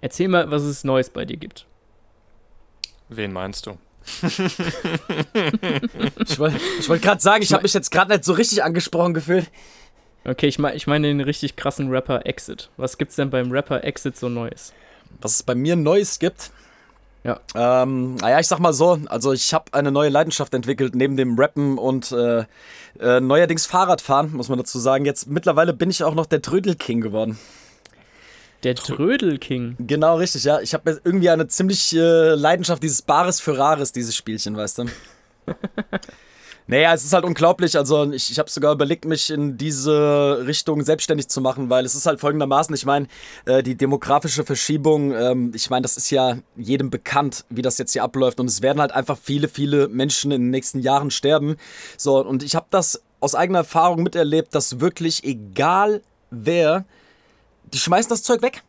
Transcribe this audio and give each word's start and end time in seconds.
Erzähl 0.00 0.28
mal, 0.28 0.50
was 0.50 0.62
es 0.62 0.84
Neues 0.84 1.10
bei 1.10 1.24
dir 1.24 1.36
gibt. 1.36 1.66
Wen 3.08 3.32
meinst 3.32 3.66
du? 3.66 3.76
ich 4.22 4.38
wollte 6.38 6.58
wollt 6.86 7.02
gerade 7.02 7.20
sagen, 7.20 7.42
ich 7.42 7.52
habe 7.52 7.62
mich 7.62 7.74
jetzt 7.74 7.90
gerade 7.90 8.12
nicht 8.12 8.24
so 8.24 8.32
richtig 8.32 8.64
angesprochen 8.64 9.14
gefühlt. 9.14 9.50
Okay, 10.24 10.46
ich, 10.46 10.58
mein, 10.58 10.76
ich 10.76 10.86
meine 10.86 11.08
den 11.08 11.20
richtig 11.20 11.56
krassen 11.56 11.90
Rapper 11.90 12.26
Exit. 12.26 12.70
Was 12.76 12.98
gibt's 12.98 13.16
denn 13.16 13.30
beim 13.30 13.50
Rapper 13.50 13.84
Exit 13.84 14.16
so 14.16 14.28
Neues? 14.28 14.72
Was 15.20 15.36
es 15.36 15.42
bei 15.42 15.54
mir 15.54 15.76
Neues 15.76 16.18
gibt? 16.18 16.50
Ja. 17.24 17.40
Ähm, 17.54 18.14
naja, 18.16 18.40
ich 18.40 18.46
sag 18.46 18.60
mal 18.60 18.72
so, 18.72 18.98
also 19.06 19.32
ich 19.32 19.52
habe 19.52 19.72
eine 19.72 19.92
neue 19.92 20.08
Leidenschaft 20.08 20.54
entwickelt, 20.54 20.94
neben 20.94 21.16
dem 21.16 21.38
Rappen 21.38 21.76
und 21.76 22.12
äh, 22.12 22.44
äh, 22.98 23.20
neuerdings 23.20 23.66
Fahrradfahren, 23.66 24.32
muss 24.32 24.48
man 24.48 24.58
dazu 24.58 24.78
sagen. 24.78 25.04
Jetzt 25.04 25.26
mittlerweile 25.26 25.74
bin 25.74 25.90
ich 25.90 26.02
auch 26.02 26.14
noch 26.14 26.26
der 26.26 26.40
Trödelking 26.40 27.00
geworden. 27.00 27.38
Der 28.62 28.74
Trödelking. 28.74 29.76
Genau, 29.78 30.16
richtig, 30.16 30.44
ja. 30.44 30.60
Ich 30.60 30.74
habe 30.74 31.00
irgendwie 31.02 31.30
eine 31.30 31.48
ziemlich 31.48 31.94
äh, 31.96 32.34
Leidenschaft, 32.34 32.82
dieses 32.82 33.02
Bares 33.02 33.40
für 33.40 33.56
Rares, 33.56 33.92
dieses 33.92 34.14
Spielchen, 34.14 34.54
weißt 34.54 34.78
du. 34.78 34.84
naja, 36.66 36.92
es 36.92 37.02
ist 37.02 37.14
halt 37.14 37.24
unglaublich. 37.24 37.78
Also, 37.78 38.12
ich, 38.12 38.30
ich 38.30 38.38
habe 38.38 38.50
sogar 38.50 38.74
überlegt, 38.74 39.06
mich 39.06 39.30
in 39.30 39.56
diese 39.56 40.44
Richtung 40.46 40.82
selbstständig 40.82 41.28
zu 41.28 41.40
machen, 41.40 41.70
weil 41.70 41.86
es 41.86 41.94
ist 41.94 42.04
halt 42.04 42.20
folgendermaßen: 42.20 42.74
Ich 42.74 42.84
meine, 42.84 43.06
äh, 43.46 43.62
die 43.62 43.76
demografische 43.76 44.44
Verschiebung, 44.44 45.12
ähm, 45.12 45.52
ich 45.54 45.70
meine, 45.70 45.82
das 45.82 45.96
ist 45.96 46.10
ja 46.10 46.36
jedem 46.56 46.90
bekannt, 46.90 47.46
wie 47.48 47.62
das 47.62 47.78
jetzt 47.78 47.94
hier 47.94 48.04
abläuft. 48.04 48.40
Und 48.40 48.46
es 48.46 48.60
werden 48.60 48.80
halt 48.80 48.92
einfach 48.92 49.16
viele, 49.16 49.48
viele 49.48 49.88
Menschen 49.88 50.32
in 50.32 50.42
den 50.42 50.50
nächsten 50.50 50.80
Jahren 50.80 51.10
sterben. 51.10 51.56
So, 51.96 52.22
und 52.22 52.42
ich 52.42 52.54
habe 52.54 52.66
das 52.70 53.02
aus 53.20 53.34
eigener 53.34 53.60
Erfahrung 53.60 54.02
miterlebt, 54.02 54.54
dass 54.54 54.80
wirklich 54.80 55.24
egal 55.24 56.02
wer 56.30 56.84
die 57.72 57.78
schmeißen 57.78 58.08
das 58.10 58.22
Zeug 58.22 58.42
weg. 58.42 58.62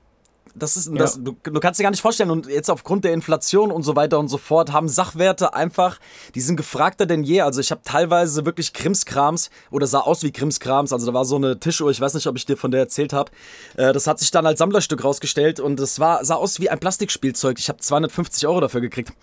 Das 0.56 0.76
ist, 0.76 0.92
das, 0.94 1.16
ja. 1.16 1.22
du, 1.22 1.38
du, 1.44 1.60
kannst 1.60 1.80
dir 1.80 1.84
gar 1.84 1.92
nicht 1.92 2.02
vorstellen. 2.02 2.30
Und 2.30 2.48
jetzt 2.48 2.70
aufgrund 2.70 3.06
der 3.06 3.14
Inflation 3.14 3.72
und 3.72 3.84
so 3.84 3.96
weiter 3.96 4.20
und 4.20 4.28
so 4.28 4.38
fort 4.38 4.72
haben 4.74 4.90
Sachwerte 4.90 5.54
einfach, 5.54 6.00
die 6.36 6.42
sind 6.42 6.58
gefragter 6.58 7.06
denn 7.06 7.24
je. 7.24 7.42
Also 7.42 7.62
ich 7.62 7.72
habe 7.72 7.82
teilweise 7.84 8.46
wirklich 8.46 8.74
Krimskrams 8.74 9.50
oder 9.70 9.88
sah 9.88 10.00
aus 10.00 10.24
wie 10.24 10.32
Krimskrams. 10.32 10.92
Also 10.92 11.06
da 11.06 11.14
war 11.14 11.26
so 11.26 11.38
eine 11.38 11.60
Tischuhr, 11.60 11.90
ich 11.90 12.02
weiß 12.02 12.14
nicht, 12.16 12.28
ob 12.28 12.36
ich 12.36 12.46
dir 12.46 12.58
von 12.58 12.72
der 12.72 12.82
erzählt 12.82 13.14
habe. 13.14 13.32
Äh, 13.78 13.94
das 13.94 14.08
hat 14.08 14.20
sich 14.20 14.32
dann 14.32 14.46
als 14.46 14.60
Sammlerstück 14.60 15.04
rausgestellt 15.04 15.60
und 15.60 15.80
es 15.80 16.00
war, 16.00 16.24
sah 16.26 16.36
aus 16.36 16.60
wie 16.60 16.70
ein 16.70 16.80
Plastikspielzeug. 16.80 17.58
Ich 17.58 17.70
habe 17.70 17.80
250 17.80 18.46
Euro 18.48 18.60
dafür 18.60 18.82
gekriegt. 18.82 19.14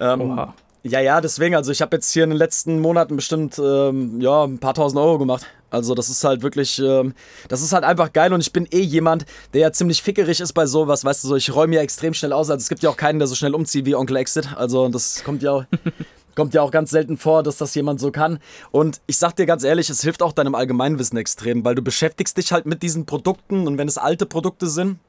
Ähm, 0.00 0.20
Oha. 0.20 0.54
Ja, 0.88 1.00
ja, 1.00 1.20
deswegen, 1.20 1.56
also 1.56 1.72
ich 1.72 1.82
habe 1.82 1.96
jetzt 1.96 2.12
hier 2.12 2.22
in 2.22 2.30
den 2.30 2.38
letzten 2.38 2.78
Monaten 2.78 3.16
bestimmt 3.16 3.58
ähm, 3.58 4.20
ja, 4.20 4.44
ein 4.44 4.58
paar 4.58 4.74
tausend 4.74 5.00
Euro 5.00 5.18
gemacht. 5.18 5.44
Also 5.68 5.96
das 5.96 6.08
ist 6.08 6.22
halt 6.22 6.42
wirklich, 6.42 6.78
ähm, 6.78 7.12
das 7.48 7.60
ist 7.60 7.72
halt 7.72 7.82
einfach 7.82 8.12
geil 8.12 8.32
und 8.32 8.40
ich 8.40 8.52
bin 8.52 8.68
eh 8.70 8.82
jemand, 8.82 9.26
der 9.52 9.62
ja 9.62 9.72
ziemlich 9.72 10.00
fickerig 10.00 10.40
ist 10.40 10.52
bei 10.52 10.64
sowas, 10.66 11.04
weißt 11.04 11.24
du, 11.24 11.28
so 11.28 11.36
ich 11.36 11.52
räume 11.52 11.74
ja 11.74 11.82
extrem 11.82 12.14
schnell 12.14 12.32
aus. 12.32 12.50
Also 12.50 12.62
es 12.62 12.68
gibt 12.68 12.84
ja 12.84 12.90
auch 12.90 12.96
keinen, 12.96 13.18
der 13.18 13.26
so 13.26 13.34
schnell 13.34 13.52
umzieht 13.52 13.84
wie 13.84 13.96
Onkel 13.96 14.16
Exit. 14.16 14.56
Also 14.56 14.88
das 14.88 15.24
kommt 15.24 15.42
ja 15.42 15.50
auch, 15.50 15.64
kommt 16.36 16.54
ja 16.54 16.62
auch 16.62 16.70
ganz 16.70 16.92
selten 16.92 17.16
vor, 17.16 17.42
dass 17.42 17.56
das 17.56 17.74
jemand 17.74 17.98
so 17.98 18.12
kann. 18.12 18.38
Und 18.70 19.00
ich 19.08 19.18
sag 19.18 19.34
dir 19.34 19.46
ganz 19.46 19.64
ehrlich, 19.64 19.90
es 19.90 20.02
hilft 20.02 20.22
auch 20.22 20.32
deinem 20.32 20.54
Allgemeinwissen 20.54 21.18
extrem, 21.18 21.64
weil 21.64 21.74
du 21.74 21.82
beschäftigst 21.82 22.36
dich 22.36 22.52
halt 22.52 22.64
mit 22.64 22.84
diesen 22.84 23.06
Produkten 23.06 23.66
und 23.66 23.76
wenn 23.76 23.88
es 23.88 23.98
alte 23.98 24.24
Produkte 24.24 24.68
sind, 24.68 25.00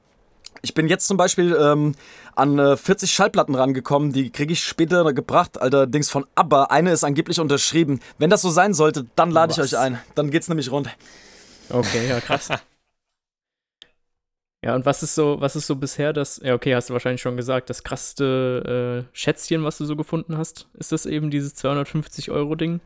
ich 0.62 0.74
bin 0.74 0.88
jetzt 0.88 1.08
zum 1.08 1.18
Beispiel 1.18 1.58
ähm, 1.60 1.96
an 2.36 2.60
äh, 2.60 2.78
40 2.78 3.12
Schallplatten 3.12 3.56
rangekommen, 3.56 4.12
die 4.12 4.30
kriege 4.30 4.54
ich 4.54 4.64
später 4.64 5.14
gebracht, 5.14 5.62
allerdings 5.62 6.10
von 6.10 6.26
ABBA. 6.36 6.66
Eine 6.66 6.92
ist 6.92 7.04
angeblich 7.04 7.40
unterschrieben. 7.40 8.00
Wenn 8.18 8.30
das 8.30 8.42
so 8.42 8.50
sein 8.50 8.74
sollte, 8.74 9.06
dann 9.16 9.32
lade 9.32 9.54
ich 9.54 9.60
euch 9.60 9.78
ein. 9.78 10.00
Dann 10.16 10.32
geht's 10.32 10.48
nämlich 10.48 10.72
rund. 10.72 10.90
Okay, 11.70 12.08
ja, 12.08 12.20
krass. 12.20 12.50
ja, 14.64 14.76
und 14.76 14.86
was 14.86 15.04
ist 15.04 15.16
so, 15.16 15.40
was 15.40 15.56
ist 15.56 15.68
so 15.68 15.76
bisher 15.76 16.14
das, 16.14 16.40
ja, 16.44 16.54
okay, 16.54 16.76
hast 16.76 16.90
du 16.90 16.94
wahrscheinlich 16.94 17.22
schon 17.22 17.38
gesagt, 17.38 17.70
das 17.70 17.84
krasseste 17.84 19.06
äh, 19.06 19.18
Schätzchen, 19.18 19.64
was 19.64 19.78
du 19.78 19.86
so 19.86 19.96
gefunden 19.96 20.38
hast? 20.38 20.68
Ist 20.74 20.92
das 20.92 21.06
eben 21.06 21.32
dieses 21.32 21.56
250-Euro-Ding? 21.56 22.80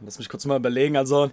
Lass 0.00 0.18
mich 0.18 0.28
kurz 0.28 0.44
mal 0.44 0.56
überlegen. 0.56 0.96
Also, 0.96 1.30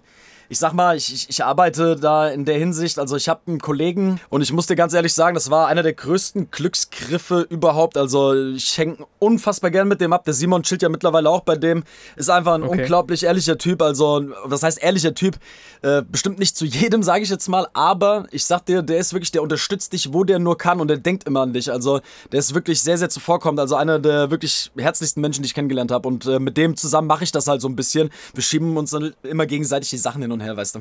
ich 0.48 0.58
sag 0.58 0.72
mal, 0.72 0.96
ich, 0.96 1.12
ich, 1.12 1.28
ich 1.28 1.44
arbeite 1.44 1.96
da 1.96 2.28
in 2.28 2.44
der 2.44 2.58
Hinsicht, 2.58 2.98
also 2.98 3.16
ich 3.16 3.28
habe 3.28 3.40
einen 3.46 3.60
Kollegen 3.60 4.20
und 4.28 4.42
ich 4.42 4.52
muss 4.52 4.66
dir 4.66 4.76
ganz 4.76 4.92
ehrlich 4.92 5.14
sagen, 5.14 5.34
das 5.34 5.50
war 5.50 5.68
einer 5.68 5.82
der 5.82 5.94
größten 5.94 6.50
Glücksgriffe 6.50 7.46
überhaupt. 7.48 7.96
Also 7.96 8.34
ich 8.34 8.76
hänge 8.76 8.98
unfassbar 9.18 9.70
gern 9.70 9.88
mit 9.88 10.00
dem 10.00 10.12
ab. 10.12 10.24
Der 10.24 10.34
Simon 10.34 10.62
chillt 10.62 10.82
ja 10.82 10.88
mittlerweile 10.88 11.30
auch 11.30 11.40
bei 11.40 11.56
dem. 11.56 11.84
Ist 12.16 12.30
einfach 12.30 12.54
ein 12.54 12.62
okay. 12.62 12.82
unglaublich 12.82 13.24
ehrlicher 13.24 13.58
Typ. 13.58 13.80
Also, 13.82 14.26
was 14.44 14.62
heißt 14.62 14.82
ehrlicher 14.82 15.14
Typ? 15.14 15.36
Äh, 15.82 16.02
bestimmt 16.02 16.38
nicht 16.38 16.56
zu 16.56 16.64
jedem, 16.64 17.02
sage 17.02 17.22
ich 17.22 17.30
jetzt 17.30 17.48
mal, 17.48 17.68
aber 17.72 18.26
ich 18.30 18.44
sag 18.44 18.66
dir, 18.66 18.82
der 18.82 18.98
ist 18.98 19.12
wirklich, 19.12 19.32
der 19.32 19.42
unterstützt 19.42 19.92
dich, 19.92 20.12
wo 20.12 20.24
der 20.24 20.38
nur 20.38 20.58
kann 20.58 20.80
und 20.80 20.88
der 20.88 20.98
denkt 20.98 21.24
immer 21.24 21.40
an 21.40 21.52
dich. 21.52 21.70
Also, 21.70 22.00
der 22.32 22.40
ist 22.40 22.54
wirklich 22.54 22.82
sehr, 22.82 22.98
sehr 22.98 23.08
zuvorkommend. 23.08 23.60
Also, 23.60 23.76
einer 23.76 23.98
der 23.98 24.30
wirklich 24.30 24.70
herzlichsten 24.76 25.20
Menschen, 25.20 25.42
die 25.42 25.46
ich 25.46 25.54
kennengelernt 25.54 25.90
habe. 25.90 26.06
Und 26.08 26.26
äh, 26.26 26.38
mit 26.38 26.56
dem 26.56 26.76
zusammen 26.76 27.08
mache 27.08 27.24
ich 27.24 27.32
das 27.32 27.48
halt 27.48 27.60
so 27.60 27.68
ein 27.68 27.76
bisschen. 27.76 28.10
Wir 28.34 28.42
schieben 28.54 28.76
uns 28.76 28.92
dann 28.92 29.14
immer 29.24 29.46
gegenseitig 29.46 29.90
die 29.90 29.96
Sachen 29.96 30.22
hin 30.22 30.30
und 30.30 30.40
her, 30.40 30.56
weißt 30.56 30.76
du. 30.76 30.80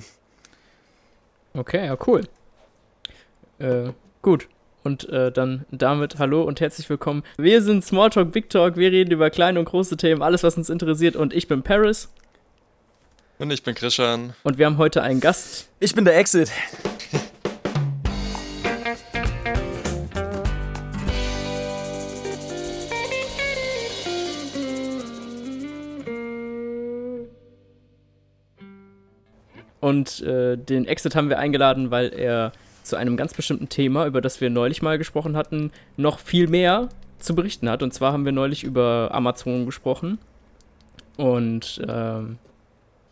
Okay, 1.56 1.88
ja, 1.88 1.98
cool. 2.06 2.22
Äh, 3.58 3.94
gut. 4.22 4.48
Und 4.84 5.10
äh, 5.10 5.32
dann 5.32 5.66
damit 5.72 6.20
hallo 6.20 6.44
und 6.44 6.62
herzlich 6.62 6.88
willkommen. 6.88 7.24
Wir 7.38 7.64
sind 7.64 7.84
Smalltalk 7.84 8.32
Big 8.32 8.52
Talk. 8.52 8.78
Wir 8.78 8.92
reden 8.92 9.12
über 9.12 9.32
kleine 9.32 9.58
und 9.58 9.66
große 9.66 9.98
Themen, 9.98 10.22
alles, 10.22 10.44
was 10.44 10.56
uns 10.56 10.70
interessiert. 10.70 11.16
Und 11.16 11.34
ich 11.34 11.48
bin 11.48 11.64
Paris. 11.64 12.10
Und 13.40 13.50
ich 13.50 13.64
bin 13.64 13.74
Christian. 13.74 14.36
Und 14.44 14.60
wir 14.60 14.68
haben 14.68 14.78
heute 14.78 15.02
einen 15.02 15.20
Gast. 15.20 15.68
Ich 15.80 15.96
bin 15.96 16.06
der 16.06 16.16
Exit. 16.18 16.52
Und 29.94 30.22
äh, 30.22 30.58
den 30.58 30.86
Exit 30.86 31.16
haben 31.16 31.30
wir 31.30 31.38
eingeladen, 31.38 31.92
weil 31.92 32.12
er 32.12 32.52
zu 32.81 32.96
einem 32.96 33.16
ganz 33.16 33.36
bestimmten 33.36 33.70
Thema, 33.70 34.08
über 34.08 34.22
das 34.22 34.42
wir 34.42 34.50
neulich 34.50 34.81
mal 34.81 34.98
gesprochen 34.98 35.38
hatten, 35.38 35.72
noch 35.98 36.18
viel 36.18 36.48
mehr 36.48 36.90
zu 37.20 37.36
berichten 37.36 37.70
hat. 37.70 37.84
Und 37.84 37.94
zwar 37.94 38.12
haben 38.12 38.26
wir 38.26 38.31
neulich 38.31 38.64
über 38.64 39.09
Amazon 39.12 39.68
gesprochen. 39.68 40.18
Und 41.16 41.80
ähm, 41.88 42.40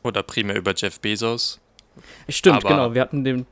oder 0.01 0.23
primär 0.23 0.57
über 0.57 0.73
Jeff 0.75 0.99
Bezos. 0.99 1.59
Stimmt, 2.27 2.57
Aber 2.57 2.69
genau. 2.69 2.93
Wir 2.95 3.01
hatten 3.01 3.23
den 3.23 3.45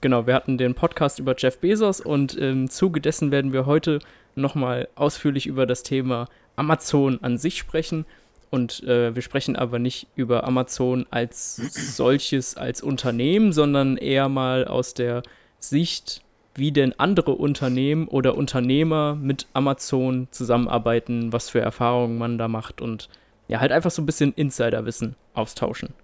genau, 0.00 0.28
wir 0.28 0.34
hatten 0.34 0.58
den 0.58 0.76
Podcast 0.76 1.18
über 1.18 1.34
Jeff 1.36 1.58
Bezos 1.58 2.00
und 2.00 2.34
im 2.34 2.70
Zuge 2.70 3.00
dessen 3.00 3.32
werden 3.32 3.52
wir 3.52 3.66
heute 3.66 3.98
nochmal 4.36 4.86
ausführlich 4.94 5.48
über 5.48 5.66
das 5.66 5.82
Thema 5.82 6.28
Amazon 6.54 7.18
an 7.20 7.36
sich 7.36 7.58
sprechen 7.58 8.06
und 8.50 8.82
äh, 8.84 9.14
wir 9.14 9.22
sprechen 9.22 9.56
aber 9.56 9.78
nicht 9.78 10.06
über 10.16 10.44
Amazon 10.44 11.06
als 11.10 11.56
solches, 11.96 12.56
als 12.56 12.82
Unternehmen, 12.82 13.52
sondern 13.52 13.96
eher 13.96 14.28
mal 14.28 14.66
aus 14.66 14.94
der 14.94 15.22
Sicht, 15.58 16.22
wie 16.54 16.72
denn 16.72 16.98
andere 16.98 17.32
Unternehmen 17.32 18.08
oder 18.08 18.36
Unternehmer 18.36 19.14
mit 19.14 19.46
Amazon 19.52 20.28
zusammenarbeiten, 20.30 21.32
was 21.32 21.50
für 21.50 21.60
Erfahrungen 21.60 22.18
man 22.18 22.38
da 22.38 22.48
macht 22.48 22.80
und 22.80 23.08
ja, 23.48 23.60
halt 23.60 23.72
einfach 23.72 23.90
so 23.90 24.02
ein 24.02 24.06
bisschen 24.06 24.32
Insiderwissen 24.34 25.16
austauschen. 25.34 25.94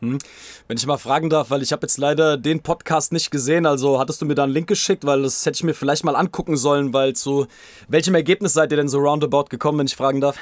Hm. 0.00 0.18
Wenn 0.68 0.76
ich 0.76 0.86
mal 0.86 0.98
fragen 0.98 1.30
darf, 1.30 1.50
weil 1.50 1.62
ich 1.62 1.72
habe 1.72 1.82
jetzt 1.82 1.96
leider 1.96 2.36
den 2.36 2.60
Podcast 2.62 3.12
nicht 3.12 3.30
gesehen, 3.30 3.66
also 3.66 3.98
hattest 3.98 4.20
du 4.20 4.26
mir 4.26 4.34
da 4.34 4.44
einen 4.44 4.52
Link 4.52 4.66
geschickt, 4.66 5.06
weil 5.06 5.22
das 5.22 5.44
hätte 5.46 5.56
ich 5.56 5.64
mir 5.64 5.74
vielleicht 5.74 6.04
mal 6.04 6.16
angucken 6.16 6.56
sollen, 6.56 6.92
weil 6.92 7.14
zu 7.14 7.46
welchem 7.88 8.14
Ergebnis 8.14 8.52
seid 8.52 8.72
ihr 8.72 8.76
denn 8.76 8.88
so 8.88 8.98
roundabout 8.98 9.44
gekommen, 9.44 9.78
wenn 9.78 9.86
ich 9.86 9.96
fragen 9.96 10.20
darf? 10.20 10.36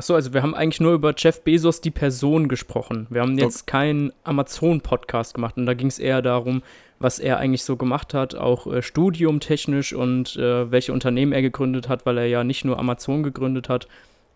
Achso, 0.00 0.14
also 0.14 0.32
wir 0.32 0.42
haben 0.42 0.54
eigentlich 0.54 0.80
nur 0.80 0.94
über 0.94 1.12
Jeff 1.14 1.42
Bezos, 1.42 1.82
die 1.82 1.90
Person, 1.90 2.48
gesprochen. 2.48 3.06
Wir 3.10 3.20
haben 3.20 3.36
jetzt 3.36 3.64
okay. 3.64 3.70
keinen 3.70 4.12
Amazon-Podcast 4.24 5.34
gemacht 5.34 5.58
und 5.58 5.66
da 5.66 5.74
ging 5.74 5.88
es 5.88 5.98
eher 5.98 6.22
darum, 6.22 6.62
was 6.98 7.18
er 7.18 7.36
eigentlich 7.36 7.64
so 7.64 7.76
gemacht 7.76 8.14
hat, 8.14 8.34
auch 8.34 8.66
äh, 8.66 8.80
studiumtechnisch 8.80 9.92
und 9.92 10.36
äh, 10.36 10.70
welche 10.70 10.94
Unternehmen 10.94 11.32
er 11.32 11.42
gegründet 11.42 11.90
hat, 11.90 12.06
weil 12.06 12.16
er 12.16 12.24
ja 12.24 12.44
nicht 12.44 12.64
nur 12.64 12.78
Amazon 12.78 13.22
gegründet 13.22 13.68
hat, 13.68 13.88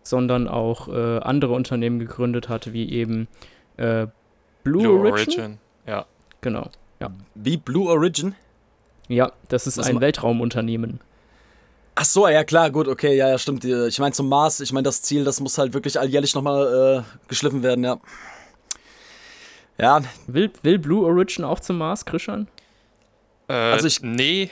sondern 0.03 0.47
auch 0.47 0.87
äh, 0.87 1.17
andere 1.21 1.53
Unternehmen 1.53 1.97
gegründet 1.97 2.47
hat, 2.47 2.71
wie 2.71 2.87
eben 2.91 3.27
äh, 3.77 4.05
Blue, 4.63 4.83
Blue 4.83 4.99
Origin? 4.99 5.13
Origin. 5.13 5.57
Ja. 5.87 6.05
Genau. 6.41 6.69
Ja. 6.99 7.09
Wie 7.33 7.57
Blue 7.57 7.89
Origin? 7.89 8.35
Ja, 9.07 9.31
das 9.49 9.65
ist 9.65 9.79
was 9.79 9.87
ein 9.87 9.99
Weltraumunternehmen. 9.99 10.99
Ach 11.95 12.05
so, 12.05 12.27
ja 12.27 12.43
klar, 12.43 12.71
gut, 12.71 12.89
okay, 12.89 13.15
ja, 13.15 13.29
ja, 13.29 13.37
stimmt. 13.37 13.63
Ich 13.63 13.99
meine 13.99 14.11
zum 14.11 14.27
Mars, 14.27 14.59
ich 14.59 14.73
meine 14.73 14.83
das 14.83 15.01
Ziel, 15.01 15.23
das 15.23 15.39
muss 15.39 15.57
halt 15.57 15.73
wirklich 15.73 15.97
alljährlich 15.97 16.35
nochmal 16.35 17.05
äh, 17.05 17.29
geschliffen 17.29 17.63
werden, 17.63 17.85
ja. 17.85 17.97
Ja. 19.77 20.01
Will, 20.27 20.51
will 20.61 20.79
Blue 20.79 21.05
Origin 21.05 21.45
auch 21.45 21.59
zum 21.59 21.77
Mars, 21.77 22.05
Christian? 22.05 22.47
Äh, 23.47 23.53
also 23.53 23.87
ich. 23.87 24.01
Nee, 24.01 24.49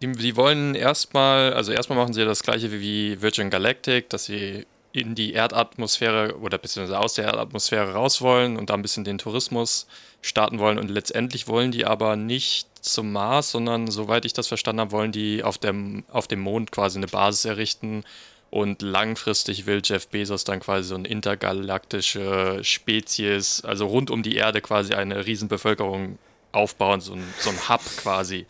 die, 0.00 0.12
die 0.12 0.36
wollen 0.36 0.74
erstmal, 0.74 1.52
also 1.54 1.72
erstmal 1.72 1.98
machen 1.98 2.14
sie 2.14 2.24
das 2.24 2.42
gleiche 2.42 2.70
wie 2.72 3.20
Virgin 3.20 3.50
Galactic, 3.50 4.08
dass 4.10 4.24
sie 4.24 4.66
in 4.92 5.14
die 5.14 5.32
Erdatmosphäre 5.32 6.38
oder 6.38 6.58
beziehungsweise 6.58 6.98
aus 6.98 7.14
der 7.14 7.26
Erdatmosphäre 7.26 7.92
raus 7.92 8.20
wollen 8.20 8.56
und 8.56 8.70
da 8.70 8.74
ein 8.74 8.82
bisschen 8.82 9.04
den 9.04 9.18
Tourismus 9.18 9.86
starten 10.22 10.58
wollen. 10.58 10.78
Und 10.78 10.90
letztendlich 10.90 11.48
wollen 11.48 11.70
die 11.70 11.84
aber 11.84 12.16
nicht 12.16 12.67
zum 12.80 13.12
Mars, 13.12 13.50
sondern 13.50 13.90
soweit 13.90 14.24
ich 14.24 14.32
das 14.32 14.48
verstanden 14.48 14.80
habe, 14.80 14.92
wollen 14.92 15.12
die 15.12 15.42
auf 15.42 15.58
dem, 15.58 16.04
auf 16.10 16.28
dem 16.28 16.40
Mond 16.40 16.72
quasi 16.72 16.98
eine 16.98 17.06
Basis 17.06 17.44
errichten. 17.44 18.04
Und 18.50 18.80
langfristig 18.80 19.66
will 19.66 19.82
Jeff 19.84 20.08
Bezos 20.08 20.44
dann 20.44 20.60
quasi 20.60 20.88
so 20.88 20.94
eine 20.94 21.06
intergalaktische 21.06 22.60
Spezies, 22.62 23.62
also 23.62 23.86
rund 23.86 24.10
um 24.10 24.22
die 24.22 24.36
Erde 24.36 24.62
quasi 24.62 24.94
eine 24.94 25.26
Riesenbevölkerung 25.26 26.18
aufbauen, 26.52 27.00
so 27.00 27.12
ein, 27.12 27.24
so 27.40 27.50
ein 27.50 27.68
Hub 27.68 27.82
quasi. 27.98 28.46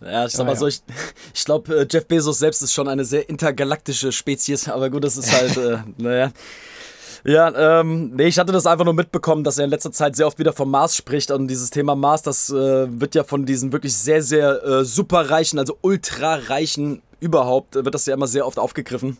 Ja, 0.00 0.26
ich 0.26 0.32
sag 0.32 0.46
mal 0.46 0.52
ja. 0.52 0.58
so, 0.58 0.66
ich, 0.66 0.80
ich 1.34 1.44
glaube, 1.44 1.74
äh, 1.76 1.86
Jeff 1.90 2.06
Bezos 2.06 2.38
selbst 2.38 2.62
ist 2.62 2.72
schon 2.72 2.88
eine 2.88 3.04
sehr 3.04 3.28
intergalaktische 3.28 4.12
Spezies, 4.12 4.68
aber 4.68 4.90
gut, 4.90 5.04
das 5.04 5.16
ist 5.16 5.32
halt, 5.32 5.56
äh, 5.56 5.78
naja. 5.96 6.32
Ja, 7.24 7.80
ähm, 7.80 8.12
nee, 8.16 8.26
ich 8.26 8.38
hatte 8.38 8.52
das 8.52 8.66
einfach 8.66 8.84
nur 8.84 8.94
mitbekommen, 8.94 9.44
dass 9.44 9.58
er 9.58 9.64
in 9.64 9.70
letzter 9.70 9.92
Zeit 9.92 10.16
sehr 10.16 10.26
oft 10.26 10.38
wieder 10.40 10.52
vom 10.52 10.70
Mars 10.70 10.96
spricht 10.96 11.30
und 11.30 11.46
dieses 11.46 11.70
Thema 11.70 11.94
Mars, 11.94 12.22
das 12.22 12.50
äh, 12.50 13.00
wird 13.00 13.14
ja 13.14 13.22
von 13.22 13.46
diesen 13.46 13.72
wirklich 13.72 13.96
sehr, 13.96 14.22
sehr 14.22 14.64
äh, 14.64 14.84
superreichen, 14.84 15.58
also 15.58 15.78
ultrareichen 15.82 17.02
überhaupt, 17.20 17.76
wird 17.76 17.94
das 17.94 18.06
ja 18.06 18.14
immer 18.14 18.26
sehr 18.26 18.46
oft 18.46 18.58
aufgegriffen. 18.58 19.18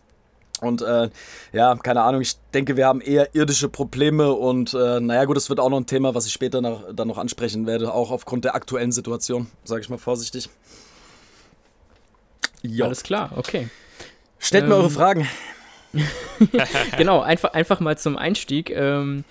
Und 0.61 0.83
äh, 0.83 1.11
ja, 1.53 1.75
keine 1.77 2.03
Ahnung, 2.03 2.21
ich 2.21 2.37
denke, 2.55 2.77
wir 2.77 2.87
haben 2.87 3.01
eher 3.01 3.35
irdische 3.35 3.69
Probleme 3.69 4.33
und 4.33 4.75
äh, 4.75 5.01
naja 5.01 5.25
gut, 5.25 5.37
es 5.37 5.49
wird 5.49 5.59
auch 5.59 5.71
noch 5.71 5.79
ein 5.79 5.87
Thema, 5.87 6.15
was 6.15 6.27
ich 6.27 6.33
später 6.33 6.61
noch, 6.61 6.93
dann 6.93 7.09
noch 7.09 7.19
ansprechen 7.19 7.67
werde, 7.67 7.93
auch 7.93 8.11
aufgrund 8.11 8.45
der 8.45 8.55
aktuellen 8.55 8.93
Situation, 8.93 9.49
sage 9.65 9.81
ich 9.81 9.89
mal 9.89 9.99
vorsichtig. 9.99 10.49
Jo. 12.63 12.85
Alles 12.85 13.03
klar, 13.03 13.31
okay. 13.37 13.69
Stellt 14.39 14.65
ähm, 14.65 14.71
mir 14.71 14.77
eure 14.77 14.91
Fragen. 14.91 15.29
genau, 16.97 17.21
einfach, 17.21 17.53
einfach 17.53 17.81
mal 17.81 17.99
zum 17.99 18.17
Einstieg. 18.17 18.71
Ähm, 18.71 19.25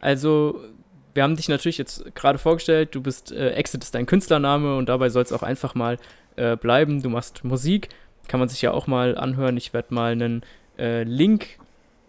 also, 0.00 0.60
wir 1.14 1.22
haben 1.22 1.36
dich 1.36 1.48
natürlich 1.48 1.78
jetzt 1.78 2.14
gerade 2.14 2.38
vorgestellt, 2.38 2.94
du 2.94 3.02
bist, 3.02 3.32
äh, 3.32 3.50
Exit 3.50 3.82
ist 3.82 3.94
dein 3.94 4.06
Künstlername 4.06 4.76
und 4.76 4.88
dabei 4.88 5.08
soll 5.08 5.22
es 5.22 5.32
auch 5.32 5.42
einfach 5.42 5.74
mal 5.74 5.98
äh, 6.36 6.56
bleiben. 6.56 7.02
Du 7.02 7.08
machst 7.08 7.44
Musik, 7.44 7.88
kann 8.28 8.40
man 8.40 8.48
sich 8.48 8.62
ja 8.62 8.72
auch 8.72 8.86
mal 8.86 9.16
anhören. 9.16 9.56
Ich 9.56 9.72
werde 9.72 9.94
mal 9.94 10.12
einen 10.12 10.42
äh, 10.78 11.02
Link 11.04 11.58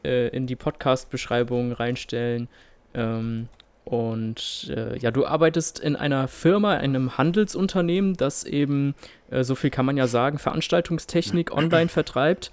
äh, 0.03 0.27
in 0.29 0.47
die 0.47 0.55
Podcast-Beschreibung 0.55 1.71
reinstellen. 1.71 2.49
Ähm, 2.93 3.47
und 3.85 4.69
äh, 4.75 4.97
ja, 4.97 5.11
du 5.11 5.25
arbeitest 5.25 5.79
in 5.79 5.95
einer 5.95 6.27
Firma, 6.27 6.73
einem 6.73 7.17
Handelsunternehmen, 7.17 8.17
das 8.17 8.43
eben, 8.43 8.95
äh, 9.31 9.45
so 9.45 9.55
viel 9.55 9.69
kann 9.69 9.85
man 9.85 9.95
ja 9.95 10.07
sagen, 10.07 10.39
Veranstaltungstechnik 10.39 11.51
online 11.55 11.87
vertreibt. 11.87 12.51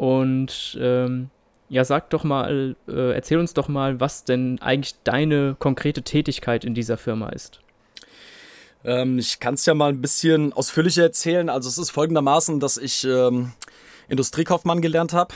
Und 0.00 0.78
ähm, 0.80 1.28
ja, 1.68 1.84
sag 1.84 2.08
doch 2.08 2.24
mal, 2.24 2.74
äh, 2.88 3.12
erzähl 3.12 3.36
uns 3.36 3.52
doch 3.52 3.68
mal, 3.68 4.00
was 4.00 4.24
denn 4.24 4.58
eigentlich 4.62 4.94
deine 5.04 5.56
konkrete 5.58 6.00
Tätigkeit 6.00 6.64
in 6.64 6.72
dieser 6.72 6.96
Firma 6.96 7.28
ist. 7.28 7.60
Ähm, 8.82 9.18
ich 9.18 9.40
kann 9.40 9.54
es 9.54 9.66
ja 9.66 9.74
mal 9.74 9.90
ein 9.90 10.00
bisschen 10.00 10.54
ausführlicher 10.54 11.02
erzählen. 11.02 11.50
Also 11.50 11.68
es 11.68 11.76
ist 11.76 11.90
folgendermaßen, 11.90 12.60
dass 12.60 12.78
ich 12.78 13.04
ähm, 13.04 13.52
Industriekaufmann 14.08 14.80
gelernt 14.80 15.12
habe 15.12 15.34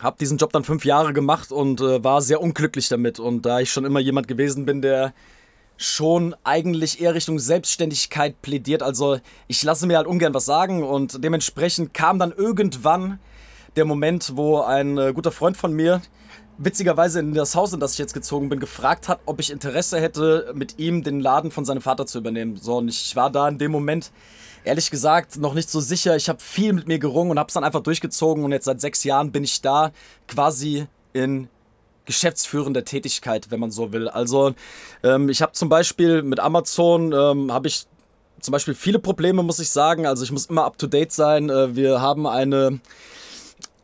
habe 0.00 0.16
diesen 0.20 0.38
Job 0.38 0.52
dann 0.52 0.62
fünf 0.62 0.84
Jahre 0.84 1.12
gemacht 1.12 1.50
und 1.50 1.80
äh, 1.80 2.04
war 2.04 2.22
sehr 2.22 2.40
unglücklich 2.40 2.88
damit. 2.88 3.18
Und 3.18 3.42
da 3.46 3.58
ich 3.58 3.72
schon 3.72 3.84
immer 3.84 3.98
jemand 3.98 4.28
gewesen 4.28 4.64
bin, 4.64 4.80
der 4.80 5.12
schon 5.76 6.36
eigentlich 6.44 7.00
eher 7.00 7.14
Richtung 7.14 7.40
Selbstständigkeit 7.40 8.40
plädiert, 8.42 8.82
also 8.82 9.18
ich 9.48 9.62
lasse 9.64 9.88
mir 9.88 9.96
halt 9.96 10.06
ungern 10.06 10.34
was 10.34 10.44
sagen 10.44 10.84
und 10.84 11.24
dementsprechend 11.24 11.94
kam 11.94 12.18
dann 12.20 12.30
irgendwann 12.30 13.18
der 13.76 13.84
Moment, 13.84 14.32
wo 14.36 14.60
ein 14.60 14.98
äh, 14.98 15.12
guter 15.12 15.32
Freund 15.32 15.56
von 15.56 15.72
mir 15.72 16.00
witzigerweise 16.58 17.20
in 17.20 17.34
das 17.34 17.54
Haus, 17.54 17.72
in 17.72 17.80
das 17.80 17.92
ich 17.92 17.98
jetzt 17.98 18.14
gezogen 18.14 18.48
bin, 18.48 18.60
gefragt 18.60 19.08
hat, 19.08 19.20
ob 19.26 19.40
ich 19.40 19.50
Interesse 19.50 20.00
hätte, 20.00 20.52
mit 20.54 20.78
ihm 20.78 21.02
den 21.02 21.20
Laden 21.20 21.50
von 21.50 21.64
seinem 21.64 21.82
Vater 21.82 22.06
zu 22.06 22.18
übernehmen. 22.18 22.56
So, 22.56 22.78
und 22.78 22.88
ich 22.88 23.14
war 23.14 23.30
da 23.30 23.48
in 23.48 23.58
dem 23.58 23.70
Moment 23.70 24.10
ehrlich 24.64 24.90
gesagt 24.90 25.36
noch 25.36 25.54
nicht 25.54 25.70
so 25.70 25.80
sicher. 25.80 26.16
Ich 26.16 26.28
habe 26.28 26.40
viel 26.40 26.72
mit 26.72 26.88
mir 26.88 26.98
gerungen 26.98 27.32
und 27.32 27.38
habe 27.38 27.48
es 27.48 27.54
dann 27.54 27.64
einfach 27.64 27.82
durchgezogen 27.82 28.44
und 28.44 28.52
jetzt 28.52 28.64
seit 28.64 28.80
sechs 28.80 29.04
Jahren 29.04 29.32
bin 29.32 29.44
ich 29.44 29.60
da 29.60 29.92
quasi 30.26 30.86
in 31.12 31.48
geschäftsführender 32.06 32.84
Tätigkeit, 32.84 33.50
wenn 33.50 33.60
man 33.60 33.70
so 33.70 33.92
will. 33.92 34.08
Also 34.08 34.54
ähm, 35.02 35.28
ich 35.28 35.42
habe 35.42 35.52
zum 35.52 35.68
Beispiel 35.68 36.22
mit 36.22 36.40
Amazon 36.40 37.12
ähm, 37.12 37.52
habe 37.52 37.68
ich 37.68 37.86
zum 38.40 38.52
Beispiel 38.52 38.74
viele 38.74 38.98
Probleme, 38.98 39.42
muss 39.42 39.58
ich 39.58 39.70
sagen. 39.70 40.06
Also 40.06 40.24
ich 40.24 40.32
muss 40.32 40.46
immer 40.46 40.64
up 40.64 40.78
to 40.78 40.86
date 40.86 41.12
sein. 41.12 41.50
Äh, 41.50 41.74
wir 41.74 42.00
haben 42.00 42.26
eine 42.26 42.80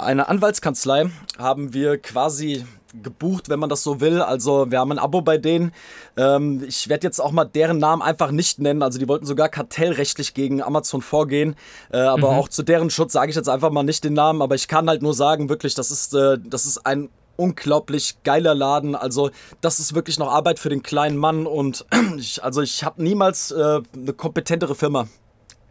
eine 0.02 0.28
Anwaltskanzlei, 0.28 1.10
haben 1.38 1.72
wir 1.72 1.98
quasi 1.98 2.64
gebucht, 3.02 3.48
wenn 3.48 3.58
man 3.58 3.70
das 3.70 3.82
so 3.82 4.00
will. 4.00 4.20
Also 4.20 4.70
wir 4.70 4.78
haben 4.78 4.92
ein 4.92 4.98
Abo 4.98 5.22
bei 5.22 5.38
denen. 5.38 5.72
Ähm, 6.16 6.62
ich 6.66 6.88
werde 6.88 7.06
jetzt 7.06 7.20
auch 7.20 7.32
mal 7.32 7.44
deren 7.44 7.78
Namen 7.78 8.02
einfach 8.02 8.30
nicht 8.30 8.58
nennen. 8.58 8.82
Also 8.82 8.98
die 8.98 9.08
wollten 9.08 9.26
sogar 9.26 9.48
kartellrechtlich 9.48 10.34
gegen 10.34 10.62
Amazon 10.62 11.00
vorgehen. 11.00 11.56
Äh, 11.90 11.98
aber 11.98 12.32
mhm. 12.32 12.38
auch 12.38 12.48
zu 12.48 12.62
deren 12.62 12.90
Schutz 12.90 13.12
sage 13.12 13.30
ich 13.30 13.36
jetzt 13.36 13.48
einfach 13.48 13.70
mal 13.70 13.82
nicht 13.82 14.04
den 14.04 14.14
Namen. 14.14 14.42
Aber 14.42 14.54
ich 14.54 14.68
kann 14.68 14.88
halt 14.88 15.02
nur 15.02 15.14
sagen, 15.14 15.48
wirklich, 15.48 15.74
das 15.74 15.90
ist, 15.90 16.14
äh, 16.14 16.38
das 16.44 16.66
ist 16.66 16.84
ein 16.84 17.08
unglaublich 17.36 18.22
geiler 18.24 18.54
Laden. 18.54 18.94
Also 18.94 19.30
das 19.60 19.78
ist 19.78 19.94
wirklich 19.94 20.18
noch 20.18 20.30
Arbeit 20.30 20.58
für 20.58 20.68
den 20.68 20.82
kleinen 20.82 21.16
Mann. 21.16 21.46
Und 21.46 21.86
ich, 22.18 22.44
also 22.44 22.60
ich 22.60 22.84
habe 22.84 23.02
niemals 23.02 23.50
äh, 23.52 23.80
eine 23.94 24.12
kompetentere 24.12 24.74
Firma 24.74 25.08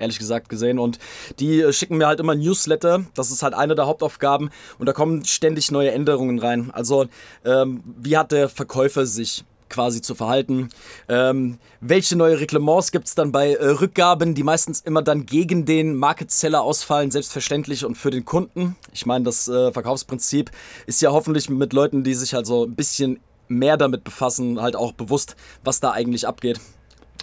ehrlich 0.02 0.20
gesagt 0.20 0.50
gesehen. 0.50 0.80
Und 0.80 1.00
die 1.40 1.62
äh, 1.62 1.74
schicken 1.74 1.98
mir 1.98 2.08
halt 2.08 2.20
immer 2.20 2.36
Newsletter. 2.36 3.06
Das 3.16 3.32
ist 3.32 3.44
halt 3.44 3.54
eine 3.54 3.76
der 3.76 3.88
Hauptaufgaben. 3.88 4.50
Und 4.80 4.86
da 4.86 4.94
kommen 4.94 5.26
ständig 5.26 5.72
neue 5.72 5.92
Änderungen 5.92 6.40
rein. 6.40 6.72
Also, 6.72 7.06
ähm, 7.46 7.84
wie 8.02 8.18
hat 8.18 8.32
der 8.32 8.50
Verkäufer 8.50 9.06
sich 9.06 9.46
quasi 9.72 10.02
zu 10.02 10.14
verhalten. 10.14 10.70
Ähm, 11.10 11.58
welche 11.80 12.16
neue 12.16 12.40
Reglements 12.40 12.92
gibt 12.92 13.08
es 13.08 13.16
dann 13.16 13.32
bei 13.32 13.54
äh, 13.54 13.68
Rückgaben, 13.68 14.36
die 14.36 14.44
meistens 14.44 14.82
immer 14.82 15.02
dann 15.02 15.26
gegen 15.26 15.66
den 15.66 15.96
Market 15.96 16.30
Seller 16.30 16.62
ausfallen, 16.62 17.10
selbstverständlich 17.10 17.86
und 17.86 17.96
für 17.96 18.12
den 18.12 18.26
Kunden? 18.26 18.76
Ich 18.94 19.08
meine, 19.08 19.26
das 19.26 19.48
äh, 19.48 19.72
Verkaufsprinzip 19.72 20.52
ist 20.86 21.02
ja 21.02 21.12
hoffentlich 21.12 21.50
mit 21.50 21.74
Leuten, 21.74 22.04
die 22.04 22.14
sich 22.14 22.34
halt 22.34 22.46
so 22.46 22.66
ein 22.66 22.76
bisschen 22.76 23.20
mehr 23.48 23.78
damit 23.78 24.04
befassen, 24.04 24.62
halt 24.62 24.76
auch 24.76 24.92
bewusst, 24.92 25.36
was 25.64 25.80
da 25.80 25.92
eigentlich 25.92 26.28
abgeht. 26.28 26.60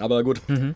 Aber 0.01 0.25
gut. 0.25 0.41
Mhm. 0.49 0.75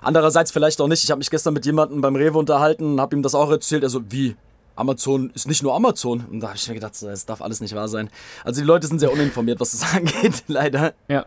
Andererseits 0.00 0.50
vielleicht 0.50 0.80
auch 0.80 0.88
nicht. 0.88 1.04
Ich 1.04 1.10
habe 1.10 1.18
mich 1.18 1.30
gestern 1.30 1.54
mit 1.54 1.66
jemandem 1.66 2.00
beim 2.00 2.16
Rewe 2.16 2.38
unterhalten 2.38 2.92
und 2.92 3.00
habe 3.00 3.16
ihm 3.16 3.22
das 3.22 3.34
auch 3.34 3.50
erzählt. 3.50 3.82
Er 3.82 3.90
so, 3.90 4.00
wie? 4.10 4.36
Amazon 4.76 5.30
ist 5.34 5.46
nicht 5.46 5.62
nur 5.62 5.74
Amazon. 5.74 6.24
Und 6.30 6.40
da 6.40 6.48
habe 6.48 6.56
ich 6.56 6.66
mir 6.68 6.74
gedacht, 6.74 6.94
das 7.00 7.26
darf 7.26 7.42
alles 7.42 7.60
nicht 7.60 7.74
wahr 7.74 7.88
sein. 7.88 8.08
Also 8.44 8.60
die 8.62 8.66
Leute 8.66 8.86
sind 8.86 8.98
sehr 8.98 9.12
uninformiert, 9.12 9.60
was 9.60 9.72
das 9.72 9.94
angeht, 9.94 10.44
leider. 10.48 10.94
Ja. 11.08 11.26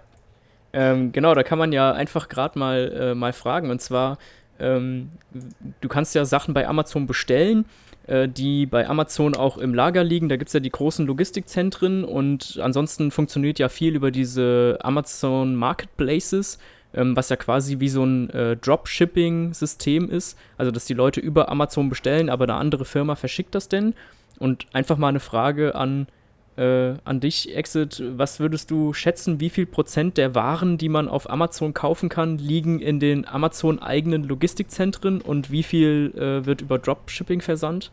Ähm, 0.73 1.11
genau, 1.11 1.35
da 1.35 1.43
kann 1.43 1.59
man 1.59 1.71
ja 1.71 1.91
einfach 1.91 2.29
gerade 2.29 2.57
mal, 2.57 2.91
äh, 2.91 3.15
mal 3.15 3.31
fragen. 3.31 3.69
Und 3.69 3.79
zwar, 3.81 4.17
ähm, 4.59 5.11
du 5.81 5.87
kannst 5.87 6.15
ja 6.15 6.25
Sachen 6.25 6.55
bei 6.55 6.67
Amazon 6.67 7.05
bestellen, 7.05 7.65
äh, 8.07 8.27
die 8.27 8.65
bei 8.65 8.89
Amazon 8.89 9.35
auch 9.35 9.59
im 9.59 9.75
Lager 9.75 10.03
liegen. 10.03 10.29
Da 10.29 10.37
gibt 10.37 10.49
es 10.49 10.53
ja 10.53 10.59
die 10.59 10.71
großen 10.71 11.05
Logistikzentren 11.05 12.03
und 12.03 12.59
ansonsten 12.61 13.11
funktioniert 13.11 13.59
ja 13.59 13.69
viel 13.69 13.95
über 13.95 14.09
diese 14.09 14.79
Amazon 14.81 15.55
Marketplaces 15.55 16.57
ähm, 16.93 17.15
was 17.15 17.29
ja 17.29 17.35
quasi 17.35 17.79
wie 17.79 17.89
so 17.89 18.03
ein 18.03 18.29
äh, 18.29 18.55
Dropshipping-System 18.57 20.09
ist. 20.09 20.37
Also, 20.57 20.71
dass 20.71 20.85
die 20.85 20.93
Leute 20.93 21.19
über 21.19 21.49
Amazon 21.49 21.89
bestellen, 21.89 22.29
aber 22.29 22.45
eine 22.45 22.55
andere 22.55 22.85
Firma 22.85 23.15
verschickt 23.15 23.55
das 23.55 23.69
denn. 23.69 23.93
Und 24.39 24.65
einfach 24.73 24.97
mal 24.97 25.09
eine 25.09 25.19
Frage 25.19 25.75
an, 25.75 26.07
äh, 26.57 26.93
an 27.03 27.19
dich, 27.19 27.55
Exit. 27.55 28.03
Was 28.15 28.39
würdest 28.39 28.71
du 28.71 28.93
schätzen, 28.93 29.39
wie 29.39 29.49
viel 29.49 29.65
Prozent 29.65 30.17
der 30.17 30.35
Waren, 30.35 30.77
die 30.77 30.89
man 30.89 31.07
auf 31.07 31.29
Amazon 31.29 31.73
kaufen 31.73 32.09
kann, 32.09 32.37
liegen 32.37 32.79
in 32.79 32.99
den 32.99 33.27
Amazon-eigenen 33.27 34.23
Logistikzentren 34.23 35.21
und 35.21 35.51
wie 35.51 35.63
viel 35.63 36.13
äh, 36.15 36.45
wird 36.45 36.61
über 36.61 36.79
Dropshipping 36.79 37.41
versandt? 37.41 37.91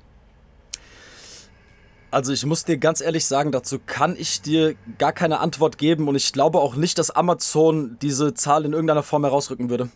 Also 2.10 2.32
ich 2.32 2.44
muss 2.44 2.64
dir 2.64 2.76
ganz 2.76 3.00
ehrlich 3.00 3.24
sagen, 3.24 3.52
dazu 3.52 3.78
kann 3.84 4.16
ich 4.18 4.42
dir 4.42 4.74
gar 4.98 5.12
keine 5.12 5.38
Antwort 5.38 5.78
geben 5.78 6.08
und 6.08 6.16
ich 6.16 6.32
glaube 6.32 6.58
auch 6.58 6.74
nicht, 6.74 6.98
dass 6.98 7.10
Amazon 7.10 7.96
diese 8.02 8.34
Zahl 8.34 8.64
in 8.64 8.72
irgendeiner 8.72 9.04
Form 9.04 9.24
herausrücken 9.24 9.70
würde. 9.70 9.90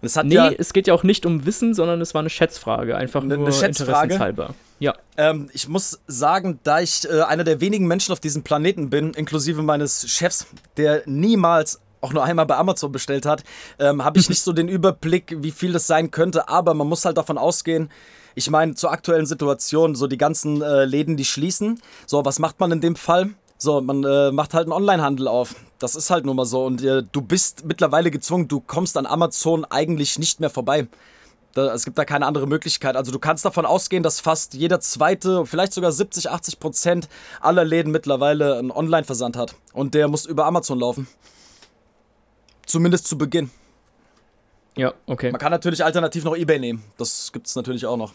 es 0.00 0.16
nee, 0.22 0.34
ja, 0.34 0.50
es 0.50 0.72
geht 0.72 0.86
ja 0.86 0.94
auch 0.94 1.02
nicht 1.02 1.26
um 1.26 1.44
Wissen, 1.44 1.74
sondern 1.74 2.00
es 2.00 2.14
war 2.14 2.20
eine 2.20 2.30
Schätzfrage, 2.30 2.96
einfach 2.96 3.22
eine, 3.22 3.36
nur 3.36 3.46
eine 3.46 3.54
Schätzfrage. 3.54 4.18
halber. 4.20 4.54
Ja. 4.78 4.94
Ähm, 5.16 5.50
ich 5.52 5.68
muss 5.68 6.00
sagen, 6.06 6.60
da 6.62 6.80
ich 6.80 7.08
äh, 7.08 7.22
einer 7.22 7.44
der 7.44 7.60
wenigen 7.60 7.86
Menschen 7.86 8.12
auf 8.12 8.20
diesem 8.20 8.42
Planeten 8.42 8.90
bin, 8.90 9.12
inklusive 9.14 9.62
meines 9.62 10.08
Chefs, 10.08 10.46
der 10.76 11.02
niemals 11.06 11.80
auch 12.00 12.12
nur 12.12 12.22
einmal 12.22 12.46
bei 12.46 12.56
Amazon 12.56 12.92
bestellt 12.92 13.26
hat, 13.26 13.42
ähm, 13.78 14.04
habe 14.04 14.18
ich 14.20 14.28
nicht 14.28 14.42
so 14.42 14.52
den 14.52 14.68
Überblick, 14.68 15.34
wie 15.38 15.50
viel 15.50 15.72
das 15.72 15.86
sein 15.86 16.10
könnte. 16.10 16.48
Aber 16.48 16.74
man 16.74 16.86
muss 16.86 17.04
halt 17.04 17.16
davon 17.16 17.38
ausgehen, 17.38 17.90
ich 18.36 18.50
meine, 18.50 18.74
zur 18.74 18.92
aktuellen 18.92 19.24
Situation, 19.24 19.94
so 19.94 20.06
die 20.06 20.18
ganzen 20.18 20.60
äh, 20.60 20.84
Läden, 20.84 21.16
die 21.16 21.24
schließen. 21.24 21.80
So, 22.06 22.24
was 22.26 22.38
macht 22.38 22.60
man 22.60 22.70
in 22.70 22.82
dem 22.82 22.94
Fall? 22.94 23.30
So, 23.56 23.80
man 23.80 24.04
äh, 24.04 24.30
macht 24.30 24.52
halt 24.52 24.64
einen 24.64 24.72
Onlinehandel 24.72 25.26
auf. 25.26 25.54
Das 25.78 25.94
ist 25.94 26.10
halt 26.10 26.26
nun 26.26 26.36
mal 26.36 26.44
so. 26.44 26.66
Und 26.66 26.84
äh, 26.84 27.02
du 27.10 27.22
bist 27.22 27.64
mittlerweile 27.64 28.10
gezwungen, 28.10 28.46
du 28.46 28.60
kommst 28.60 28.98
an 28.98 29.06
Amazon 29.06 29.64
eigentlich 29.64 30.18
nicht 30.18 30.38
mehr 30.40 30.50
vorbei. 30.50 30.86
Da, 31.54 31.72
es 31.72 31.86
gibt 31.86 31.96
da 31.96 32.04
keine 32.04 32.26
andere 32.26 32.46
Möglichkeit. 32.46 32.94
Also 32.94 33.10
du 33.10 33.18
kannst 33.18 33.46
davon 33.46 33.64
ausgehen, 33.64 34.02
dass 34.02 34.20
fast 34.20 34.52
jeder 34.52 34.80
zweite, 34.80 35.46
vielleicht 35.46 35.72
sogar 35.72 35.90
70, 35.90 36.30
80 36.30 36.60
Prozent 36.60 37.08
aller 37.40 37.64
Läden 37.64 37.90
mittlerweile 37.90 38.58
einen 38.58 38.70
Online-Versand 38.70 39.38
hat. 39.38 39.54
Und 39.72 39.94
der 39.94 40.08
muss 40.08 40.26
über 40.26 40.44
Amazon 40.44 40.78
laufen. 40.78 41.08
Zumindest 42.66 43.06
zu 43.06 43.16
Beginn. 43.16 43.50
Ja, 44.76 44.92
okay. 45.06 45.32
Man 45.32 45.40
kann 45.40 45.52
natürlich 45.52 45.82
alternativ 45.82 46.24
noch 46.24 46.36
eBay 46.36 46.58
nehmen. 46.58 46.84
Das 46.98 47.32
gibt 47.32 47.46
es 47.46 47.56
natürlich 47.56 47.86
auch 47.86 47.96
noch. 47.96 48.12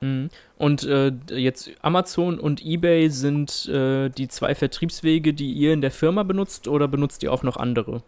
Mhm. 0.00 0.28
Und 0.58 0.84
äh, 0.84 1.12
jetzt 1.32 1.70
Amazon 1.82 2.38
und 2.38 2.64
eBay 2.64 3.08
sind 3.08 3.66
äh, 3.66 4.08
die 4.10 4.28
zwei 4.28 4.54
Vertriebswege, 4.54 5.34
die 5.34 5.52
ihr 5.52 5.72
in 5.72 5.80
der 5.80 5.90
Firma 5.90 6.22
benutzt 6.22 6.68
oder 6.68 6.88
benutzt 6.88 7.22
ihr 7.22 7.32
auch 7.32 7.42
noch 7.42 7.56
andere? 7.56 8.02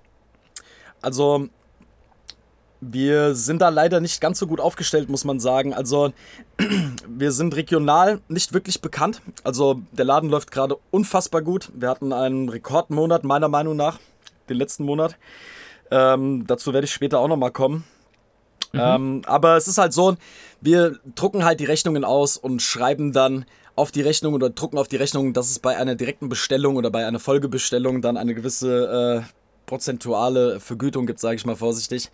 Also 1.01 1.49
wir 2.81 3.35
sind 3.35 3.61
da 3.61 3.71
leider 3.71 4.01
nicht 4.01 4.21
ganz 4.21 4.39
so 4.39 4.47
gut 4.47 4.61
aufgestellt, 4.61 5.09
muss 5.09 5.25
man 5.25 5.41
sagen. 5.41 5.75
Also 5.75 6.13
wir 7.09 7.33
sind 7.33 7.57
regional 7.57 8.21
nicht 8.29 8.53
wirklich 8.53 8.81
bekannt. 8.81 9.21
Also 9.45 9.83
der 9.93 10.05
Laden 10.05 10.31
läuft 10.31 10.51
gerade 10.51 10.77
unfassbar 10.91 11.43
gut. 11.43 11.71
Wir 11.75 11.89
hatten 11.89 12.13
einen 12.13 12.49
Rekordmonat 12.49 13.25
meiner 13.25 13.49
Meinung 13.49 13.77
nach, 13.77 13.99
den 14.49 14.57
letzten 14.57 14.85
Monat. 14.85 15.17
Ähm, 15.91 16.47
dazu 16.47 16.73
werde 16.73 16.85
ich 16.85 16.93
später 16.93 17.19
auch 17.19 17.29
nochmal 17.29 17.51
kommen. 17.51 17.85
Mhm. 18.73 18.81
Ähm, 18.81 19.23
aber 19.27 19.57
es 19.57 19.69
ist 19.69 19.79
halt 19.79 19.93
so, 19.93 20.17
wir 20.61 20.99
drucken 21.15 21.45
halt 21.45 21.61
die 21.61 21.65
Rechnungen 21.65 22.05
aus 22.05 22.37
und 22.37 22.63
schreiben 22.63 23.13
dann 23.13 23.45
auf 23.77 23.93
die 23.93 24.03
Rechnung 24.03 24.35
oder 24.35 24.51
drucken 24.51 24.79
auf 24.79 24.89
die 24.89 24.97
Rechnung, 24.97 25.33
dass 25.33 25.51
es 25.51 25.59
bei 25.61 25.77
einer 25.77 25.95
direkten 25.95 26.29
Bestellung 26.29 26.77
oder 26.77 26.91
bei 26.91 27.07
einer 27.07 27.21
Folgebestellung 27.21 28.03
dann 28.03 28.17
eine 28.17 28.35
gewisse 28.35 29.23
äh, 29.25 29.33
prozentuale 29.67 30.59
Vergütung 30.59 31.07
gibt, 31.07 31.21
sage 31.21 31.37
ich 31.37 31.47
mal 31.47 31.57
vorsichtig. 31.57 32.11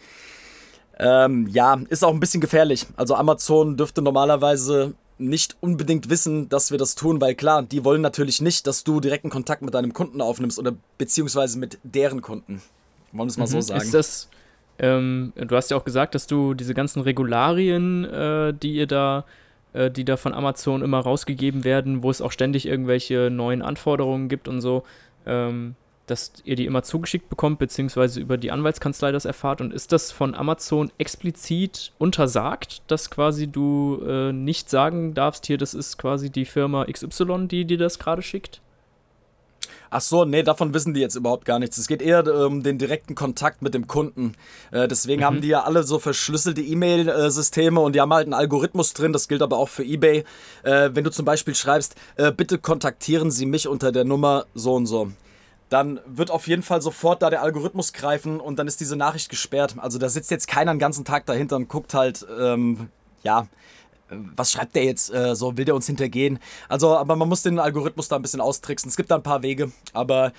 Ähm, 0.99 1.49
ja, 1.49 1.81
ist 1.89 2.05
auch 2.05 2.13
ein 2.13 2.21
bisschen 2.21 2.41
gefährlich. 2.41 2.87
Also 2.97 3.15
Amazon 3.15 3.77
dürfte 3.77 4.03
normalerweise 4.03 4.95
nicht 5.19 5.57
unbedingt 5.61 6.11
wissen, 6.11 6.49
dass 6.49 6.71
wir 6.71 6.79
das 6.79 6.95
tun, 6.95 7.21
weil 7.21 7.35
klar, 7.35 7.63
die 7.63 7.85
wollen 7.85 8.01
natürlich 8.01 8.41
nicht, 8.41 8.67
dass 8.67 8.85
du 8.85 9.01
direkten 9.01 9.31
Kontakt 9.31 9.63
mit 9.63 9.75
deinem 9.75 9.93
Kunden 9.93 10.21
aufnimmst 10.21 10.59
oder 10.59 10.75
beziehungsweise 10.99 11.59
mit 11.59 11.79
deren 11.83 12.21
Kunden. 12.21 12.63
Wollen 13.13 13.29
wir 13.29 13.31
es 13.31 13.37
mal 13.37 13.45
mhm. 13.45 13.51
so 13.51 13.61
sagen. 13.61 13.81
Ist 13.81 13.95
das, 13.95 14.29
ähm, 14.79 15.33
du 15.37 15.55
hast 15.55 15.71
ja 15.71 15.77
auch 15.77 15.85
gesagt, 15.85 16.15
dass 16.15 16.27
du 16.27 16.55
diese 16.55 16.75
ganzen 16.75 17.03
Regularien, 17.03 18.05
äh, 18.05 18.55
die 18.55 18.75
ihr 18.75 18.87
da, 18.87 19.25
äh, 19.73 19.91
die 19.91 20.05
da 20.05 20.17
von 20.17 20.35
Amazon 20.35 20.83
immer 20.83 21.01
rausgegeben 21.01 21.65
werden, 21.65 22.03
wo 22.03 22.11
es 22.11 22.21
auch 22.21 22.33
ständig 22.33 22.67
irgendwelche 22.67 23.31
neuen 23.31 23.63
Anforderungen 23.63 24.29
gibt 24.29 24.49
und 24.49 24.61
so, 24.61 24.85
ähm, 25.27 25.77
dass 26.07 26.33
ihr 26.45 26.57
die 26.57 26.67
immer 26.67 26.83
zugeschickt 26.83 27.31
bekommt, 27.31 27.59
beziehungsweise 27.59 28.21
über 28.21 28.37
die 28.37 28.51
Anwaltskanzlei 28.51 29.13
das 29.13 29.25
erfahrt. 29.25 29.61
Und 29.61 29.73
ist 29.73 29.93
das 29.93 30.13
von 30.13 30.35
Amazon 30.35 30.91
explizit 30.99 31.93
untersagt, 31.99 32.83
dass 32.89 33.11
quasi 33.11 33.47
du 33.47 34.03
äh, 34.07 34.33
nicht 34.33 34.69
sagen 34.69 35.15
darfst, 35.15 35.47
hier, 35.47 35.57
das 35.57 35.73
ist 35.73 35.99
quasi 35.99 36.31
die 36.31 36.45
Firma 36.45 36.85
XY, 36.85 37.49
die 37.49 37.65
dir 37.65 37.79
das 37.79 37.99
gerade 37.99 38.23
schickt? 38.23 38.61
Ach 39.97 40.01
so, 40.01 40.25
nee, 40.25 40.43
davon 40.43 40.75
wissen 40.75 40.93
die 40.93 41.01
jetzt 41.01 41.15
überhaupt 41.15 41.45
gar 41.45 41.61
nichts. 41.61 41.79
Es 41.79 41.87
geht 41.87 42.03
eher 42.03 42.27
um 42.49 42.65
den 42.65 42.79
direkten 42.79 43.15
Kontakt 43.15 43.63
mit 43.63 43.75
dem 43.75 43.87
Kunden. 43.87 44.33
Äh, 44.73 44.89
deswegen 44.89 45.21
mhm. 45.21 45.25
haben 45.25 45.41
die 45.41 45.47
ja 45.47 45.63
alle 45.63 45.85
so 45.85 46.01
verschlüsselte 46.01 46.63
E-Mail-Systeme 46.63 47.79
und 47.79 47.95
die 47.95 48.01
haben 48.01 48.13
halt 48.13 48.27
einen 48.27 48.35
Algorithmus 48.35 48.93
drin. 48.93 49.13
Das 49.13 49.29
gilt 49.29 49.41
aber 49.41 49.57
auch 49.57 49.69
für 49.69 49.85
eBay. 49.85 50.25
Äh, 50.65 50.91
wenn 50.95 51.05
du 51.05 51.13
zum 51.13 51.25
Beispiel 51.25 51.55
schreibst, 51.55 51.95
äh, 52.17 52.33
bitte 52.33 52.59
kontaktieren 52.59 53.31
Sie 53.31 53.47
mich 53.47 53.69
unter 53.69 53.93
der 53.93 54.05
Nummer 54.05 54.47
so 54.55 54.75
und 54.75 54.87
so 54.87 55.13
dann 55.71 55.99
wird 56.07 56.31
auf 56.31 56.47
jeden 56.47 56.63
Fall 56.63 56.83
sofort 56.83 57.23
da 57.23 57.31
der 57.31 57.43
Algorithmus 57.43 57.93
greifen 57.93 58.39
und 58.39 58.59
dann 58.59 58.69
ist 58.69 58.81
diese 58.81 58.95
Nachricht 58.95 59.29
gesperrt. 59.29 59.75
Also 59.79 59.99
da 59.99 60.09
sitzt 60.09 60.31
jetzt 60.31 60.47
keiner 60.47 60.73
den 60.73 60.79
ganzen 60.79 61.05
Tag 61.05 61.27
dahinter 61.27 61.57
und 61.57 61.69
guckt 61.69 61.95
halt, 61.95 62.25
ähm, 62.39 62.91
ja, 63.25 63.49
was 64.37 64.53
schreibt 64.53 64.75
der 64.77 64.85
jetzt 64.85 65.13
äh, 65.13 65.35
so, 65.35 65.57
will 65.57 65.65
der 65.65 65.75
uns 65.75 65.87
hintergehen? 65.87 66.39
Also, 66.69 66.97
aber 66.97 67.17
man 67.17 67.29
muss 67.29 67.43
den 67.43 67.59
Algorithmus 67.59 68.09
da 68.09 68.17
ein 68.17 68.23
bisschen 68.23 68.41
austricksen. 68.41 68.89
Es 68.89 68.97
gibt 68.97 69.11
da 69.11 69.17
ein 69.17 69.23
paar 69.23 69.43
Wege, 69.43 69.73
aber 69.93 70.33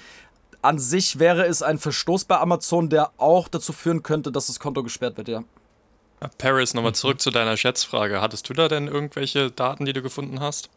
an 0.61 0.79
sich 0.79 1.19
wäre 1.19 1.45
es 1.45 1.61
ein 1.61 1.77
Verstoß 1.77 2.25
bei 2.25 2.39
Amazon, 2.39 2.89
der 2.89 3.11
auch 3.17 3.47
dazu 3.47 3.71
führen 3.71 4.03
könnte, 4.03 4.31
dass 4.31 4.47
das 4.47 4.59
Konto 4.59 4.83
gesperrt 4.83 5.17
wird, 5.17 5.27
ja. 5.27 5.43
Paris, 6.37 6.73
nochmal 6.73 6.95
zurück 6.95 7.21
zu 7.21 7.29
deiner 7.29 7.55
Schätzfrage. 7.55 8.21
Hattest 8.21 8.49
du 8.49 8.53
da 8.53 8.67
denn 8.67 8.87
irgendwelche 8.87 9.51
Daten, 9.51 9.85
die 9.85 9.93
du 9.93 10.01
gefunden 10.01 10.39
hast? 10.39 10.69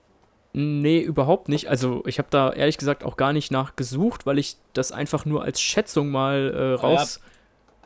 Nee, 0.53 1.01
überhaupt 1.01 1.49
nicht. 1.49 1.69
Also 1.69 2.03
ich 2.07 2.19
habe 2.19 2.29
da 2.31 2.53
ehrlich 2.53 2.79
gesagt 2.79 3.05
auch 3.05 3.17
gar 3.17 3.33
nicht 3.33 3.51
nachgesucht, 3.51 4.27
weil 4.27 4.39
ich 4.39 4.57
das 4.73 4.93
einfach 4.93 5.25
nur 5.25 5.43
als 5.43 5.61
Schätzung 5.61 6.11
mal 6.11 6.53
äh, 6.55 6.81
raus, 6.81 7.21
ja. 7.23 7.31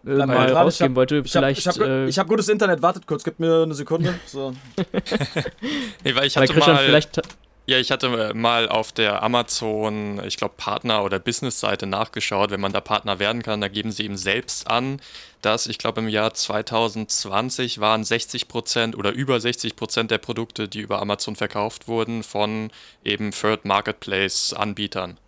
Äh, 0.06 0.26
mal 0.26 0.52
rausgeben 0.52 0.96
wollte. 0.96 1.22
Ich 1.24 1.32
Vielleicht. 1.32 1.66
Hab, 1.66 1.76
ich 1.76 1.80
habe 1.80 2.08
äh, 2.08 2.12
hab 2.12 2.28
gutes 2.28 2.48
Internet. 2.48 2.82
Wartet 2.82 3.06
kurz, 3.06 3.24
gib 3.24 3.38
mir 3.38 3.62
eine 3.62 3.74
Sekunde. 3.74 4.14
So. 4.26 4.54
nee, 6.04 6.14
weil 6.14 6.26
ich 6.26 6.36
hatte 6.36 6.58
mal. 6.58 6.78
Vielleicht 6.78 7.20
ja, 7.66 7.78
ich 7.78 7.92
hatte 7.92 8.08
äh, 8.08 8.34
mal 8.34 8.68
auf 8.68 8.90
der 8.90 9.22
Amazon, 9.22 10.20
ich 10.26 10.36
glaube, 10.36 10.54
Partner- 10.56 11.04
oder 11.04 11.20
Business-Seite 11.20 11.86
nachgeschaut. 11.86 12.50
Wenn 12.50 12.60
man 12.60 12.72
da 12.72 12.80
Partner 12.80 13.20
werden 13.20 13.42
kann, 13.42 13.60
da 13.60 13.68
geben 13.68 13.92
sie 13.92 14.04
eben 14.04 14.16
selbst 14.16 14.68
an, 14.68 15.00
dass 15.42 15.68
ich 15.68 15.78
glaube, 15.78 16.00
im 16.00 16.08
Jahr 16.08 16.34
2020 16.34 17.78
waren 17.78 18.02
60 18.02 18.48
Prozent 18.48 18.96
oder 18.96 19.12
über 19.12 19.38
60 19.38 19.76
Prozent 19.76 20.10
der 20.10 20.18
Produkte, 20.18 20.68
die 20.68 20.80
über 20.80 21.00
Amazon 21.00 21.36
verkauft 21.36 21.86
wurden, 21.86 22.24
von 22.24 22.72
eben 23.04 23.30
Third 23.30 23.64
Marketplace-Anbietern. 23.64 25.18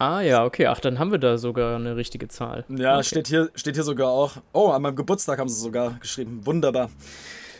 Ah 0.00 0.22
ja, 0.22 0.46
okay. 0.46 0.66
Ach, 0.66 0.80
dann 0.80 0.98
haben 0.98 1.10
wir 1.10 1.18
da 1.18 1.36
sogar 1.36 1.76
eine 1.76 1.94
richtige 1.94 2.26
Zahl. 2.26 2.64
Ja, 2.70 2.94
okay. 2.94 3.04
steht, 3.04 3.28
hier, 3.28 3.50
steht 3.54 3.74
hier 3.74 3.84
sogar 3.84 4.08
auch. 4.08 4.38
Oh, 4.54 4.70
an 4.70 4.80
meinem 4.80 4.96
Geburtstag 4.96 5.38
haben 5.38 5.50
sie 5.50 5.60
sogar 5.60 5.98
geschrieben. 6.00 6.40
Wunderbar. 6.44 6.90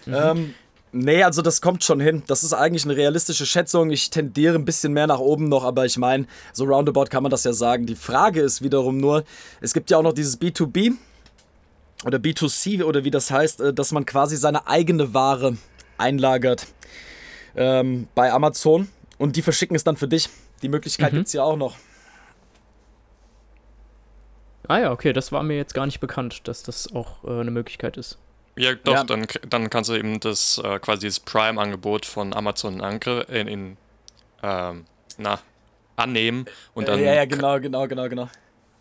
Mhm. 0.07 0.15
Ähm, 0.15 0.55
Nee, 0.93 1.23
also 1.23 1.41
das 1.41 1.61
kommt 1.61 1.85
schon 1.85 2.01
hin. 2.01 2.25
Das 2.27 2.43
ist 2.43 2.53
eigentlich 2.53 2.85
eine 2.85 2.97
realistische 2.97 3.47
Schätzung. 3.47 3.91
Ich 3.93 4.11
tendiere 4.11 4.57
ein 4.57 4.65
bisschen 4.65 4.93
mehr 4.93 5.07
nach 5.07 5.21
oben 5.21 5.49
noch, 5.49 5.63
aber 5.63 5.87
ich 5.87 5.99
meine, 5.99 6.27
so 6.53 6.65
roundabout 6.65 7.05
kann 7.11 7.23
man 7.23 7.31
das 7.31 7.45
ja 7.45 7.53
sagen. 7.53 7.87
Die 7.87 7.95
Frage 7.95 8.41
ist 8.41 8.61
wiederum 8.61 8.97
nur, 8.97 9.23
es 9.61 9.73
gibt 9.73 9.91
ja 9.93 9.99
auch 9.99 10.03
noch 10.03 10.15
dieses 10.15 10.41
B2B 10.41 10.95
oder 12.05 12.19
B2C 12.19 12.83
oder 12.83 13.05
wie 13.05 13.13
das 13.13 13.31
heißt, 13.31 13.61
äh, 13.61 13.73
dass 13.73 13.93
man 13.93 14.05
quasi 14.05 14.37
seine 14.37 14.67
eigene 14.67 15.15
Ware 15.15 15.57
einlagert 15.97 16.67
ähm, 17.55 18.09
bei 18.17 18.33
Amazon 18.33 18.89
und 19.17 19.37
die 19.37 19.43
verschicken 19.43 19.77
es 19.77 19.85
dann 19.85 19.97
für 19.97 20.09
dich. 20.09 20.29
Die 20.63 20.69
Möglichkeit 20.69 21.13
mhm. 21.13 21.19
gibt 21.19 21.29
es 21.29 21.35
ja 21.35 21.45
auch 21.45 21.57
noch. 21.57 21.77
Ah 24.71 24.79
ja, 24.79 24.93
okay, 24.93 25.13
das 25.13 25.33
war 25.33 25.43
mir 25.43 25.57
jetzt 25.57 25.75
gar 25.75 25.85
nicht 25.85 25.99
bekannt, 25.99 26.47
dass 26.47 26.63
das 26.63 26.95
auch 26.95 27.25
äh, 27.25 27.41
eine 27.41 27.51
Möglichkeit 27.51 27.97
ist. 27.97 28.19
Ja, 28.55 28.73
doch, 28.77 28.95
ja. 28.95 29.03
Dann, 29.03 29.27
dann 29.49 29.69
kannst 29.69 29.91
du 29.91 29.95
eben 29.95 30.21
das 30.21 30.59
äh, 30.59 30.79
quasi 30.79 31.09
das 31.09 31.19
Prime-Angebot 31.19 32.07
von 32.07 32.33
Amazon 32.33 32.79
in, 32.79 33.49
in 33.49 33.77
ähm, 34.45 34.85
na, 35.19 35.41
annehmen 35.97 36.47
und 36.75 36.87
dann. 36.87 37.03
Ja, 37.03 37.15
ja, 37.15 37.25
genau, 37.25 37.59
genau, 37.59 37.89
genau, 37.89 38.09
genau. 38.09 38.29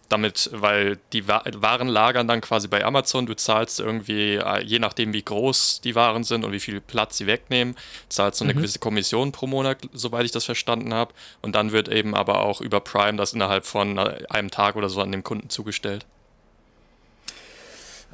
Damit, 0.10 0.50
weil 0.54 0.98
die 1.14 1.28
Waren 1.28 1.88
lagern 1.88 2.28
dann 2.28 2.42
quasi 2.42 2.68
bei 2.68 2.84
Amazon, 2.84 3.28
du 3.28 3.36
zahlst 3.36 3.80
irgendwie, 3.80 4.36
äh, 4.36 4.64
je 4.64 4.80
nachdem 4.80 5.14
wie 5.14 5.22
groß 5.22 5.82
die 5.82 5.94
Waren 5.94 6.24
sind 6.24 6.44
und 6.44 6.52
wie 6.52 6.60
viel 6.60 6.82
Platz 6.82 7.18
sie 7.18 7.28
wegnehmen, 7.28 7.76
zahlst 8.10 8.42
du 8.42 8.46
eine 8.46 8.54
mhm. 8.54 8.58
gewisse 8.58 8.80
Kommission 8.80 9.32
pro 9.32 9.46
Monat, 9.46 9.78
soweit 9.94 10.26
ich 10.26 10.32
das 10.32 10.46
verstanden 10.46 10.94
habe. 10.94 11.14
Und 11.44 11.54
dann 11.54 11.72
wird 11.72 11.90
eben 11.90 12.16
aber 12.16 12.42
auch 12.42 12.60
über 12.60 12.80
Prime 12.80 13.18
das 13.18 13.34
innerhalb 13.34 13.68
von 13.68 14.00
äh, 14.00 14.24
einem 14.30 14.50
Tag 14.50 14.76
oder 14.76 14.90
so 14.90 15.00
an 15.00 15.12
dem 15.12 15.24
Kunden 15.24 15.50
zugestellt. 15.50 16.08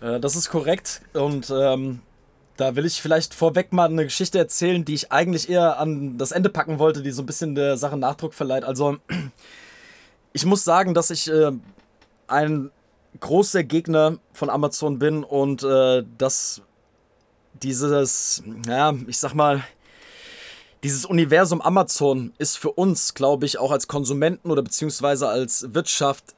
Äh, 0.02 0.20
das 0.20 0.36
ist 0.36 0.50
korrekt. 0.50 1.02
Und 1.14 1.50
ähm, 1.50 2.02
da 2.58 2.76
will 2.76 2.86
ich 2.86 3.02
vielleicht 3.02 3.34
vorweg 3.34 3.74
mal 3.74 3.90
eine 3.90 4.04
Geschichte 4.04 4.38
erzählen, 4.38 4.86
die 4.86 4.94
ich 4.94 5.12
eigentlich 5.12 5.50
eher 5.50 5.80
an 5.80 6.18
das 6.18 6.32
Ende 6.32 6.50
packen 6.50 6.80
wollte, 6.80 7.02
die 7.02 7.12
so 7.12 7.22
ein 7.22 7.26
bisschen 7.26 7.56
der 7.56 7.78
Sache 7.78 7.98
Nachdruck 7.98 8.34
verleiht. 8.34 8.64
Also, 8.64 8.98
ich 10.34 10.46
muss 10.46 10.64
sagen, 10.64 10.94
dass 10.94 11.10
ich 11.10 11.30
äh, 11.30 11.52
ein 12.28 12.72
großer 13.20 13.64
Gegner 13.64 14.18
von 14.34 14.50
Amazon 14.50 15.00
bin 15.00 15.24
und 15.24 15.64
äh, 15.64 16.04
dass 16.18 16.62
dieses, 17.54 18.44
ja, 18.68 18.94
ich 19.08 19.18
sag 19.18 19.34
mal, 19.34 19.64
dieses 20.84 21.06
Universum 21.06 21.62
Amazon 21.62 22.34
ist 22.38 22.58
für 22.58 22.72
uns, 22.72 23.14
glaube 23.14 23.46
ich, 23.46 23.58
auch 23.58 23.72
als 23.72 23.88
Konsumenten 23.88 24.52
oder 24.52 24.62
beziehungsweise 24.62 25.28
als 25.28 25.74
Wirtschaft 25.74 26.36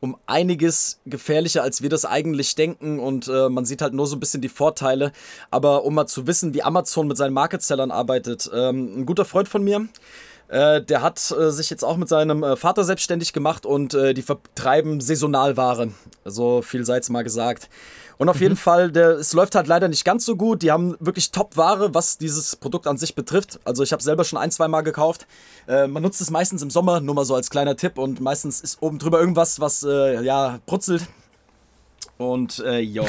um 0.00 0.16
einiges 0.26 1.00
gefährlicher, 1.06 1.62
als 1.62 1.82
wir 1.82 1.88
das 1.88 2.04
eigentlich 2.04 2.54
denken. 2.54 2.98
Und 2.98 3.26
äh, 3.28 3.48
man 3.48 3.64
sieht 3.64 3.82
halt 3.82 3.94
nur 3.94 4.06
so 4.06 4.16
ein 4.16 4.20
bisschen 4.20 4.42
die 4.42 4.48
Vorteile. 4.48 5.12
Aber 5.50 5.84
um 5.84 5.94
mal 5.94 6.06
zu 6.06 6.26
wissen, 6.26 6.54
wie 6.54 6.62
Amazon 6.62 7.08
mit 7.08 7.16
seinen 7.16 7.32
Market-Sellern 7.32 7.90
arbeitet, 7.90 8.50
ähm, 8.54 9.00
ein 9.00 9.06
guter 9.06 9.24
Freund 9.24 9.48
von 9.48 9.64
mir, 9.64 9.88
äh, 10.48 10.82
der 10.82 11.02
hat 11.02 11.30
äh, 11.30 11.50
sich 11.50 11.70
jetzt 11.70 11.84
auch 11.84 11.96
mit 11.96 12.08
seinem 12.08 12.42
äh, 12.42 12.56
Vater 12.56 12.84
selbstständig 12.84 13.32
gemacht 13.32 13.66
und 13.66 13.94
äh, 13.94 14.14
die 14.14 14.22
vertreiben 14.22 15.00
Saisonalwaren. 15.00 15.94
So 16.24 16.62
viel 16.62 16.84
sei 16.84 16.98
es 16.98 17.08
mal 17.10 17.24
gesagt. 17.24 17.68
Und 18.18 18.28
auf 18.28 18.36
mhm. 18.36 18.42
jeden 18.42 18.56
Fall, 18.56 18.92
der, 18.92 19.10
es 19.10 19.32
läuft 19.32 19.54
halt 19.54 19.66
leider 19.66 19.88
nicht 19.88 20.04
ganz 20.04 20.24
so 20.24 20.36
gut. 20.36 20.62
Die 20.62 20.70
haben 20.70 20.96
wirklich 21.00 21.30
Top-Ware, 21.30 21.94
was 21.94 22.18
dieses 22.18 22.56
Produkt 22.56 22.86
an 22.86 22.96
sich 22.96 23.14
betrifft. 23.14 23.58
Also 23.64 23.82
ich 23.82 23.92
habe 23.92 24.02
selber 24.02 24.24
schon 24.24 24.38
ein, 24.38 24.50
zwei 24.50 24.68
Mal 24.68 24.82
gekauft. 24.82 25.26
Äh, 25.66 25.86
man 25.86 26.02
nutzt 26.02 26.20
es 26.20 26.30
meistens 26.30 26.62
im 26.62 26.70
Sommer, 26.70 27.00
nur 27.00 27.14
mal 27.14 27.24
so 27.24 27.34
als 27.34 27.50
kleiner 27.50 27.76
Tipp. 27.76 27.98
Und 27.98 28.20
meistens 28.20 28.60
ist 28.60 28.82
oben 28.82 28.98
drüber 28.98 29.18
irgendwas, 29.18 29.60
was 29.60 29.82
äh, 29.82 30.22
ja 30.22 30.60
brutzelt. 30.66 31.06
Und 32.18 32.60
äh, 32.60 32.78
jo. 32.78 33.06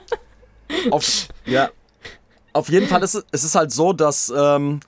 auf, 0.90 1.28
ja. 1.44 1.70
Auf 2.52 2.68
jeden 2.68 2.88
Fall 2.88 3.02
ist 3.04 3.24
es 3.30 3.44
ist 3.44 3.54
halt 3.54 3.70
so, 3.70 3.92
dass 3.92 4.32
ähm, 4.36 4.80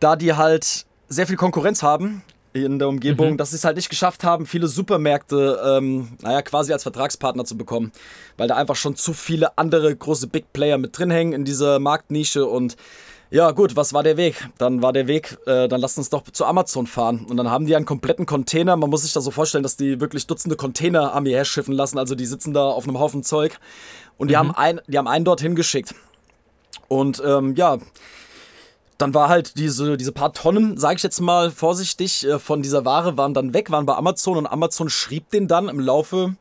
da 0.00 0.16
die 0.16 0.34
halt 0.34 0.86
sehr 1.08 1.26
viel 1.26 1.36
Konkurrenz 1.36 1.82
haben 1.82 2.22
in 2.52 2.78
der 2.78 2.88
Umgebung, 2.88 3.32
mhm. 3.32 3.36
dass 3.36 3.50
sie 3.50 3.56
es 3.56 3.64
halt 3.64 3.76
nicht 3.76 3.90
geschafft 3.90 4.24
haben, 4.24 4.46
viele 4.46 4.66
Supermärkte, 4.66 5.60
ähm, 5.64 6.08
naja, 6.22 6.42
quasi 6.42 6.72
als 6.72 6.82
Vertragspartner 6.82 7.44
zu 7.44 7.56
bekommen. 7.56 7.92
Weil 8.36 8.48
da 8.48 8.56
einfach 8.56 8.76
schon 8.76 8.96
zu 8.96 9.12
viele 9.12 9.58
andere 9.58 9.94
große 9.94 10.26
Big 10.28 10.52
Player 10.52 10.78
mit 10.78 10.98
drin 10.98 11.10
hängen 11.10 11.32
in 11.32 11.44
dieser 11.44 11.78
Marktnische 11.78 12.46
und 12.46 12.76
ja, 13.28 13.50
gut, 13.50 13.74
was 13.74 13.92
war 13.92 14.04
der 14.04 14.16
Weg? 14.16 14.48
Dann 14.56 14.82
war 14.82 14.92
der 14.92 15.08
Weg, 15.08 15.36
äh, 15.46 15.66
dann 15.66 15.80
lasst 15.80 15.98
uns 15.98 16.10
doch 16.10 16.22
zu 16.30 16.44
Amazon 16.44 16.86
fahren. 16.86 17.26
Und 17.28 17.36
dann 17.36 17.50
haben 17.50 17.66
die 17.66 17.74
einen 17.74 17.84
kompletten 17.84 18.24
Container. 18.24 18.76
Man 18.76 18.88
muss 18.88 19.02
sich 19.02 19.12
das 19.12 19.24
so 19.24 19.32
vorstellen, 19.32 19.64
dass 19.64 19.76
die 19.76 20.00
wirklich 20.00 20.28
Dutzende 20.28 20.54
Container 20.54 21.12
an 21.12 21.24
mir 21.24 21.36
herschiffen 21.36 21.74
lassen. 21.74 21.98
Also 21.98 22.14
die 22.14 22.24
sitzen 22.24 22.54
da 22.54 22.68
auf 22.68 22.84
einem 22.84 23.00
Haufen 23.00 23.24
Zeug. 23.24 23.58
Und 24.16 24.28
die, 24.28 24.34
mhm. 24.34 24.38
haben, 24.38 24.50
ein, 24.52 24.80
die 24.86 24.96
haben 24.96 25.08
einen 25.08 25.24
dorthin 25.24 25.56
geschickt. 25.56 25.92
Und 26.86 27.20
ähm, 27.26 27.56
ja, 27.56 27.78
dann 28.98 29.14
war 29.14 29.28
halt 29.28 29.58
diese, 29.58 29.96
diese 29.96 30.12
paar 30.12 30.32
Tonnen, 30.32 30.78
sage 30.78 30.96
ich 30.96 31.02
jetzt 31.02 31.20
mal 31.20 31.50
vorsichtig, 31.50 32.26
äh, 32.26 32.38
von 32.38 32.62
dieser 32.62 32.84
Ware 32.84 33.16
waren 33.16 33.34
dann 33.34 33.54
weg, 33.54 33.70
waren 33.70 33.86
bei 33.86 33.94
Amazon 33.94 34.38
und 34.38 34.46
Amazon 34.46 34.88
schrieb 34.88 35.30
den 35.30 35.48
dann 35.48 35.68
im 35.68 35.80
Laufe 35.80 36.36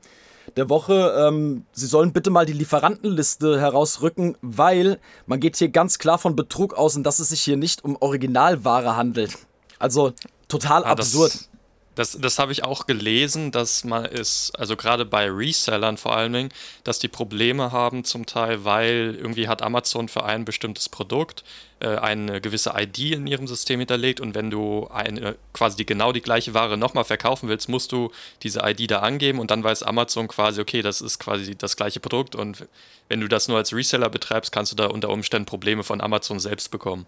der 0.55 0.69
Woche, 0.69 1.27
ähm, 1.27 1.65
sie 1.73 1.87
sollen 1.87 2.13
bitte 2.13 2.29
mal 2.29 2.45
die 2.45 2.53
Lieferantenliste 2.53 3.59
herausrücken, 3.59 4.37
weil 4.41 4.99
man 5.25 5.39
geht 5.39 5.57
hier 5.57 5.69
ganz 5.69 5.99
klar 5.99 6.17
von 6.17 6.35
Betrug 6.35 6.75
aus 6.75 6.95
und 6.95 7.03
dass 7.03 7.19
es 7.19 7.29
sich 7.29 7.41
hier 7.41 7.57
nicht 7.57 7.83
um 7.83 7.97
Originalware 7.99 8.95
handelt. 8.95 9.37
Also 9.79 10.13
total 10.47 10.83
ah, 10.83 10.91
absurd. 10.91 11.33
Das, 11.33 11.49
das, 11.95 12.17
das 12.19 12.39
habe 12.39 12.51
ich 12.51 12.63
auch 12.63 12.87
gelesen, 12.87 13.51
dass 13.51 13.83
man 13.85 14.05
ist, 14.05 14.51
also 14.59 14.75
gerade 14.75 15.05
bei 15.05 15.29
Resellern 15.29 15.97
vor 15.97 16.15
allen 16.15 16.33
Dingen, 16.33 16.49
dass 16.83 16.99
die 16.99 17.07
Probleme 17.07 17.71
haben 17.71 18.03
zum 18.03 18.25
Teil, 18.25 18.65
weil 18.65 19.15
irgendwie 19.17 19.47
hat 19.47 19.61
Amazon 19.61 20.09
für 20.09 20.25
ein 20.25 20.43
bestimmtes 20.43 20.89
Produkt 20.89 21.43
äh, 21.79 21.95
eine 21.97 22.41
gewisse 22.41 22.73
ID 22.75 23.11
in 23.11 23.27
ihrem 23.27 23.47
System 23.47 23.79
hinterlegt 23.79 24.19
und 24.19 24.35
wenn 24.35 24.49
du 24.51 24.87
eine, 24.93 25.35
quasi 25.53 25.77
die, 25.77 25.85
genau 25.85 26.11
die 26.11 26.21
gleiche 26.21 26.53
Ware 26.53 26.77
nochmal 26.77 27.05
verkaufen 27.05 27.47
willst, 27.47 27.69
musst 27.69 27.93
du 27.93 28.11
diese 28.43 28.59
ID 28.63 28.91
da 28.91 28.99
angeben 28.99 29.39
und 29.39 29.49
dann 29.49 29.63
weiß 29.63 29.83
Amazon 29.83 30.27
quasi, 30.27 30.59
okay, 30.59 30.81
das 30.81 30.99
ist 30.99 31.19
quasi 31.19 31.55
das 31.55 31.77
gleiche 31.77 32.01
Produkt 32.01 32.35
und 32.35 32.67
wenn 33.07 33.21
du 33.21 33.29
das 33.29 33.47
nur 33.47 33.57
als 33.57 33.73
Reseller 33.73 34.09
betreibst, 34.09 34.51
kannst 34.51 34.73
du 34.73 34.75
da 34.75 34.87
unter 34.87 35.09
Umständen 35.09 35.45
Probleme 35.45 35.83
von 35.83 36.01
Amazon 36.01 36.39
selbst 36.39 36.71
bekommen. 36.71 37.07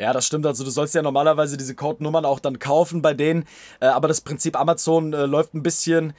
Ja, 0.00 0.14
das 0.14 0.24
stimmt. 0.24 0.46
Also 0.46 0.64
du 0.64 0.70
sollst 0.70 0.94
ja 0.94 1.02
normalerweise 1.02 1.58
diese 1.58 1.74
Codenummern 1.74 2.24
auch 2.24 2.40
dann 2.40 2.58
kaufen 2.58 3.02
bei 3.02 3.12
denen. 3.12 3.44
Äh, 3.80 3.88
aber 3.88 4.08
das 4.08 4.22
Prinzip 4.22 4.58
Amazon 4.58 5.12
äh, 5.12 5.26
läuft 5.26 5.52
ein 5.52 5.62
bisschen 5.62 6.14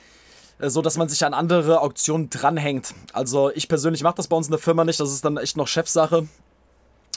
äh, 0.60 0.70
so, 0.70 0.84
dass 0.84 0.98
man 0.98 1.10
sich 1.10 1.26
an 1.26 1.34
andere 1.34 1.82
Auktionen 1.82 2.30
dranhängt. 2.30 2.94
Also 3.12 3.50
ich 3.56 3.68
persönlich 3.68 4.04
mache 4.04 4.14
das 4.18 4.28
bei 4.28 4.38
uns 4.38 4.46
in 4.46 4.52
der 4.52 4.60
Firma 4.60 4.84
nicht. 4.86 5.00
Das 5.00 5.12
ist 5.12 5.26
dann 5.26 5.36
echt 5.38 5.58
noch 5.58 5.68
Chefsache. 5.68 6.28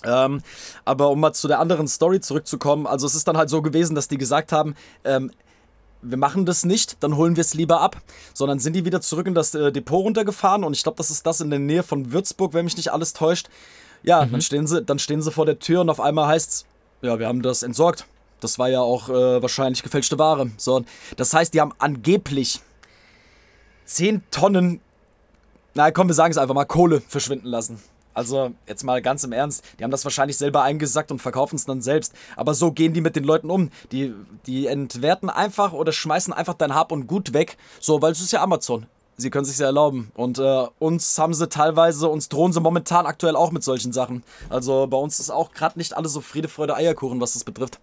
Ähm, 0.04 0.40
aber 0.86 1.10
um 1.10 1.20
mal 1.20 1.34
zu 1.34 1.48
der 1.48 1.60
anderen 1.60 1.86
Story 1.86 2.20
zurückzukommen, 2.20 2.86
also 2.86 3.06
es 3.06 3.14
ist 3.14 3.28
dann 3.28 3.36
halt 3.36 3.50
so 3.50 3.60
gewesen, 3.60 3.94
dass 3.94 4.08
die 4.08 4.16
gesagt 4.16 4.50
haben, 4.50 4.74
ähm, 5.04 5.32
wir 6.00 6.16
machen 6.16 6.46
das 6.46 6.64
nicht, 6.64 7.02
dann 7.02 7.16
holen 7.16 7.36
wir 7.36 7.42
es 7.42 7.52
lieber 7.52 7.82
ab. 7.82 8.00
Sondern 8.32 8.58
sind 8.58 8.72
die 8.72 8.86
wieder 8.86 9.02
zurück 9.02 9.26
in 9.26 9.34
das 9.34 9.54
äh, 9.54 9.70
Depot 9.70 10.02
runtergefahren 10.02 10.64
und 10.64 10.72
ich 10.72 10.82
glaube, 10.82 10.96
das 10.96 11.10
ist 11.10 11.26
das 11.26 11.42
in 11.42 11.50
der 11.50 11.58
Nähe 11.58 11.82
von 11.82 12.10
Würzburg, 12.10 12.54
wenn 12.54 12.64
mich 12.64 12.78
nicht 12.78 12.90
alles 12.90 13.12
täuscht. 13.12 13.50
Ja, 14.04 14.24
mhm. 14.24 14.32
dann, 14.32 14.40
stehen 14.42 14.66
sie, 14.66 14.82
dann 14.82 14.98
stehen 14.98 15.22
sie 15.22 15.32
vor 15.32 15.46
der 15.46 15.58
Tür 15.58 15.80
und 15.80 15.90
auf 15.90 16.00
einmal 16.00 16.28
heißt 16.28 16.50
es, 16.50 16.66
ja, 17.02 17.18
wir 17.18 17.26
haben 17.26 17.42
das 17.42 17.62
entsorgt. 17.62 18.06
Das 18.40 18.58
war 18.58 18.68
ja 18.68 18.80
auch 18.80 19.08
äh, 19.08 19.42
wahrscheinlich 19.42 19.82
gefälschte 19.82 20.18
Ware. 20.18 20.50
So, 20.58 20.84
das 21.16 21.32
heißt, 21.32 21.54
die 21.54 21.60
haben 21.60 21.72
angeblich 21.78 22.60
10 23.86 24.22
Tonnen, 24.30 24.80
na 25.74 25.90
komm, 25.90 26.08
wir 26.08 26.14
sagen 26.14 26.30
es 26.30 26.38
einfach 26.38 26.54
mal, 26.54 26.64
Kohle 26.64 27.00
verschwinden 27.00 27.48
lassen. 27.48 27.82
Also, 28.12 28.52
jetzt 28.68 28.84
mal 28.84 29.02
ganz 29.02 29.24
im 29.24 29.32
Ernst, 29.32 29.64
die 29.78 29.82
haben 29.82 29.90
das 29.90 30.04
wahrscheinlich 30.04 30.36
selber 30.36 30.62
eingesackt 30.62 31.10
und 31.10 31.20
verkaufen 31.20 31.56
es 31.56 31.66
dann 31.66 31.82
selbst. 31.82 32.14
Aber 32.36 32.54
so 32.54 32.70
gehen 32.70 32.92
die 32.92 33.00
mit 33.00 33.16
den 33.16 33.24
Leuten 33.24 33.50
um. 33.50 33.70
Die, 33.90 34.14
die 34.46 34.68
entwerten 34.68 35.30
einfach 35.30 35.72
oder 35.72 35.90
schmeißen 35.90 36.32
einfach 36.32 36.54
dein 36.54 36.76
Hab 36.76 36.92
und 36.92 37.08
Gut 37.08 37.32
weg. 37.32 37.56
So, 37.80 38.02
weil 38.02 38.12
es 38.12 38.20
ist 38.20 38.32
ja 38.32 38.40
Amazon 38.40 38.86
sie 39.16 39.30
können 39.30 39.44
sich 39.44 39.58
ja 39.58 39.66
erlauben. 39.66 40.10
Und 40.14 40.38
äh, 40.38 40.66
uns 40.78 41.18
haben 41.18 41.34
sie 41.34 41.48
teilweise, 41.48 42.08
uns 42.08 42.28
drohen 42.28 42.52
sie 42.52 42.60
momentan 42.60 43.06
aktuell 43.06 43.36
auch 43.36 43.50
mit 43.50 43.62
solchen 43.62 43.92
Sachen. 43.92 44.22
Also 44.50 44.86
bei 44.86 44.96
uns 44.96 45.20
ist 45.20 45.30
auch 45.30 45.52
gerade 45.52 45.78
nicht 45.78 45.96
alles 45.96 46.12
so 46.12 46.20
Friede, 46.20 46.48
Freude, 46.48 46.76
Eierkuchen, 46.76 47.20
was 47.20 47.34
das 47.34 47.44
betrifft. 47.44 47.80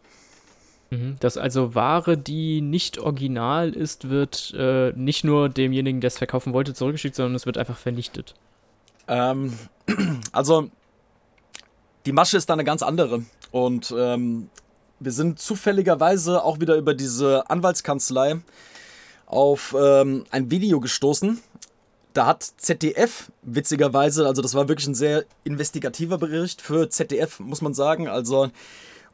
Mhm. 0.89 1.15
Dass 1.19 1.37
also 1.37 1.73
Ware, 1.73 2.17
die 2.17 2.61
nicht 2.61 2.97
original 2.97 3.73
ist, 3.73 4.09
wird 4.09 4.53
äh, 4.57 4.91
nicht 4.91 5.23
nur 5.23 5.49
demjenigen, 5.49 6.01
der 6.01 6.09
es 6.09 6.17
verkaufen 6.17 6.53
wollte, 6.53 6.73
zurückgeschickt, 6.73 7.15
sondern 7.15 7.35
es 7.35 7.45
wird 7.45 7.57
einfach 7.57 7.77
vernichtet. 7.77 8.35
Ähm, 9.07 9.57
also 10.31 10.69
die 12.05 12.11
Masche 12.11 12.37
ist 12.37 12.49
da 12.49 12.53
eine 12.53 12.63
ganz 12.63 12.83
andere. 12.83 13.23
Und 13.51 13.93
ähm, 13.97 14.49
wir 14.99 15.11
sind 15.11 15.39
zufälligerweise 15.39 16.43
auch 16.43 16.59
wieder 16.59 16.75
über 16.75 16.93
diese 16.93 17.49
Anwaltskanzlei 17.49 18.41
auf 19.31 19.75
ähm, 19.79 20.25
ein 20.29 20.51
Video 20.51 20.79
gestoßen. 20.79 21.39
Da 22.13 22.25
hat 22.25 22.43
ZDF, 22.43 23.31
witzigerweise, 23.41 24.27
also 24.27 24.41
das 24.41 24.53
war 24.53 24.67
wirklich 24.67 24.87
ein 24.87 24.95
sehr 24.95 25.23
investigativer 25.45 26.17
Bericht 26.17 26.61
für 26.61 26.89
ZDF, 26.89 27.39
muss 27.39 27.61
man 27.61 27.73
sagen. 27.73 28.09
Also, 28.09 28.51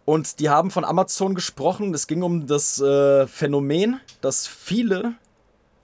und 0.04 0.40
die 0.40 0.50
haben 0.50 0.72
von 0.72 0.84
Amazon 0.84 1.36
gesprochen. 1.36 1.94
Es 1.94 2.08
ging 2.08 2.24
um 2.24 2.48
das 2.48 2.82
äh, 2.82 3.28
Phänomen, 3.28 4.00
dass 4.22 4.48
viele 4.48 5.14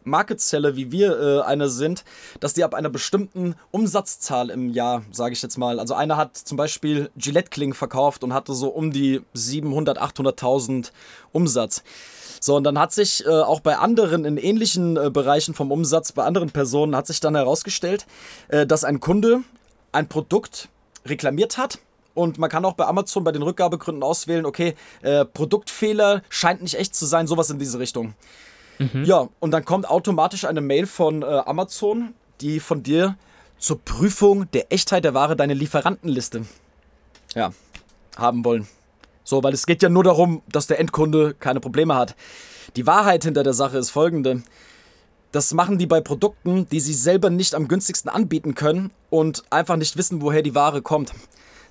Market 0.05 0.41
Seller, 0.41 0.75
wie 0.75 0.91
wir 0.91 1.19
äh, 1.19 1.41
eine 1.41 1.69
sind, 1.69 2.03
dass 2.39 2.53
die 2.53 2.63
ab 2.63 2.73
einer 2.73 2.89
bestimmten 2.89 3.55
Umsatzzahl 3.71 4.49
im 4.49 4.69
Jahr, 4.69 5.03
sage 5.11 5.33
ich 5.33 5.41
jetzt 5.41 5.57
mal, 5.57 5.79
also 5.79 5.93
einer 5.93 6.17
hat 6.17 6.37
zum 6.37 6.57
Beispiel 6.57 7.09
Gillette-Klingen 7.15 7.73
verkauft 7.73 8.23
und 8.23 8.33
hatte 8.33 8.53
so 8.53 8.69
um 8.69 8.91
die 8.91 9.21
700, 9.33 10.01
800.000 10.01 10.91
Umsatz. 11.31 11.83
So, 12.39 12.57
und 12.57 12.65
dann 12.65 12.77
hat 12.77 12.91
sich 12.91 13.25
äh, 13.25 13.29
auch 13.29 13.61
bei 13.61 13.77
anderen 13.77 14.25
in 14.25 14.35
ähnlichen 14.35 14.97
äh, 14.97 15.09
Bereichen 15.09 15.53
vom 15.53 15.71
Umsatz, 15.71 16.11
bei 16.11 16.25
anderen 16.25 16.51
Personen, 16.51 16.93
hat 16.93 17.07
sich 17.07 17.21
dann 17.21 17.35
herausgestellt, 17.35 18.05
äh, 18.49 18.65
dass 18.67 18.83
ein 18.83 18.99
Kunde 18.99 19.43
ein 19.93 20.09
Produkt 20.09 20.67
reklamiert 21.05 21.57
hat. 21.57 21.79
Und 22.13 22.37
man 22.37 22.49
kann 22.49 22.65
auch 22.65 22.73
bei 22.73 22.85
Amazon 22.85 23.23
bei 23.23 23.31
den 23.31 23.41
Rückgabegründen 23.41 24.03
auswählen, 24.03 24.45
okay, 24.45 24.75
äh, 25.01 25.23
Produktfehler 25.25 26.21
scheint 26.29 26.61
nicht 26.61 26.75
echt 26.75 26.95
zu 26.95 27.05
sein, 27.05 27.27
sowas 27.27 27.49
in 27.49 27.59
diese 27.59 27.79
Richtung. 27.79 28.13
Mhm. 28.79 29.03
Ja, 29.05 29.27
und 29.39 29.51
dann 29.51 29.65
kommt 29.65 29.89
automatisch 29.89 30.45
eine 30.45 30.61
Mail 30.61 30.85
von 30.85 31.21
äh, 31.21 31.25
Amazon, 31.25 32.13
die 32.41 32.59
von 32.59 32.83
dir 32.83 33.17
zur 33.57 33.79
Prüfung 33.79 34.49
der 34.51 34.71
Echtheit 34.71 35.05
der 35.05 35.13
Ware 35.13 35.35
deine 35.35 35.53
Lieferantenliste 35.53 36.45
ja, 37.33 37.53
haben 38.17 38.43
wollen. 38.43 38.67
So, 39.23 39.41
weil 39.41 39.53
es 39.53 39.65
geht 39.65 39.81
ja 39.81 39.89
nur 39.89 40.03
darum, 40.03 40.41
dass 40.51 40.67
der 40.67 40.79
Endkunde 40.79 41.33
keine 41.33 41.59
Probleme 41.59 41.95
hat. 41.95 42.15
Die 42.75 42.85
Wahrheit 42.85 43.23
hinter 43.23 43.43
der 43.43 43.53
Sache 43.53 43.77
ist 43.77 43.91
folgende. 43.91 44.43
Das 45.31 45.53
machen 45.53 45.77
die 45.77 45.87
bei 45.87 46.01
Produkten, 46.01 46.67
die 46.69 46.79
sie 46.79 46.93
selber 46.93 47.29
nicht 47.29 47.55
am 47.55 47.67
günstigsten 47.67 48.11
anbieten 48.11 48.53
können 48.53 48.91
und 49.09 49.43
einfach 49.49 49.77
nicht 49.77 49.97
wissen, 49.97 50.21
woher 50.21 50.41
die 50.41 50.55
Ware 50.55 50.81
kommt. 50.81 51.13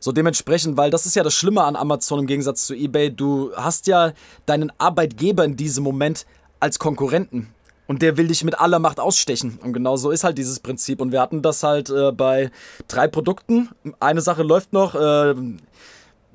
So 0.00 0.10
dementsprechend, 0.10 0.76
weil 0.76 0.90
das 0.90 1.06
ist 1.06 1.14
ja 1.14 1.22
das 1.22 1.34
Schlimme 1.34 1.62
an 1.62 1.76
Amazon 1.76 2.20
im 2.20 2.26
Gegensatz 2.26 2.66
zu 2.66 2.74
eBay, 2.74 3.10
du 3.10 3.52
hast 3.54 3.86
ja 3.86 4.12
deinen 4.46 4.72
Arbeitgeber 4.78 5.44
in 5.44 5.56
diesem 5.56 5.84
Moment 5.84 6.26
als 6.62 6.78
Konkurrenten. 6.78 7.48
Und 7.88 8.00
der 8.00 8.16
will 8.16 8.28
dich 8.28 8.44
mit 8.44 8.58
aller 8.58 8.78
Macht 8.78 9.00
ausstechen. 9.00 9.58
Und 9.62 9.72
genau 9.72 9.96
so 9.96 10.10
ist 10.10 10.24
halt 10.24 10.38
dieses 10.38 10.60
Prinzip. 10.60 11.00
Und 11.00 11.12
wir 11.12 11.20
hatten 11.20 11.42
das 11.42 11.62
halt 11.62 11.90
äh, 11.90 12.12
bei 12.12 12.50
drei 12.88 13.08
Produkten. 13.08 13.68
Eine 14.00 14.20
Sache 14.20 14.44
läuft 14.44 14.72
noch. 14.72 14.94
Äh, 14.94 15.34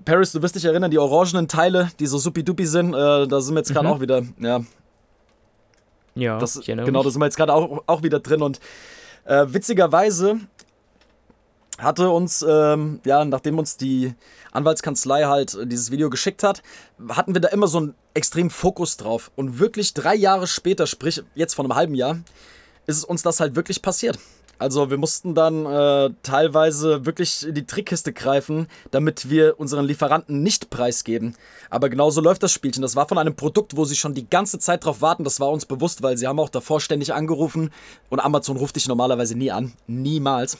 Paris, 0.03 0.33
du 0.33 0.41
wirst 0.41 0.55
dich 0.55 0.65
erinnern, 0.65 0.91
die 0.91 0.99
orangenen 0.99 1.47
Teile, 1.47 1.89
die 1.99 2.05
so 2.05 2.17
supi-dupi 2.17 2.65
sind, 2.65 2.93
äh, 2.93 3.27
da 3.27 3.41
sind 3.41 3.55
wir 3.55 3.59
jetzt 3.59 3.73
gerade 3.73 3.87
mhm. 3.87 3.93
auch 3.93 4.01
wieder, 4.01 4.21
ja. 4.39 4.61
Ja, 6.15 6.39
das, 6.39 6.59
genau, 6.65 7.03
da 7.03 7.09
sind 7.09 7.21
wir 7.21 7.25
jetzt 7.25 7.37
gerade 7.37 7.53
auch, 7.53 7.83
auch 7.85 8.01
wieder 8.01 8.19
drin 8.19 8.41
und 8.41 8.59
äh, 9.25 9.45
witzigerweise 9.47 10.39
hatte 11.77 12.09
uns, 12.09 12.45
ähm, 12.47 12.99
ja, 13.05 13.23
nachdem 13.23 13.59
uns 13.59 13.77
die 13.77 14.15
Anwaltskanzlei 14.51 15.25
halt 15.25 15.57
dieses 15.65 15.91
Video 15.91 16.09
geschickt 16.09 16.43
hat, 16.43 16.63
hatten 17.09 17.33
wir 17.33 17.41
da 17.41 17.49
immer 17.49 17.67
so 17.67 17.77
einen 17.77 17.95
extremen 18.13 18.49
Fokus 18.49 18.97
drauf. 18.97 19.31
Und 19.35 19.59
wirklich 19.59 19.93
drei 19.93 20.15
Jahre 20.15 20.47
später, 20.47 20.87
sprich 20.87 21.23
jetzt 21.35 21.53
vor 21.53 21.65
einem 21.65 21.75
halben 21.75 21.95
Jahr, 21.95 22.19
ist 22.87 23.03
uns 23.03 23.21
das 23.21 23.39
halt 23.39 23.55
wirklich 23.55 23.81
passiert. 23.81 24.17
Also 24.59 24.89
wir 24.89 24.97
mussten 24.97 25.35
dann 25.35 25.65
äh, 25.65 26.09
teilweise 26.23 27.05
wirklich 27.05 27.45
in 27.47 27.55
die 27.55 27.65
Trickkiste 27.65 28.13
greifen, 28.13 28.67
damit 28.91 29.29
wir 29.29 29.59
unseren 29.59 29.85
Lieferanten 29.85 30.41
nicht 30.41 30.69
preisgeben. 30.69 31.35
Aber 31.69 31.89
genauso 31.89 32.21
läuft 32.21 32.43
das 32.43 32.51
Spielchen. 32.51 32.81
Das 32.81 32.95
war 32.95 33.07
von 33.07 33.17
einem 33.17 33.35
Produkt, 33.35 33.75
wo 33.77 33.85
sie 33.85 33.95
schon 33.95 34.13
die 34.13 34.29
ganze 34.29 34.59
Zeit 34.59 34.85
drauf 34.85 35.01
warten. 35.01 35.23
Das 35.23 35.39
war 35.39 35.49
uns 35.49 35.65
bewusst, 35.65 36.01
weil 36.01 36.17
sie 36.17 36.27
haben 36.27 36.39
auch 36.39 36.49
davor 36.49 36.81
ständig 36.81 37.13
angerufen. 37.13 37.71
Und 38.09 38.19
Amazon 38.19 38.57
ruft 38.57 38.75
dich 38.75 38.87
normalerweise 38.87 39.37
nie 39.37 39.51
an. 39.51 39.73
Niemals 39.87 40.57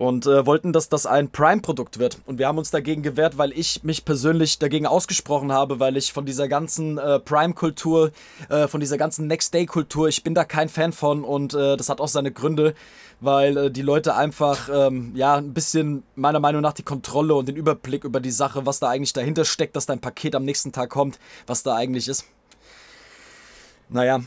und 0.00 0.26
äh, 0.26 0.46
wollten, 0.46 0.72
dass 0.72 0.88
das 0.88 1.04
ein 1.04 1.28
Prime-Produkt 1.28 1.98
wird. 1.98 2.20
Und 2.24 2.38
wir 2.38 2.48
haben 2.48 2.56
uns 2.56 2.70
dagegen 2.70 3.02
gewehrt, 3.02 3.36
weil 3.36 3.52
ich 3.52 3.84
mich 3.84 4.06
persönlich 4.06 4.58
dagegen 4.58 4.86
ausgesprochen 4.86 5.52
habe, 5.52 5.78
weil 5.78 5.98
ich 5.98 6.14
von 6.14 6.24
dieser 6.24 6.48
ganzen 6.48 6.96
äh, 6.96 7.20
Prime-Kultur, 7.20 8.10
äh, 8.48 8.66
von 8.66 8.80
dieser 8.80 8.96
ganzen 8.96 9.26
Next-Day-Kultur, 9.26 10.08
ich 10.08 10.24
bin 10.24 10.34
da 10.34 10.44
kein 10.44 10.70
Fan 10.70 10.94
von 10.94 11.22
und 11.22 11.52
äh, 11.52 11.76
das 11.76 11.90
hat 11.90 12.00
auch 12.00 12.08
seine 12.08 12.32
Gründe, 12.32 12.72
weil 13.20 13.56
äh, 13.56 13.70
die 13.70 13.82
Leute 13.82 14.14
einfach, 14.14 14.68
ähm, 14.72 15.12
ja, 15.14 15.36
ein 15.36 15.54
bisschen 15.54 16.02
meiner 16.14 16.40
Meinung 16.40 16.62
nach 16.62 16.72
die 16.72 16.82
Kontrolle 16.82 17.34
und 17.34 17.48
den 17.48 17.56
Überblick 17.56 18.04
über 18.04 18.20
die 18.20 18.30
Sache, 18.30 18.66
was 18.66 18.78
da 18.80 18.88
eigentlich 18.88 19.12
dahinter 19.12 19.44
steckt, 19.44 19.76
dass 19.76 19.86
dein 19.86 20.00
Paket 20.00 20.34
am 20.34 20.44
nächsten 20.44 20.72
Tag 20.72 20.90
kommt, 20.90 21.18
was 21.46 21.62
da 21.62 21.74
eigentlich 21.74 22.08
ist. 22.08 22.26
Naja, 23.88 24.20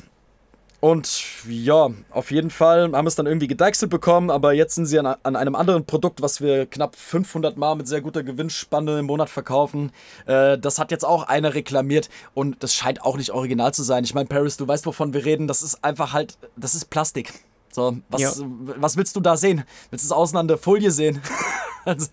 und 0.83 1.23
ja, 1.47 1.91
auf 2.09 2.29
jeden 2.29 2.49
Fall 2.49 2.91
haben 2.91 3.07
es 3.07 3.15
dann 3.15 3.25
irgendwie 3.25 3.47
gedeichselt 3.47 3.89
bekommen, 3.89 4.29
aber 4.29 4.51
jetzt 4.51 4.75
sind 4.75 4.85
sie 4.85 4.99
an, 4.99 5.05
an, 5.05 5.37
einem 5.37 5.55
anderen 5.55 5.85
Produkt, 5.85 6.21
was 6.21 6.41
wir 6.41 6.65
knapp 6.65 6.97
500 6.97 7.55
Mal 7.55 7.75
mit 7.75 7.87
sehr 7.87 8.01
guter 8.01 8.21
Gewinnspanne 8.21 8.99
im 8.99 9.05
Monat 9.05 9.29
verkaufen. 9.29 9.93
Äh, 10.25 10.57
das 10.57 10.79
hat 10.79 10.91
jetzt 10.91 11.05
auch 11.05 11.23
einer 11.23 11.53
reklamiert 11.53 12.09
und 12.33 12.61
das 12.63 12.75
scheint 12.75 13.01
auch 13.01 13.15
nicht 13.15 13.31
original 13.31 13.73
zu 13.73 13.81
sein. 13.81 14.03
Ich 14.03 14.13
meine, 14.13 14.27
Paris, 14.27 14.57
du 14.57 14.67
weißt, 14.67 14.85
wovon 14.85 15.13
wir 15.13 15.23
reden. 15.23 15.47
Das 15.47 15.61
ist 15.61 15.85
einfach 15.85 16.11
halt, 16.11 16.37
das 16.57 16.75
ist 16.75 16.89
Plastik. 16.89 17.31
So, 17.73 17.97
was, 18.09 18.21
ja. 18.21 18.31
was 18.37 18.97
willst 18.97 19.15
du 19.15 19.19
da 19.19 19.35
sehen? 19.35 19.63
Willst 19.89 20.05
du 20.05 20.07
es 20.07 20.11
außen 20.11 20.37
an 20.37 20.47
der 20.47 20.57
Folie 20.57 20.91
sehen? 20.91 21.21
also, 21.85 22.07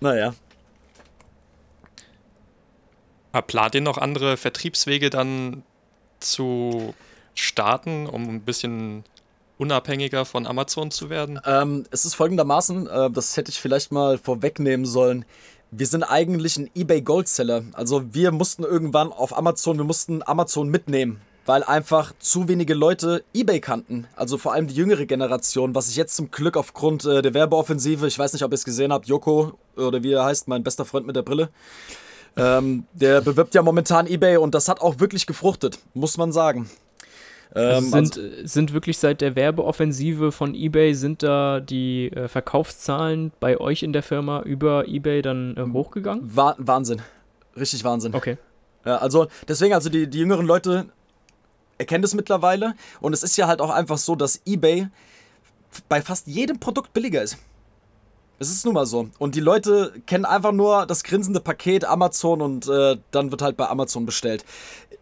naja. 0.00 0.34
Plant 3.46 3.74
ihr 3.74 3.82
noch 3.82 3.98
andere 3.98 4.36
Vertriebswege 4.36 5.10
dann 5.10 5.62
zu 6.18 6.94
starten, 7.34 8.06
um 8.06 8.28
ein 8.28 8.40
bisschen 8.40 9.04
unabhängiger 9.58 10.24
von 10.24 10.46
Amazon 10.46 10.90
zu 10.90 11.10
werden? 11.10 11.38
Ähm, 11.44 11.84
es 11.90 12.04
ist 12.04 12.14
folgendermaßen, 12.14 12.86
äh, 12.86 13.10
das 13.10 13.36
hätte 13.36 13.50
ich 13.50 13.60
vielleicht 13.60 13.92
mal 13.92 14.18
vorwegnehmen 14.18 14.86
sollen. 14.86 15.26
Wir 15.70 15.86
sind 15.86 16.02
eigentlich 16.02 16.56
ein 16.56 16.70
eBay 16.74 17.02
Goldseller. 17.02 17.62
Also 17.74 18.14
wir 18.14 18.32
mussten 18.32 18.64
irgendwann 18.64 19.12
auf 19.12 19.36
Amazon, 19.36 19.76
wir 19.76 19.84
mussten 19.84 20.22
Amazon 20.26 20.68
mitnehmen, 20.68 21.20
weil 21.50 21.64
einfach 21.64 22.12
zu 22.20 22.46
wenige 22.46 22.74
Leute 22.74 23.24
eBay 23.34 23.58
kannten. 23.58 24.06
Also 24.14 24.38
vor 24.38 24.52
allem 24.52 24.68
die 24.68 24.74
jüngere 24.76 25.04
Generation, 25.04 25.74
was 25.74 25.88
ich 25.88 25.96
jetzt 25.96 26.14
zum 26.14 26.30
Glück 26.30 26.56
aufgrund 26.56 27.04
äh, 27.04 27.22
der 27.22 27.34
Werbeoffensive, 27.34 28.06
ich 28.06 28.16
weiß 28.16 28.32
nicht, 28.34 28.44
ob 28.44 28.52
ihr 28.52 28.54
es 28.54 28.64
gesehen 28.64 28.92
habt, 28.92 29.08
Joko 29.08 29.58
oder 29.76 30.04
wie 30.04 30.12
er 30.12 30.24
heißt, 30.24 30.46
mein 30.46 30.62
bester 30.62 30.84
Freund 30.84 31.08
mit 31.08 31.16
der 31.16 31.22
Brille, 31.22 31.48
ähm, 32.36 32.84
der 32.92 33.20
bewirbt 33.20 33.56
ja 33.56 33.62
momentan 33.62 34.06
eBay 34.06 34.36
und 34.36 34.54
das 34.54 34.68
hat 34.68 34.80
auch 34.80 35.00
wirklich 35.00 35.26
gefruchtet, 35.26 35.80
muss 35.92 36.16
man 36.18 36.30
sagen. 36.30 36.70
Ähm, 37.56 37.62
also 37.62 37.90
sind, 37.90 38.16
also, 38.16 38.46
sind 38.46 38.72
wirklich 38.72 38.98
seit 38.98 39.20
der 39.20 39.34
Werbeoffensive 39.34 40.30
von 40.30 40.54
eBay, 40.54 40.94
sind 40.94 41.24
da 41.24 41.58
die 41.58 42.12
äh, 42.12 42.28
Verkaufszahlen 42.28 43.32
bei 43.40 43.58
euch 43.58 43.82
in 43.82 43.92
der 43.92 44.04
Firma 44.04 44.42
über 44.42 44.86
eBay 44.86 45.20
dann 45.20 45.56
äh, 45.56 45.64
hochgegangen? 45.72 46.30
Wah 46.32 46.54
Wahnsinn. 46.58 47.02
Richtig 47.56 47.82
Wahnsinn. 47.82 48.14
Okay. 48.14 48.38
Ja, 48.86 48.98
also 48.98 49.26
deswegen, 49.48 49.74
also 49.74 49.90
die, 49.90 50.06
die 50.06 50.20
jüngeren 50.20 50.46
Leute 50.46 50.86
erkennen 51.80 52.02
das 52.02 52.14
mittlerweile 52.14 52.74
und 53.00 53.12
es 53.12 53.24
ist 53.24 53.36
ja 53.36 53.48
halt 53.48 53.60
auch 53.60 53.70
einfach 53.70 53.98
so, 53.98 54.14
dass 54.14 54.40
eBay 54.46 54.88
bei 55.88 56.02
fast 56.02 56.26
jedem 56.26 56.60
Produkt 56.60 56.92
billiger 56.92 57.22
ist. 57.22 57.38
Es 58.38 58.50
ist 58.50 58.64
nun 58.64 58.72
mal 58.72 58.86
so. 58.86 59.08
Und 59.18 59.34
die 59.34 59.40
Leute 59.40 59.92
kennen 60.06 60.24
einfach 60.24 60.52
nur 60.52 60.86
das 60.86 61.04
grinsende 61.04 61.40
Paket 61.40 61.84
Amazon 61.84 62.40
und 62.40 62.66
äh, 62.68 62.96
dann 63.10 63.30
wird 63.30 63.42
halt 63.42 63.58
bei 63.58 63.68
Amazon 63.68 64.06
bestellt. 64.06 64.46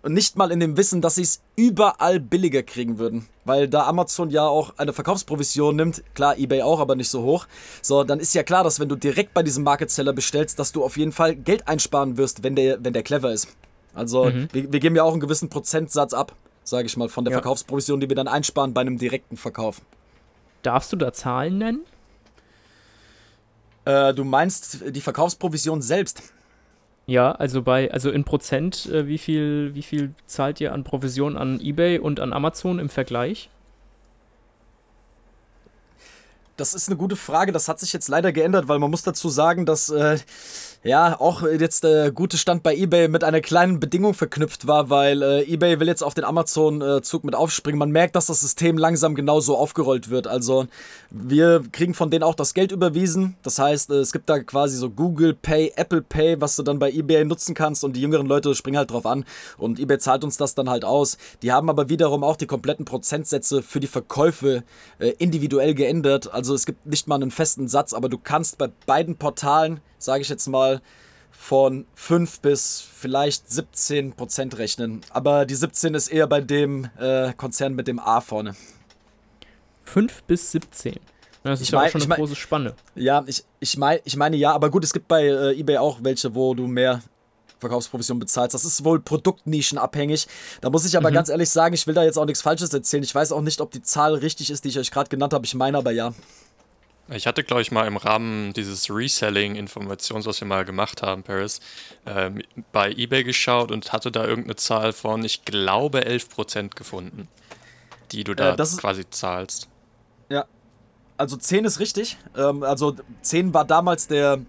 Und 0.03 0.13
nicht 0.13 0.37
mal 0.37 0.51
in 0.51 0.59
dem 0.59 0.77
Wissen, 0.77 1.01
dass 1.01 1.17
sie 1.17 1.23
es 1.23 1.41
überall 1.55 2.19
billiger 2.19 2.65
kriegen 2.65 2.99
würden. 2.99 3.29
Weil 3.45 3.69
da 3.69 3.87
Amazon 3.87 4.31
ja 4.31 4.47
auch 4.47 4.75
eine 4.77 4.93
Verkaufsprovision 4.93 5.77
nimmt, 5.77 6.03
klar, 6.15 6.37
eBay 6.37 6.63
auch, 6.63 6.81
aber 6.81 6.97
nicht 6.97 7.11
so 7.11 7.23
hoch. 7.23 7.47
So, 7.81 8.03
dann 8.03 8.19
ist 8.19 8.35
ja 8.35 8.43
klar, 8.43 8.65
dass 8.65 8.81
wenn 8.81 8.89
du 8.89 8.97
direkt 8.97 9.35
bei 9.35 9.45
diesem 9.45 9.63
Market 9.63 9.93
Seller 9.93 10.13
bestellst, 10.13 10.59
dass 10.59 10.73
du 10.73 10.83
auf 10.83 10.97
jeden 10.97 11.13
Fall 11.13 11.37
Geld 11.37 11.69
einsparen 11.69 12.17
wirst, 12.17 12.43
wenn 12.43 12.57
der, 12.57 12.85
wenn 12.85 12.93
der 12.93 13.05
clever 13.05 13.33
ist. 13.33 13.49
Also, 13.95 14.27
mhm. 14.27 14.49
wir, 14.53 14.73
wir, 14.73 14.81
geben 14.81 14.97
ja 14.97 15.05
auch 15.05 15.13
einen 15.13 15.21
gewissen 15.21 15.49
Prozentsatz 15.49 16.13
ab, 16.13 16.35
sage 16.69 16.87
ich 16.87 16.97
mal, 16.97 17.09
von 17.09 17.25
der 17.25 17.33
ja. 17.33 17.39
Verkaufsprovision, 17.39 18.01
die 18.01 18.09
wir 18.09 18.17
dann 18.17 18.29
einsparen 18.29 18.75
bei 18.75 18.81
einem 18.81 18.99
direkten 18.99 19.37
Verkauf. 19.37 19.81
Darfst 20.63 20.93
du 20.93 20.97
da 20.97 21.13
Zahlen 21.13 21.59
nennen? 21.59 21.81
Äh, 23.85 24.13
du 24.15 24.25
meinst 24.25 24.79
die 24.89 25.01
Verkaufsprovision 25.01 25.83
selbst? 25.83 26.23
Ja, 27.07 27.33
also 27.33 27.63
bei, 27.63 27.91
also 27.91 28.11
in 28.11 28.25
Prozent, 28.25 28.85
äh, 28.87 29.07
wie 29.07 29.17
viel, 29.17 29.75
wie 29.75 29.83
viel 29.83 30.13
zahlt 30.27 30.61
ihr 30.61 30.75
an 30.75 30.85
Provision 30.85 31.39
an 31.39 31.59
eBay 31.59 31.99
und 31.99 32.21
an 32.21 32.35
Amazon 32.35 32.79
im 32.79 32.91
Vergleich? 32.91 33.49
Das 36.59 36.75
ist 36.75 36.89
eine 36.89 36.99
gute 36.99 37.17
Frage. 37.17 37.53
Das 37.53 37.69
hat 37.69 37.81
sich 37.81 37.93
jetzt 37.93 38.09
leider 38.09 38.33
geändert, 38.33 38.69
weil 38.69 38.79
man 38.79 38.91
muss 38.91 39.05
dazu 39.05 39.31
sagen, 39.31 39.65
dass 39.65 39.89
äh, 39.89 40.19
ja 40.83 41.21
auch 41.21 41.43
jetzt 41.43 41.85
der 41.85 42.13
gute 42.13 42.39
Stand 42.39 42.63
bei 42.63 42.75
eBay 42.75 43.09
mit 43.09 43.25
einer 43.25 43.41
kleinen 43.41 43.81
Bedingung 43.81 44.15
verknüpft 44.15 44.67
war, 44.67 44.91
weil 44.91 45.23
äh, 45.23 45.53
eBay 45.53 45.81
will 45.81 45.89
jetzt 45.89 46.03
auf 46.03 46.15
den 46.15 46.25
Amazon-Zug 46.25 47.25
mit 47.25 47.35
aufspringen. 47.35 47.79
Man 47.79 47.91
merkt, 47.91 48.17
dass 48.17 48.27
das 48.27 48.41
System 48.41 48.79
langsam 48.79 49.15
genauso 49.15 49.57
aufgerollt 49.57 50.11
wird. 50.11 50.27
Also 50.27 50.67
wir 51.11 51.63
kriegen 51.73 51.95
von 51.95 52.11
denen 52.11 52.23
auch 52.23 52.35
das 52.35 52.55
Geld 52.55 52.73
überwiesen. 52.73 53.37
Das 53.43 53.59
heißt, 53.59 53.91
äh, 53.91 53.95
es 53.97 54.13
gibt 54.13 54.29
da 54.29 54.39
quasi 54.41 54.77
so 54.77 54.91
Google 54.91 55.35
Pay, 55.35 55.73
Apple 55.77 56.03
Pay, 56.03 56.41
was 56.41 56.57
du 56.57 56.63
dann 56.63 56.79
bei 56.79 56.91
eBay 56.91 57.25
nutzen 57.25 57.55
kannst 57.55 57.85
und 57.85 57.95
die 57.95 58.01
jüngeren 58.01 58.27
Leute 58.27 58.55
springen 58.55 58.79
halt 58.79 58.91
drauf 58.91 59.07
an 59.07 59.25
und 59.57 59.81
eBay 59.81 59.99
zahlt 59.99 60.25
uns 60.25 60.37
das 60.37 60.55
dann 60.55 60.71
halt 60.71 60.85
aus. 60.85 61.19
Die 61.43 61.53
haben 61.53 61.71
aber 61.71 61.89
wiederum 61.89 62.23
auch 62.23 62.37
die 62.37 62.47
kompletten 62.47 62.85
Prozentsätze 62.85 63.63
für 63.63 63.81
die 63.81 63.87
Verkäufe 63.87 64.63
äh, 64.99 65.11
individuell 65.19 65.75
geändert. 65.75 66.33
Also 66.33 66.55
es 66.55 66.67
gibt 66.67 66.87
nicht 66.87 67.09
mal 67.09 67.17
einen 67.17 67.31
festen 67.31 67.69
Satz, 67.69 67.93
aber 67.93 68.09
du 68.09 68.19
kannst 68.19 68.59
bei 68.59 68.69
beiden 68.87 69.17
Portalen, 69.17 69.81
sage 69.99 70.23
ich 70.23 70.29
jetzt 70.29 70.47
mal, 70.47 70.81
von 71.31 71.87
5 71.95 72.41
bis 72.41 72.81
vielleicht 72.81 73.51
17 73.51 74.13
Prozent 74.13 74.59
rechnen. 74.59 75.03
Aber 75.11 75.47
die 75.47 75.55
17 75.55 75.95
ist 75.95 76.09
eher 76.09 76.27
bei 76.27 76.41
dem 76.41 76.91
äh, 76.99 77.33
Konzern 77.35 77.75
mit 77.75 77.87
dem 77.87 77.99
A 77.99 78.21
vorne. 78.21 78.57
5 79.85 80.25
bis 80.25 80.51
17. 80.53 80.97
Das 81.45 81.61
ist 81.61 81.69
ich 81.69 81.73
ja 81.73 81.79
mein, 81.79 81.91
schon 81.91 82.03
eine 82.03 82.09
mein, 82.09 82.19
große 82.19 82.35
Spanne. 82.35 82.75
Ja, 82.95 83.25
ich, 83.27 83.45
ich, 83.61 83.77
mein, 83.79 84.01
ich 84.05 84.17
meine 84.17 84.37
ja, 84.37 84.53
aber 84.53 84.71
gut, 84.71 84.85
es 84.85 84.93
gibt 84.93 85.09
bei 85.09 85.25
äh, 85.25 85.59
eBay 85.59 85.79
auch 85.79 85.99
welche, 86.03 86.35
wo 86.35 86.55
du 86.55 86.67
mehr 86.67 87.03
Verkaufsprovision 87.61 88.19
bezahlst. 88.19 88.55
Das 88.55 88.65
ist 88.65 88.85
wohl 88.85 89.01
produktnischenabhängig. 89.01 90.27
Da 90.61 90.71
muss 90.71 90.85
ich 90.85 90.97
aber 90.97 91.11
mhm. 91.11 91.15
ganz 91.15 91.29
ehrlich 91.29 91.51
sagen, 91.51 91.75
ich 91.75 91.87
will 91.87 91.95
da 91.95 92.05
jetzt 92.05 92.19
auch 92.19 92.27
nichts 92.27 92.43
Falsches 92.43 92.73
erzählen. 92.73 93.03
Ich 93.03 93.15
weiß 93.15 93.33
auch 93.33 93.41
nicht, 93.41 93.61
ob 93.61 93.71
die 93.71 93.83
Zahl 93.83 94.15
richtig 94.15 94.51
ist, 94.51 94.65
die 94.65 94.69
ich 94.69 94.79
euch 94.79 94.91
gerade 94.91 95.09
genannt 95.09 95.33
habe. 95.33 95.45
Ich 95.47 95.55
meine 95.55 95.79
aber 95.79 95.91
ja. 95.91 96.13
Ich 97.11 97.27
hatte, 97.27 97.43
glaube 97.43 97.63
ich, 97.63 97.71
mal 97.71 97.87
im 97.87 97.97
Rahmen 97.97 98.53
dieses 98.53 98.91
Reselling-Informations, 98.91 100.27
was 100.27 100.41
wir 100.41 100.49
mal 100.49 100.65
gemacht 100.65 101.03
haben, 101.03 101.23
Paris, 101.23 101.61
äh, 102.05 102.31
bei 102.73 102.93
eBay 102.93 103.25
geschaut 103.25 103.71
und 103.71 103.93
hatte 103.93 104.13
da 104.13 104.27
irgendeine 104.27 104.57
Zahl 104.57 104.93
von, 104.93 105.25
ich 105.25 105.45
glaube, 105.45 106.01
11% 106.01 106.75
gefunden, 106.75 107.29
die 108.13 108.25
du 108.25 108.35
da 108.35 108.55
äh, 108.55 108.57
quasi 108.57 109.09
zahlst. 109.09 109.69
Ja. 110.29 110.45
Also 111.17 111.37
10 111.37 111.65
ist 111.65 111.81
richtig. 111.81 112.19
Ähm, 112.37 112.63
also 112.63 112.95
10 113.23 113.55
war 113.55 113.65
damals 113.65 114.07
der 114.07 114.41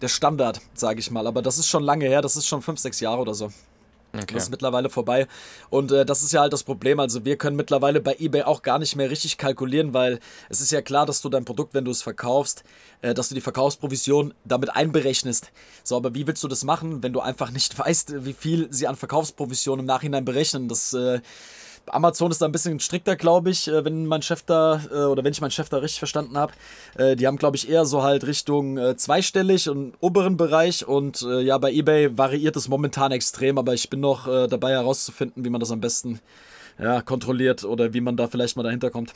der 0.00 0.08
Standard, 0.08 0.60
sage 0.74 1.00
ich 1.00 1.10
mal. 1.10 1.26
Aber 1.26 1.42
das 1.42 1.58
ist 1.58 1.68
schon 1.68 1.82
lange 1.82 2.06
her, 2.06 2.22
das 2.22 2.36
ist 2.36 2.46
schon 2.46 2.62
fünf, 2.62 2.78
sechs 2.78 3.00
Jahre 3.00 3.20
oder 3.20 3.34
so. 3.34 3.50
Okay. 4.22 4.34
Das 4.34 4.44
ist 4.44 4.50
mittlerweile 4.50 4.90
vorbei. 4.90 5.26
Und 5.70 5.92
äh, 5.92 6.04
das 6.04 6.22
ist 6.22 6.32
ja 6.32 6.40
halt 6.40 6.52
das 6.52 6.64
Problem. 6.64 7.00
Also 7.00 7.24
wir 7.24 7.36
können 7.36 7.56
mittlerweile 7.56 8.00
bei 8.00 8.16
eBay 8.18 8.42
auch 8.42 8.62
gar 8.62 8.78
nicht 8.78 8.96
mehr 8.96 9.10
richtig 9.10 9.38
kalkulieren, 9.38 9.94
weil 9.94 10.20
es 10.48 10.60
ist 10.60 10.72
ja 10.72 10.82
klar, 10.82 11.06
dass 11.06 11.22
du 11.22 11.28
dein 11.28 11.44
Produkt, 11.44 11.74
wenn 11.74 11.84
du 11.84 11.90
es 11.90 12.02
verkaufst, 12.02 12.64
äh, 13.02 13.14
dass 13.14 13.28
du 13.28 13.34
die 13.34 13.40
Verkaufsprovision 13.40 14.34
damit 14.44 14.74
einberechnest. 14.74 15.50
So, 15.84 15.96
aber 15.96 16.14
wie 16.14 16.26
willst 16.26 16.42
du 16.42 16.48
das 16.48 16.64
machen, 16.64 17.02
wenn 17.02 17.12
du 17.12 17.20
einfach 17.20 17.50
nicht 17.50 17.78
weißt, 17.78 18.24
wie 18.24 18.32
viel 18.32 18.68
sie 18.70 18.86
an 18.86 18.96
Verkaufsprovision 18.96 19.80
im 19.80 19.86
Nachhinein 19.86 20.24
berechnen? 20.24 20.68
Das 20.68 20.92
äh, 20.92 21.20
Amazon 21.92 22.30
ist 22.30 22.40
da 22.40 22.46
ein 22.46 22.52
bisschen 22.52 22.80
strikter, 22.80 23.16
glaube 23.16 23.50
ich, 23.50 23.68
äh, 23.68 23.84
wenn 23.84 24.06
mein 24.06 24.22
Chef 24.22 24.42
da, 24.42 24.80
äh, 24.90 25.04
oder 25.04 25.24
wenn 25.24 25.32
ich 25.32 25.40
meinen 25.40 25.50
Chef 25.50 25.68
da 25.68 25.78
richtig 25.78 25.98
verstanden 25.98 26.36
habe. 26.36 26.52
Äh, 26.96 27.16
die 27.16 27.26
haben, 27.26 27.36
glaube 27.36 27.56
ich, 27.56 27.68
eher 27.68 27.84
so 27.84 28.02
halt 28.02 28.26
Richtung 28.26 28.78
zweistellig 28.96 29.68
und 29.68 29.94
oberen 30.00 30.36
Bereich. 30.36 30.86
Und 30.86 31.20
ja, 31.20 31.58
bei 31.58 31.72
eBay 31.72 32.16
variiert 32.16 32.56
es 32.56 32.68
momentan 32.68 33.12
extrem, 33.12 33.58
aber 33.58 33.74
ich 33.74 33.90
bin 33.90 34.00
noch 34.00 34.26
dabei 34.48 34.72
herauszufinden, 34.72 35.44
wie 35.44 35.50
man 35.50 35.60
das 35.60 35.70
am 35.70 35.80
besten 35.80 36.20
ja, 36.78 37.00
kontrolliert 37.02 37.64
oder 37.64 37.92
wie 37.94 38.00
man 38.00 38.16
da 38.16 38.28
vielleicht 38.28 38.56
mal 38.56 38.62
dahinter 38.62 38.90
kommt. 38.90 39.12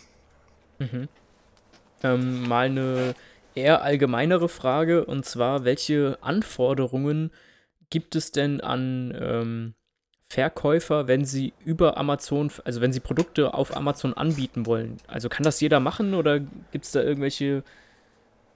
Mhm. 0.79 1.09
Ähm, 2.03 2.49
mal 2.49 2.67
eine 2.67 3.15
eher 3.55 3.83
allgemeinere 3.83 4.49
Frage, 4.49 5.05
und 5.05 5.25
zwar, 5.25 5.65
welche 5.65 6.19
Anforderungen 6.21 7.31
gibt 7.91 8.17
es 8.17 8.33
denn 8.33 8.61
an 8.61 9.17
ähm, 9.21 9.75
Verkäufer, 10.33 11.09
wenn 11.09 11.27
sie 11.27 11.53
über 11.63 11.99
Amazon, 11.99 12.51
also 12.65 12.81
wenn 12.81 12.91
sie 12.91 13.01
Produkte 13.01 13.53
auf 13.53 13.77
Amazon 13.77 14.15
anbieten 14.15 14.65
wollen? 14.65 14.97
Also 15.07 15.29
kann 15.29 15.43
das 15.45 15.61
jeder 15.61 15.79
machen 15.79 16.15
oder 16.15 16.41
gibt 16.41 16.87
es 16.87 16.93
da 16.93 17.03
irgendwelche, 17.03 17.63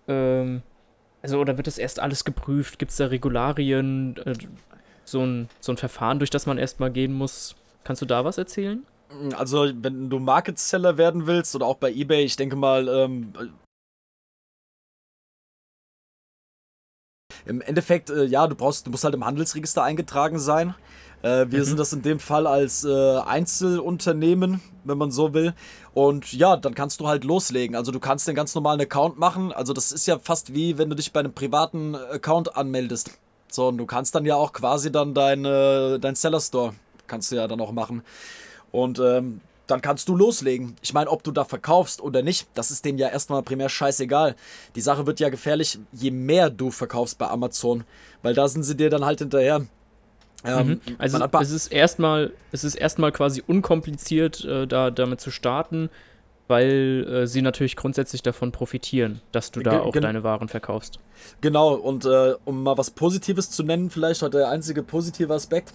ähm, 0.09 0.63
also 1.21 1.39
oder 1.39 1.59
wird 1.59 1.67
das 1.67 1.77
erst 1.77 2.01
alles 2.01 2.25
geprüft? 2.25 2.79
Gibt 2.79 2.93
es 2.93 2.97
da 2.97 3.07
Regularien, 3.07 4.17
äh, 4.25 4.33
so, 5.05 5.23
ein, 5.23 5.51
so 5.61 5.71
ein 5.73 5.77
Verfahren, 5.77 6.19
durch 6.19 6.31
das 6.31 6.47
man 6.47 6.57
erstmal 6.57 6.91
gehen 6.91 7.13
muss? 7.13 7.57
Kannst 7.85 8.01
du 8.01 8.07
da 8.07 8.25
was 8.25 8.39
erzählen? 8.39 8.83
Also, 9.37 9.71
wenn 9.75 10.09
du 10.09 10.19
Market 10.19 10.59
Seller 10.59 10.97
werden 10.97 11.27
willst 11.27 11.55
oder 11.55 11.67
auch 11.67 11.77
bei 11.77 11.93
eBay, 11.93 12.25
ich 12.25 12.37
denke 12.37 12.57
mal, 12.57 12.89
ähm, 12.89 13.33
Im 17.45 17.61
Endeffekt, 17.61 18.11
äh, 18.11 18.25
ja, 18.25 18.47
du 18.47 18.57
brauchst, 18.57 18.87
du 18.87 18.91
musst 18.91 19.05
halt 19.05 19.15
im 19.15 19.25
Handelsregister 19.25 19.83
eingetragen 19.83 20.39
sein. 20.39 20.75
Äh, 21.23 21.47
wir 21.51 21.61
mhm. 21.61 21.65
sind 21.65 21.79
das 21.79 21.93
in 21.93 22.03
dem 22.03 22.21
Fall 22.21 22.47
als 22.47 22.85
äh, 22.85 23.19
Einzelunternehmen, 23.19 24.61
wenn 24.85 24.99
man 24.99 25.11
so 25.11 25.35
will. 25.35 25.55
Und 25.95 26.33
ja, 26.33 26.57
dann 26.57 26.75
kannst 26.75 27.01
du 27.01 27.09
halt 27.09 27.25
loslegen. 27.25 27.77
Also 27.77 27.93
du 27.93 28.01
kannst 28.01 28.29
den 28.29 28.35
ganz 28.35 28.55
normalen 28.55 28.81
Account 28.81 29.19
machen. 29.19 29.53
Also 29.53 29.73
das 29.73 29.93
ist 29.93 30.07
ja 30.07 30.19
fast 30.19 30.55
wie 30.55 30.79
wenn 30.79 30.91
du 30.91 30.97
dich 30.97 31.13
bei 31.13 31.21
einem 31.21 31.33
privaten 31.33 31.95
Account 31.95 32.57
anmeldest. 32.57 33.19
So, 33.51 33.69
und 33.69 33.79
du 33.79 33.87
kannst 33.87 34.15
dann 34.15 34.25
ja 34.25 34.37
auch 34.37 34.53
quasi 34.53 34.93
dann 34.93 35.15
dein, 35.15 35.45
äh, 35.45 35.99
dein 35.99 36.15
Seller 36.15 36.41
Store 36.41 36.75
kannst 37.07 37.31
du 37.31 37.37
ja 37.37 37.47
dann 37.49 37.61
auch 37.61 37.73
machen. 37.73 38.03
Und 38.73 38.99
ähm, 38.99 39.41
dann 39.67 39.81
kannst 39.81 40.09
du 40.09 40.15
loslegen. 40.15 40.77
Ich 40.83 40.95
meine, 40.95 41.11
ob 41.11 41.23
du 41.23 41.33
da 41.33 41.45
verkaufst 41.45 42.01
oder 42.01 42.23
nicht, 42.23 42.49
das 42.55 42.71
ist 42.71 42.85
denen 42.85 42.99
ja 42.99 43.09
erstmal 43.09 43.43
primär 43.43 43.69
scheißegal. 43.69 44.37
Die 44.75 44.81
Sache 44.81 45.07
wird 45.07 45.21
ja 45.21 45.29
gefährlich, 45.29 45.79
je 45.93 46.11
mehr 46.11 46.51
du 46.51 46.71
verkaufst 46.71 47.19
bei 47.19 47.29
Amazon, 47.29 47.85
weil 48.23 48.35
da 48.35 48.49
sind 48.49 48.63
sie 48.63 48.77
dir 48.77 48.91
dann 48.91 49.05
halt 49.05 49.19
hinterher. 49.19 49.67
Ähm, 50.47 50.69
mhm. 50.69 50.81
Also 50.99 51.19
es 51.41 51.51
ist 51.51 51.67
erstmal, 51.69 52.33
es 52.53 52.65
ist 52.65 52.75
erstmal 52.75 53.13
quasi 53.13 53.43
unkompliziert, 53.47 54.45
äh, 54.45 54.67
da 54.67 54.91
damit 54.91 55.21
zu 55.21 55.31
starten, 55.31 55.91
weil 56.49 57.07
äh, 57.09 57.27
sie 57.27 57.43
natürlich 57.43 57.77
grundsätzlich 57.77 58.23
davon 58.23 58.53
profitieren, 58.53 59.21
dass 59.33 59.51
du 59.51 59.61
da 59.61 59.81
auch 59.81 59.93
deine 59.93 60.23
Waren 60.23 60.49
verkaufst. 60.49 61.01
Genau, 61.41 61.75
und 61.75 62.05
äh, 62.05 62.35
um 62.45 62.63
mal 62.63 62.79
was 62.79 62.91
Positives 62.91 63.51
zu 63.51 63.63
nennen, 63.63 63.91
vielleicht 63.91 64.23
heute 64.23 64.39
der 64.39 64.51
einzige 64.51 64.83
positive 64.83 65.35
Aspekt. 65.35 65.73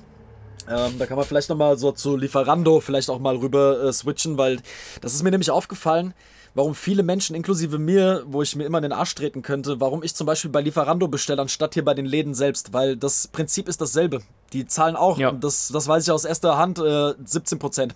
Ähm, 0.70 1.00
da 1.00 1.06
kann 1.06 1.18
man 1.18 1.26
vielleicht 1.26 1.50
nochmal 1.50 1.78
so 1.78 1.92
zu 1.92 2.16
Lieferando 2.16 2.80
vielleicht 2.80 3.10
auch 3.10 3.20
mal 3.20 3.36
rüber 3.36 3.84
äh, 3.84 3.94
switchen, 3.94 4.38
weil 4.38 4.60
das 5.02 5.14
ist 5.14 5.24
mir 5.24 5.32
nämlich 5.32 5.50
aufgefallen, 5.50 6.14
warum 6.54 6.76
viele 6.76 7.04
Menschen, 7.04 7.36
inklusive 7.36 7.80
mir, 7.80 8.24
wo 8.28 8.42
ich 8.42 8.56
mir 8.56 8.66
immer 8.66 8.78
in 8.78 8.84
den 8.84 8.92
Arsch 8.92 9.16
treten 9.16 9.42
könnte, 9.42 9.80
warum 9.80 10.04
ich 10.04 10.16
zum 10.16 10.28
Beispiel 10.28 10.52
bei 10.52 10.62
Lieferando 10.62 11.08
bestelle, 11.08 11.42
anstatt 11.42 11.74
hier 11.74 11.84
bei 11.84 11.94
den 11.94 12.06
Läden 12.06 12.34
selbst, 12.34 12.74
weil 12.74 12.96
das 12.96 13.28
Prinzip 13.28 13.68
ist 13.68 13.82
dasselbe. 13.82 14.22
Die 14.54 14.66
zahlen 14.66 14.96
auch, 14.96 15.18
ja. 15.18 15.32
das, 15.32 15.70
das 15.70 15.88
weiß 15.88 16.04
ich 16.04 16.12
aus 16.12 16.26
erster 16.26 16.58
Hand, 16.58 16.80
äh, 16.80 16.82
17% 16.82 17.92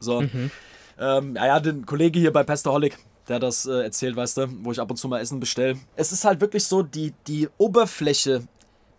So. 0.00 0.22
Mhm. 0.22 0.50
Ähm, 0.98 1.32
naja, 1.34 1.60
den 1.60 1.86
Kollege 1.86 2.18
hier 2.18 2.32
bei 2.32 2.42
Pestaholic, 2.42 2.98
der 3.28 3.38
das 3.38 3.66
äh, 3.66 3.82
erzählt, 3.82 4.16
weißt 4.16 4.38
du, 4.38 4.48
wo 4.62 4.72
ich 4.72 4.80
ab 4.80 4.90
und 4.90 4.96
zu 4.96 5.06
mal 5.08 5.20
Essen 5.20 5.38
bestelle. 5.38 5.78
Es 5.96 6.12
ist 6.12 6.24
halt 6.24 6.40
wirklich 6.40 6.64
so, 6.64 6.82
die, 6.82 7.14
die 7.26 7.48
Oberfläche 7.58 8.42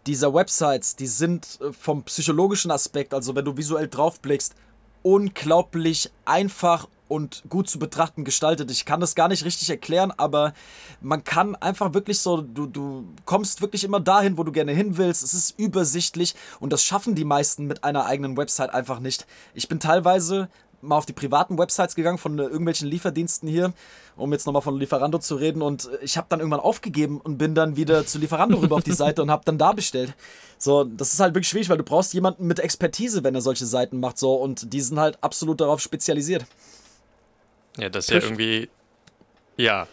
dieser 0.07 0.33
Websites, 0.33 0.95
die 0.95 1.07
sind 1.07 1.59
äh, 1.61 1.73
vom 1.73 2.03
psychologischen 2.03 2.71
Aspekt, 2.71 3.13
also 3.13 3.35
wenn 3.35 3.45
du 3.45 3.57
visuell 3.57 3.87
draufblickst, 3.87 4.55
unglaublich 5.01 6.11
einfach 6.25 6.87
und 7.09 7.43
gut 7.49 7.69
zu 7.69 7.79
betrachten 7.79 8.23
gestaltet. 8.23 8.71
Ich 8.71 8.85
kann 8.85 9.01
das 9.01 9.15
gar 9.15 9.27
nicht 9.27 9.43
richtig 9.43 9.69
erklären, 9.69 10.13
aber 10.15 10.53
man 11.01 11.23
kann 11.25 11.55
einfach 11.55 11.93
wirklich 11.93 12.19
so, 12.19 12.41
du, 12.41 12.67
du 12.67 13.05
kommst 13.25 13.61
wirklich 13.61 13.83
immer 13.83 13.99
dahin, 13.99 14.37
wo 14.37 14.43
du 14.43 14.53
gerne 14.53 14.71
hin 14.71 14.97
willst. 14.97 15.23
Es 15.23 15.33
ist 15.33 15.59
übersichtlich 15.59 16.35
und 16.61 16.71
das 16.71 16.83
schaffen 16.83 17.15
die 17.15 17.25
meisten 17.25 17.65
mit 17.65 17.83
einer 17.83 18.05
eigenen 18.05 18.37
Website 18.37 18.73
einfach 18.73 18.99
nicht. 18.99 19.27
Ich 19.53 19.67
bin 19.67 19.81
teilweise 19.81 20.49
mal 20.81 20.97
auf 20.97 21.05
die 21.05 21.13
privaten 21.13 21.57
Websites 21.57 21.95
gegangen 21.95 22.17
von 22.17 22.37
äh, 22.39 22.43
irgendwelchen 22.43 22.87
Lieferdiensten 22.87 23.49
hier, 23.49 23.73
um 24.15 24.31
jetzt 24.31 24.45
nochmal 24.45 24.61
von 24.61 24.77
Lieferando 24.77 25.19
zu 25.19 25.35
reden. 25.35 25.61
Und 25.61 25.85
äh, 25.85 26.03
ich 26.03 26.17
habe 26.17 26.27
dann 26.29 26.39
irgendwann 26.39 26.59
aufgegeben 26.59 27.19
und 27.21 27.37
bin 27.37 27.55
dann 27.55 27.75
wieder 27.75 28.05
zu 28.05 28.17
Lieferando 28.17 28.57
rüber 28.57 28.77
auf 28.77 28.83
die 28.83 28.93
Seite 28.93 29.21
und 29.21 29.31
habe 29.31 29.43
dann 29.45 29.57
da 29.57 29.73
bestellt. 29.73 30.13
So, 30.57 30.83
das 30.83 31.13
ist 31.13 31.19
halt 31.19 31.33
wirklich 31.33 31.49
schwierig, 31.49 31.69
weil 31.69 31.77
du 31.77 31.83
brauchst 31.83 32.13
jemanden 32.13 32.47
mit 32.47 32.59
Expertise, 32.59 33.23
wenn 33.23 33.35
er 33.35 33.41
solche 33.41 33.65
Seiten 33.65 33.99
macht. 33.99 34.17
So, 34.17 34.35
und 34.35 34.73
die 34.73 34.81
sind 34.81 34.99
halt 34.99 35.17
absolut 35.21 35.61
darauf 35.61 35.79
spezialisiert. 35.79 36.45
Ja, 37.79 37.89
das 37.89 38.05
ist 38.05 38.11
ja 38.11 38.21
irgendwie. 38.21 38.69
Ja, 39.57 39.87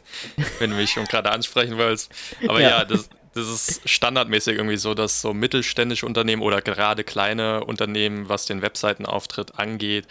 wenn 0.58 0.70
du 0.70 0.76
mich 0.76 0.90
schon 0.92 1.04
gerade 1.06 1.32
ansprechen 1.32 1.76
willst. 1.76 2.12
Aber 2.46 2.60
ja, 2.60 2.70
ja 2.70 2.84
das, 2.84 3.08
das 3.34 3.48
ist 3.48 3.88
standardmäßig 3.88 4.56
irgendwie 4.56 4.76
so, 4.76 4.94
dass 4.94 5.20
so 5.20 5.34
mittelständische 5.34 6.06
Unternehmen 6.06 6.42
oder 6.42 6.62
gerade 6.62 7.02
kleine 7.04 7.64
Unternehmen, 7.64 8.28
was 8.28 8.46
den 8.46 8.62
Webseitenauftritt 8.62 9.58
angeht, 9.58 10.06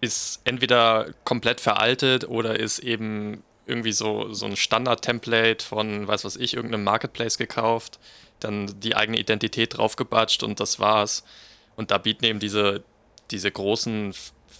ist 0.00 0.40
entweder 0.44 1.12
komplett 1.24 1.60
veraltet 1.60 2.28
oder 2.28 2.58
ist 2.58 2.80
eben 2.80 3.42
irgendwie 3.66 3.92
so, 3.92 4.32
so 4.32 4.46
ein 4.46 4.56
Standard-Template 4.56 5.64
von, 5.64 6.08
weiß 6.08 6.24
was 6.24 6.36
ich, 6.36 6.54
irgendeinem 6.54 6.84
Marketplace 6.84 7.36
gekauft, 7.36 7.98
dann 8.40 8.80
die 8.80 8.96
eigene 8.96 9.18
Identität 9.18 9.76
draufgebatscht 9.76 10.42
und 10.42 10.60
das 10.60 10.80
war's. 10.80 11.24
Und 11.76 11.90
da 11.90 11.98
bieten 11.98 12.24
eben 12.24 12.38
diese, 12.38 12.82
diese 13.30 13.50
großen 13.50 14.14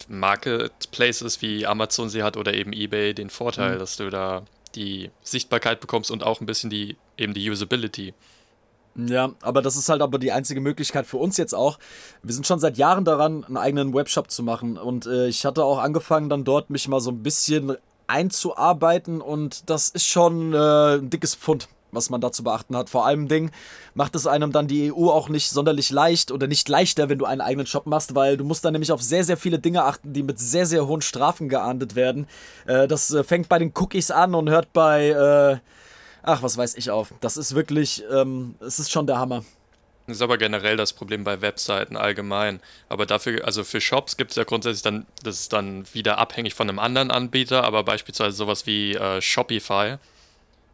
Marketplaces 0.09 1.43
wie 1.43 1.67
Amazon 1.67 2.09
sie 2.09 2.23
hat 2.23 2.37
oder 2.37 2.55
eben 2.55 2.73
eBay 2.73 3.15
den 3.15 3.31
Vorteil, 3.31 3.75
mhm. 3.75 3.79
dass 3.79 3.97
du 3.97 4.11
da 4.11 4.43
die 4.75 5.11
Sichtbarkeit 5.23 5.81
bekommst 5.81 6.11
und 6.11 6.23
auch 6.23 6.41
ein 6.41 6.47
bisschen 6.47 6.71
die 6.71 6.97
eben 7.17 7.35
die 7.35 7.51
Usability. 7.51 8.15
Ja, 8.99 9.31
aber 9.43 9.63
das 9.63 9.77
ist 9.77 9.89
halt 9.89 10.03
aber 10.03 10.19
die 10.19 10.33
einzige 10.33 10.61
Möglichkeit 10.61 11.07
für 11.07 11.19
uns 11.19 11.37
jetzt 11.37 11.55
auch. 11.55 11.79
Wir 12.23 12.35
sind 12.35 12.47
schon 12.47 12.59
seit 12.59 12.79
Jahren 12.79 13.05
daran, 13.05 13.45
einen 13.45 13.57
eigenen 13.57 13.95
Webshop 13.95 14.31
zu 14.31 14.43
machen. 14.43 14.77
Und 14.77 15.07
äh, 15.07 15.29
ich 15.29 15.45
hatte 15.45 15.63
auch 15.63 15.79
angefangen, 15.79 16.29
dann 16.29 16.43
dort 16.43 16.71
mich 16.71 16.89
mal 16.89 17.01
so 17.01 17.13
ein 17.13 17.23
bisschen 17.23 17.77
einzuarbeiten. 18.09 19.21
Und 19.21 19.71
das 19.71 19.89
ist 19.89 20.07
schon 20.07 20.53
äh, 20.53 20.97
ein 20.97 21.11
dickes 21.11 21.37
Pfund, 21.37 21.69
was 21.93 22.11
man 22.11 22.21
da 22.21 22.33
zu 22.33 22.43
beachten 22.45 22.77
hat. 22.77 22.91
Vor 22.91 23.07
allem 23.07 23.29
Ding 23.29 23.51
macht 23.95 24.15
es 24.15 24.27
einem 24.27 24.53
dann 24.53 24.69
die 24.69 24.93
EU 24.93 25.11
auch 25.11 25.29
nicht 25.29 25.51
sonderlich 25.51 25.91
leicht 25.91 26.31
oder 26.31 26.47
nicht 26.47 26.69
leichter, 26.69 27.09
wenn 27.09 27.19
du 27.19 27.25
einen 27.25 27.41
eigenen 27.41 27.67
Shop 27.67 27.87
machst, 27.87 28.15
weil 28.15 28.37
du 28.37 28.45
musst 28.45 28.65
dann 28.65 28.73
nämlich 28.73 28.93
auf 28.93 29.03
sehr, 29.03 29.25
sehr 29.25 29.37
viele 29.37 29.59
Dinge 29.59 29.85
achten, 29.85 30.13
die 30.13 30.23
mit 30.23 30.39
sehr, 30.39 30.67
sehr 30.67 30.87
hohen 30.87 31.03
Strafen 31.03 31.49
geahndet 31.49 31.95
werden. 31.95 32.27
Äh, 32.67 32.89
das 32.89 33.11
äh, 33.13 33.25
fängt 33.25 33.49
bei 33.49 33.59
den 33.59 33.73
Cookies 33.75 34.11
an 34.11 34.35
und 34.35 34.51
hört 34.51 34.73
bei 34.73 35.09
äh, 35.09 35.59
ach, 36.23 36.43
was 36.43 36.57
weiß 36.57 36.77
ich 36.77 36.91
auf. 36.91 37.13
Das 37.21 37.37
ist 37.37 37.55
wirklich, 37.55 38.05
ähm, 38.11 38.55
es 38.61 38.79
ist 38.79 38.91
schon 38.93 39.07
der 39.07 39.19
Hammer. 39.19 39.45
Das 40.07 40.17
ist 40.17 40.23
aber 40.23 40.39
generell 40.39 40.77
das 40.77 40.95
Problem 40.95 41.23
bei 41.25 41.43
Webseiten 41.43 41.97
allgemein. 41.97 42.61
Aber 42.89 43.05
dafür, 43.05 43.45
also 43.45 43.63
für 43.63 43.81
Shops 43.81 44.17
gibt 44.17 44.31
es 44.31 44.37
ja 44.37 44.45
grundsätzlich 44.45 44.83
dann, 44.83 45.07
das 45.23 45.41
ist 45.41 45.53
dann 45.53 45.85
wieder 45.93 46.19
abhängig 46.19 46.55
von 46.55 46.69
einem 46.69 46.79
anderen 46.79 47.11
Anbieter, 47.11 47.65
aber 47.65 47.85
beispielsweise 47.85 48.37
sowas 48.37 48.67
wie 48.67 48.95
äh, 48.95 49.21
Shopify, 49.21 49.97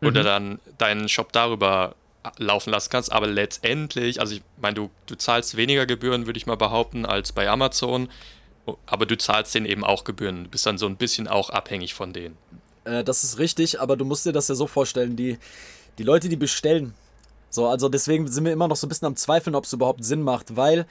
mhm. 0.00 0.08
oder 0.08 0.22
dann 0.22 0.60
deinen 0.78 1.08
Shop 1.08 1.32
darüber 1.32 1.94
laufen 2.38 2.70
lassen 2.70 2.90
kannst. 2.90 3.12
Aber 3.12 3.26
letztendlich, 3.26 4.20
also 4.20 4.34
ich 4.34 4.42
meine, 4.60 4.74
du, 4.74 4.90
du 5.06 5.14
zahlst 5.16 5.56
weniger 5.56 5.86
Gebühren, 5.86 6.26
würde 6.26 6.38
ich 6.38 6.46
mal 6.46 6.56
behaupten, 6.56 7.06
als 7.06 7.32
bei 7.32 7.48
Amazon. 7.48 8.08
Aber 8.86 9.04
du 9.04 9.18
zahlst 9.18 9.54
denen 9.54 9.66
eben 9.66 9.84
auch 9.84 10.04
Gebühren. 10.04 10.44
Du 10.44 10.50
bist 10.50 10.64
dann 10.64 10.78
so 10.78 10.86
ein 10.86 10.96
bisschen 10.96 11.28
auch 11.28 11.50
abhängig 11.50 11.92
von 11.92 12.12
denen. 12.14 12.38
Äh, 12.84 13.04
das 13.04 13.24
ist 13.24 13.38
richtig, 13.38 13.80
aber 13.80 13.96
du 13.96 14.04
musst 14.04 14.24
dir 14.24 14.32
das 14.32 14.48
ja 14.48 14.54
so 14.54 14.66
vorstellen, 14.66 15.16
die, 15.16 15.38
die 15.98 16.02
Leute, 16.02 16.28
die 16.28 16.36
bestellen, 16.36 16.94
so, 17.54 17.68
also 17.68 17.88
deswegen 17.88 18.26
sind 18.26 18.44
wir 18.44 18.52
immer 18.52 18.66
noch 18.66 18.74
so 18.74 18.86
ein 18.86 18.88
bisschen 18.88 19.06
am 19.06 19.14
Zweifeln, 19.14 19.54
ob 19.54 19.64
es 19.64 19.72
überhaupt 19.72 20.04
Sinn 20.04 20.22
macht, 20.22 20.56
weil 20.56 20.86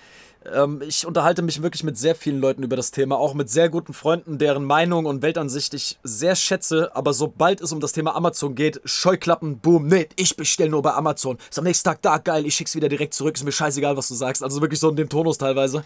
ähm, 0.51 0.81
ich 0.87 1.05
unterhalte 1.05 1.41
mich 1.41 1.61
wirklich 1.61 1.83
mit 1.83 1.97
sehr 1.97 2.15
vielen 2.15 2.39
Leuten 2.39 2.63
über 2.63 2.75
das 2.75 2.91
Thema, 2.91 3.17
auch 3.17 3.33
mit 3.33 3.49
sehr 3.49 3.69
guten 3.69 3.93
Freunden, 3.93 4.37
deren 4.37 4.63
Meinung 4.63 5.05
und 5.05 5.21
Weltansicht 5.21 5.73
ich 5.73 5.99
sehr 6.03 6.35
schätze, 6.35 6.95
aber 6.95 7.13
sobald 7.13 7.61
es 7.61 7.71
um 7.71 7.79
das 7.79 7.93
Thema 7.93 8.15
Amazon 8.15 8.55
geht, 8.55 8.81
Scheuklappen, 8.85 9.59
boom, 9.59 9.87
nee, 9.87 10.07
ich 10.15 10.35
bestelle 10.35 10.71
nur 10.71 10.81
bei 10.81 10.93
Amazon. 10.93 11.37
Ist 11.49 11.59
am 11.59 11.65
nächsten 11.65 11.87
Tag 11.87 12.01
da, 12.01 12.17
geil, 12.17 12.45
ich 12.45 12.55
schick's 12.55 12.75
wieder 12.75 12.89
direkt 12.89 13.13
zurück, 13.13 13.35
ist 13.35 13.43
mir 13.43 13.51
scheißegal, 13.51 13.95
was 13.97 14.07
du 14.07 14.15
sagst. 14.15 14.43
Also 14.43 14.61
wirklich 14.61 14.79
so 14.79 14.89
in 14.89 14.95
dem 14.95 15.09
Tonus 15.09 15.37
teilweise. 15.37 15.83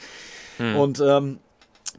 Hm. 0.58 0.76
Und 0.76 1.00
ähm, 1.00 1.40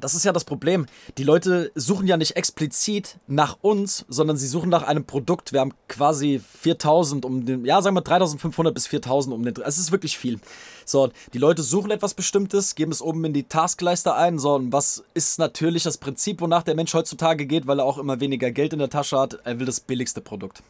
das 0.00 0.14
ist 0.14 0.24
ja 0.24 0.32
das 0.32 0.44
Problem. 0.44 0.86
Die 1.16 1.24
Leute 1.24 1.72
suchen 1.74 2.06
ja 2.06 2.16
nicht 2.16 2.36
explizit 2.36 3.18
nach 3.26 3.58
uns, 3.62 4.04
sondern 4.08 4.36
sie 4.36 4.46
suchen 4.46 4.68
nach 4.68 4.84
einem 4.84 5.04
Produkt. 5.04 5.52
Wir 5.52 5.60
haben 5.60 5.72
quasi 5.88 6.40
4000 6.60 7.24
um 7.24 7.44
den, 7.44 7.64
ja, 7.64 7.82
sagen 7.82 7.96
wir 7.96 8.02
3500 8.02 8.72
bis 8.72 8.86
4000 8.86 9.34
um 9.34 9.42
den, 9.42 9.54
es 9.64 9.78
ist 9.78 9.92
wirklich 9.92 10.16
viel. 10.16 10.40
So, 10.88 11.10
die 11.32 11.38
Leute 11.38 11.62
suchen 11.62 11.90
etwas 11.90 12.14
Bestimmtes, 12.14 12.74
geben 12.74 12.92
es 12.92 13.02
oben 13.02 13.24
in 13.24 13.32
die 13.32 13.44
Taskleiste 13.44 14.14
ein. 14.14 14.38
So, 14.38 14.54
und 14.54 14.72
was 14.72 15.04
ist 15.14 15.38
natürlich 15.38 15.82
das 15.82 15.98
Prinzip, 15.98 16.40
wonach 16.40 16.62
der 16.62 16.74
Mensch 16.74 16.94
heutzutage 16.94 17.46
geht, 17.46 17.66
weil 17.66 17.80
er 17.80 17.84
auch 17.84 17.98
immer 17.98 18.20
weniger 18.20 18.50
Geld 18.50 18.72
in 18.72 18.78
der 18.78 18.90
Tasche 18.90 19.18
hat? 19.18 19.38
Er 19.44 19.58
will 19.58 19.66
das 19.66 19.80
billigste 19.80 20.20
Produkt. 20.20 20.62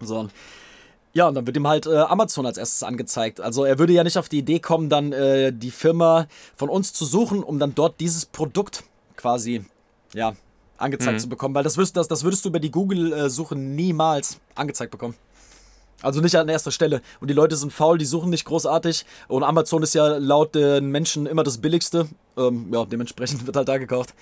So, 0.00 0.28
ja, 1.16 1.26
und 1.26 1.34
dann 1.34 1.46
wird 1.46 1.56
ihm 1.56 1.66
halt 1.66 1.86
äh, 1.86 1.96
Amazon 1.96 2.44
als 2.44 2.58
erstes 2.58 2.82
angezeigt. 2.82 3.40
Also 3.40 3.64
er 3.64 3.78
würde 3.78 3.94
ja 3.94 4.04
nicht 4.04 4.18
auf 4.18 4.28
die 4.28 4.36
Idee 4.36 4.60
kommen, 4.60 4.90
dann 4.90 5.14
äh, 5.14 5.50
die 5.50 5.70
Firma 5.70 6.26
von 6.56 6.68
uns 6.68 6.92
zu 6.92 7.06
suchen, 7.06 7.42
um 7.42 7.58
dann 7.58 7.74
dort 7.74 8.00
dieses 8.00 8.26
Produkt 8.26 8.84
quasi, 9.16 9.64
ja, 10.12 10.36
angezeigt 10.76 11.14
mhm. 11.14 11.20
zu 11.20 11.28
bekommen. 11.30 11.54
Weil 11.54 11.64
das 11.64 11.78
würdest, 11.78 11.96
das, 11.96 12.06
das 12.06 12.22
würdest 12.22 12.44
du 12.44 12.50
über 12.50 12.60
die 12.60 12.70
Google-Suche 12.70 13.56
niemals 13.56 14.40
angezeigt 14.54 14.90
bekommen. 14.90 15.14
Also 16.02 16.20
nicht 16.20 16.36
an 16.36 16.48
erster 16.48 16.70
Stelle. 16.70 17.00
Und 17.20 17.28
die 17.28 17.34
Leute 17.34 17.56
sind 17.56 17.72
faul, 17.72 17.98
die 17.98 18.04
suchen 18.04 18.30
nicht 18.30 18.44
großartig. 18.44 19.04
Und 19.28 19.42
Amazon 19.42 19.82
ist 19.82 19.94
ja 19.94 20.18
laut 20.18 20.54
den 20.54 20.86
Menschen 20.90 21.26
immer 21.26 21.42
das 21.42 21.58
billigste. 21.58 22.08
Ähm, 22.36 22.72
ja, 22.72 22.84
dementsprechend 22.84 23.46
wird 23.46 23.56
halt 23.56 23.68
da 23.68 23.78
gekauft. 23.78 24.14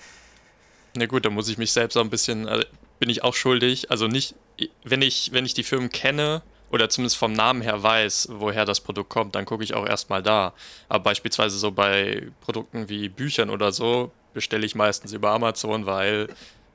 Na 0.95 1.05
gut, 1.05 1.25
da 1.25 1.29
muss 1.29 1.49
ich 1.49 1.57
mich 1.57 1.71
selbst 1.71 1.97
auch 1.97 2.01
ein 2.01 2.09
bisschen, 2.09 2.47
also 2.47 2.63
bin 2.99 3.09
ich 3.09 3.23
auch 3.23 3.33
schuldig. 3.33 3.91
Also 3.91 4.07
nicht, 4.07 4.35
wenn 4.83 5.01
ich, 5.01 5.31
wenn 5.33 5.45
ich 5.45 5.53
die 5.53 5.63
Firmen 5.63 5.89
kenne, 5.89 6.41
oder 6.71 6.89
zumindest 6.89 7.17
vom 7.17 7.33
Namen 7.33 7.61
her 7.61 7.81
weiß, 7.81 8.29
woher 8.33 8.65
das 8.65 8.81
Produkt 8.81 9.09
kommt, 9.09 9.35
dann 9.35 9.45
gucke 9.45 9.63
ich 9.63 9.73
auch 9.73 9.87
erstmal 9.87 10.21
da. 10.21 10.53
Aber 10.89 11.03
beispielsweise 11.03 11.57
so 11.57 11.71
bei 11.71 12.27
Produkten 12.41 12.89
wie 12.89 13.07
Büchern 13.07 13.49
oder 13.49 13.71
so 13.71 14.11
bestelle 14.33 14.65
ich 14.65 14.75
meistens 14.75 15.13
über 15.13 15.31
Amazon, 15.31 15.85
weil 15.85 16.27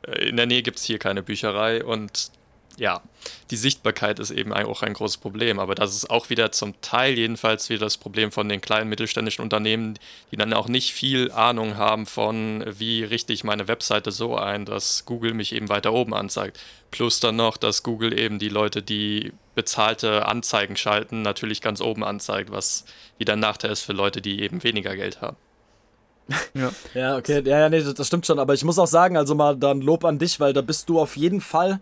äh, 0.06 0.28
in 0.28 0.36
der 0.36 0.46
Nähe 0.46 0.62
gibt 0.62 0.78
es 0.78 0.84
hier 0.84 0.98
keine 0.98 1.22
Bücherei 1.22 1.84
und 1.84 2.30
ja, 2.76 3.02
die 3.50 3.56
Sichtbarkeit 3.56 4.18
ist 4.18 4.30
eben 4.30 4.52
auch 4.52 4.82
ein 4.82 4.94
großes 4.94 5.18
Problem. 5.18 5.58
Aber 5.58 5.74
das 5.74 5.94
ist 5.94 6.10
auch 6.10 6.30
wieder 6.30 6.52
zum 6.52 6.80
Teil 6.80 7.18
jedenfalls 7.18 7.68
wieder 7.68 7.80
das 7.80 7.98
Problem 7.98 8.32
von 8.32 8.48
den 8.48 8.60
kleinen 8.60 8.88
mittelständischen 8.88 9.42
Unternehmen, 9.42 9.98
die 10.30 10.36
dann 10.36 10.52
auch 10.52 10.68
nicht 10.68 10.92
viel 10.92 11.30
Ahnung 11.32 11.76
haben 11.76 12.06
von, 12.06 12.64
wie 12.66 13.04
richte 13.04 13.32
ich 13.32 13.44
meine 13.44 13.68
Webseite 13.68 14.12
so 14.12 14.36
ein, 14.36 14.64
dass 14.64 15.04
Google 15.04 15.34
mich 15.34 15.54
eben 15.54 15.68
weiter 15.68 15.92
oben 15.92 16.14
anzeigt. 16.14 16.58
Plus 16.90 17.20
dann 17.20 17.36
noch, 17.36 17.56
dass 17.56 17.82
Google 17.82 18.18
eben 18.18 18.38
die 18.38 18.48
Leute, 18.48 18.82
die 18.82 19.32
bezahlte 19.54 20.26
Anzeigen 20.26 20.76
schalten, 20.76 21.22
natürlich 21.22 21.60
ganz 21.60 21.80
oben 21.80 22.04
anzeigt, 22.04 22.50
was 22.50 22.84
wieder 23.18 23.34
ein 23.34 23.40
Nachteil 23.40 23.72
ist 23.72 23.82
für 23.82 23.92
Leute, 23.92 24.22
die 24.22 24.40
eben 24.40 24.62
weniger 24.62 24.96
Geld 24.96 25.20
haben. 25.20 25.36
Ja. 26.54 26.70
ja, 26.94 27.16
okay, 27.16 27.42
ja, 27.44 27.60
ja, 27.60 27.68
nee, 27.68 27.82
das 27.82 28.06
stimmt 28.06 28.26
schon. 28.26 28.38
Aber 28.38 28.54
ich 28.54 28.64
muss 28.64 28.78
auch 28.78 28.86
sagen, 28.86 29.16
also 29.16 29.34
mal 29.34 29.56
dann 29.56 29.80
Lob 29.80 30.04
an 30.04 30.18
dich, 30.18 30.40
weil 30.40 30.52
da 30.52 30.62
bist 30.62 30.88
du 30.88 31.00
auf 31.00 31.16
jeden 31.16 31.40
Fall 31.40 31.80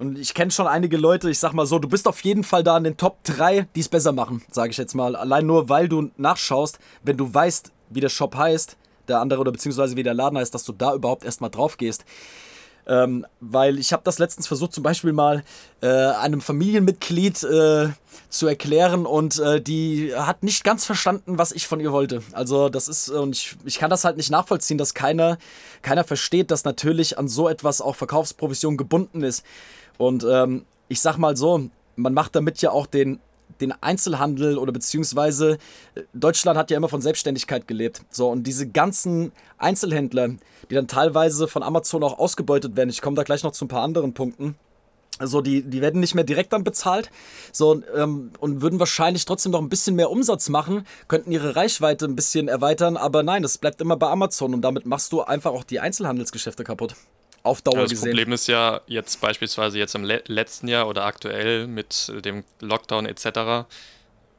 und 0.00 0.18
ich 0.18 0.32
kenne 0.32 0.50
schon 0.50 0.66
einige 0.66 0.96
Leute, 0.96 1.28
ich 1.28 1.38
sag 1.38 1.52
mal 1.52 1.66
so, 1.66 1.78
du 1.78 1.86
bist 1.86 2.08
auf 2.08 2.20
jeden 2.22 2.42
Fall 2.42 2.64
da 2.64 2.74
in 2.78 2.84
den 2.84 2.96
Top 2.96 3.22
3, 3.24 3.68
die 3.74 3.80
es 3.80 3.88
besser 3.90 4.12
machen, 4.12 4.42
sage 4.50 4.70
ich 4.70 4.78
jetzt 4.78 4.94
mal. 4.94 5.14
Allein 5.14 5.44
nur, 5.44 5.68
weil 5.68 5.90
du 5.90 6.10
nachschaust, 6.16 6.78
wenn 7.02 7.18
du 7.18 7.32
weißt, 7.32 7.70
wie 7.90 8.00
der 8.00 8.08
Shop 8.08 8.34
heißt, 8.34 8.78
der 9.08 9.20
andere 9.20 9.40
oder 9.40 9.52
beziehungsweise 9.52 9.96
wie 9.96 10.02
der 10.02 10.14
Laden 10.14 10.38
heißt, 10.38 10.54
dass 10.54 10.64
du 10.64 10.72
da 10.72 10.94
überhaupt 10.94 11.22
erstmal 11.22 11.50
drauf 11.50 11.76
gehst. 11.76 12.06
Ähm, 12.86 13.26
weil 13.40 13.78
ich 13.78 13.92
habe 13.92 14.02
das 14.02 14.18
letztens 14.18 14.46
versucht, 14.46 14.72
zum 14.72 14.82
Beispiel 14.82 15.12
mal 15.12 15.44
äh, 15.82 15.86
einem 15.86 16.40
Familienmitglied 16.40 17.42
äh, 17.42 17.90
zu 18.30 18.46
erklären 18.46 19.04
und 19.04 19.38
äh, 19.38 19.60
die 19.60 20.14
hat 20.16 20.42
nicht 20.42 20.64
ganz 20.64 20.86
verstanden, 20.86 21.36
was 21.36 21.52
ich 21.52 21.66
von 21.66 21.78
ihr 21.78 21.92
wollte. 21.92 22.22
Also 22.32 22.70
das 22.70 22.88
ist, 22.88 23.10
und 23.10 23.36
ich, 23.36 23.54
ich 23.66 23.78
kann 23.78 23.90
das 23.90 24.04
halt 24.04 24.16
nicht 24.16 24.30
nachvollziehen, 24.30 24.78
dass 24.78 24.94
keiner, 24.94 25.36
keiner 25.82 26.04
versteht, 26.04 26.50
dass 26.50 26.64
natürlich 26.64 27.18
an 27.18 27.28
so 27.28 27.50
etwas 27.50 27.82
auch 27.82 27.96
Verkaufsprovision 27.96 28.78
gebunden 28.78 29.22
ist. 29.22 29.44
Und 30.00 30.24
ähm, 30.26 30.64
ich 30.88 31.02
sag 31.02 31.18
mal 31.18 31.36
so, 31.36 31.68
man 31.96 32.14
macht 32.14 32.34
damit 32.34 32.62
ja 32.62 32.70
auch 32.70 32.86
den, 32.86 33.20
den 33.60 33.70
Einzelhandel 33.82 34.56
oder 34.56 34.72
beziehungsweise 34.72 35.58
äh, 35.94 36.00
Deutschland 36.14 36.56
hat 36.58 36.70
ja 36.70 36.78
immer 36.78 36.88
von 36.88 37.02
Selbstständigkeit 37.02 37.68
gelebt. 37.68 38.00
So, 38.10 38.30
und 38.30 38.44
diese 38.44 38.66
ganzen 38.66 39.30
Einzelhändler, 39.58 40.28
die 40.70 40.74
dann 40.74 40.88
teilweise 40.88 41.48
von 41.48 41.62
Amazon 41.62 42.02
auch 42.02 42.18
ausgebeutet 42.18 42.76
werden, 42.76 42.88
ich 42.88 43.02
komme 43.02 43.14
da 43.14 43.24
gleich 43.24 43.42
noch 43.42 43.52
zu 43.52 43.66
ein 43.66 43.68
paar 43.68 43.82
anderen 43.82 44.14
Punkten. 44.14 44.54
Also 45.18 45.42
die, 45.42 45.60
die 45.64 45.82
werden 45.82 46.00
nicht 46.00 46.14
mehr 46.14 46.24
direkt 46.24 46.54
dann 46.54 46.64
bezahlt 46.64 47.10
so, 47.52 47.82
ähm, 47.94 48.30
und 48.40 48.62
würden 48.62 48.78
wahrscheinlich 48.80 49.26
trotzdem 49.26 49.52
noch 49.52 49.60
ein 49.60 49.68
bisschen 49.68 49.96
mehr 49.96 50.10
Umsatz 50.10 50.48
machen, 50.48 50.86
könnten 51.08 51.30
ihre 51.30 51.56
Reichweite 51.56 52.06
ein 52.06 52.16
bisschen 52.16 52.48
erweitern, 52.48 52.96
aber 52.96 53.22
nein, 53.22 53.44
es 53.44 53.58
bleibt 53.58 53.82
immer 53.82 53.98
bei 53.98 54.08
Amazon 54.08 54.54
und 54.54 54.62
damit 54.62 54.86
machst 54.86 55.12
du 55.12 55.20
einfach 55.20 55.50
auch 55.50 55.64
die 55.64 55.78
Einzelhandelsgeschäfte 55.78 56.64
kaputt 56.64 56.94
auf 57.42 57.62
Dauer 57.62 57.82
das 57.82 57.90
gesehen. 57.90 58.06
Das 58.06 58.10
Problem 58.10 58.32
ist 58.32 58.46
ja 58.48 58.80
jetzt 58.86 59.20
beispielsweise 59.20 59.78
jetzt 59.78 59.94
im 59.94 60.04
le 60.04 60.22
letzten 60.26 60.68
Jahr 60.68 60.88
oder 60.88 61.04
aktuell 61.04 61.66
mit 61.66 62.12
dem 62.24 62.44
Lockdown 62.60 63.06
etc. 63.06 63.66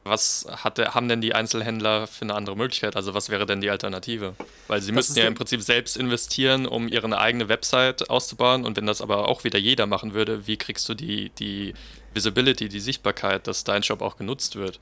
Was 0.03 0.47
hatte, 0.49 0.95
haben 0.95 1.07
denn 1.07 1.21
die 1.21 1.35
Einzelhändler 1.35 2.07
für 2.07 2.23
eine 2.23 2.33
andere 2.33 2.55
Möglichkeit? 2.57 2.95
Also 2.95 3.13
was 3.13 3.29
wäre 3.29 3.45
denn 3.45 3.61
die 3.61 3.69
Alternative? 3.69 4.35
Weil 4.67 4.81
sie 4.81 4.87
das 4.87 4.95
müssten 4.95 5.19
ja 5.19 5.27
im 5.27 5.35
Prinzip 5.35 5.61
selbst 5.61 5.95
investieren, 5.95 6.65
um 6.65 6.87
ihre 6.87 7.15
eigene 7.19 7.49
Website 7.49 8.09
auszubauen. 8.09 8.65
Und 8.65 8.77
wenn 8.77 8.87
das 8.87 9.01
aber 9.01 9.27
auch 9.27 9.43
wieder 9.43 9.59
jeder 9.59 9.85
machen 9.85 10.13
würde, 10.13 10.47
wie 10.47 10.57
kriegst 10.57 10.89
du 10.89 10.95
die, 10.95 11.29
die 11.37 11.75
Visibility, 12.13 12.67
die 12.67 12.79
Sichtbarkeit, 12.79 13.45
dass 13.45 13.63
dein 13.63 13.83
Shop 13.83 14.01
auch 14.01 14.17
genutzt 14.17 14.55
wird? 14.55 14.79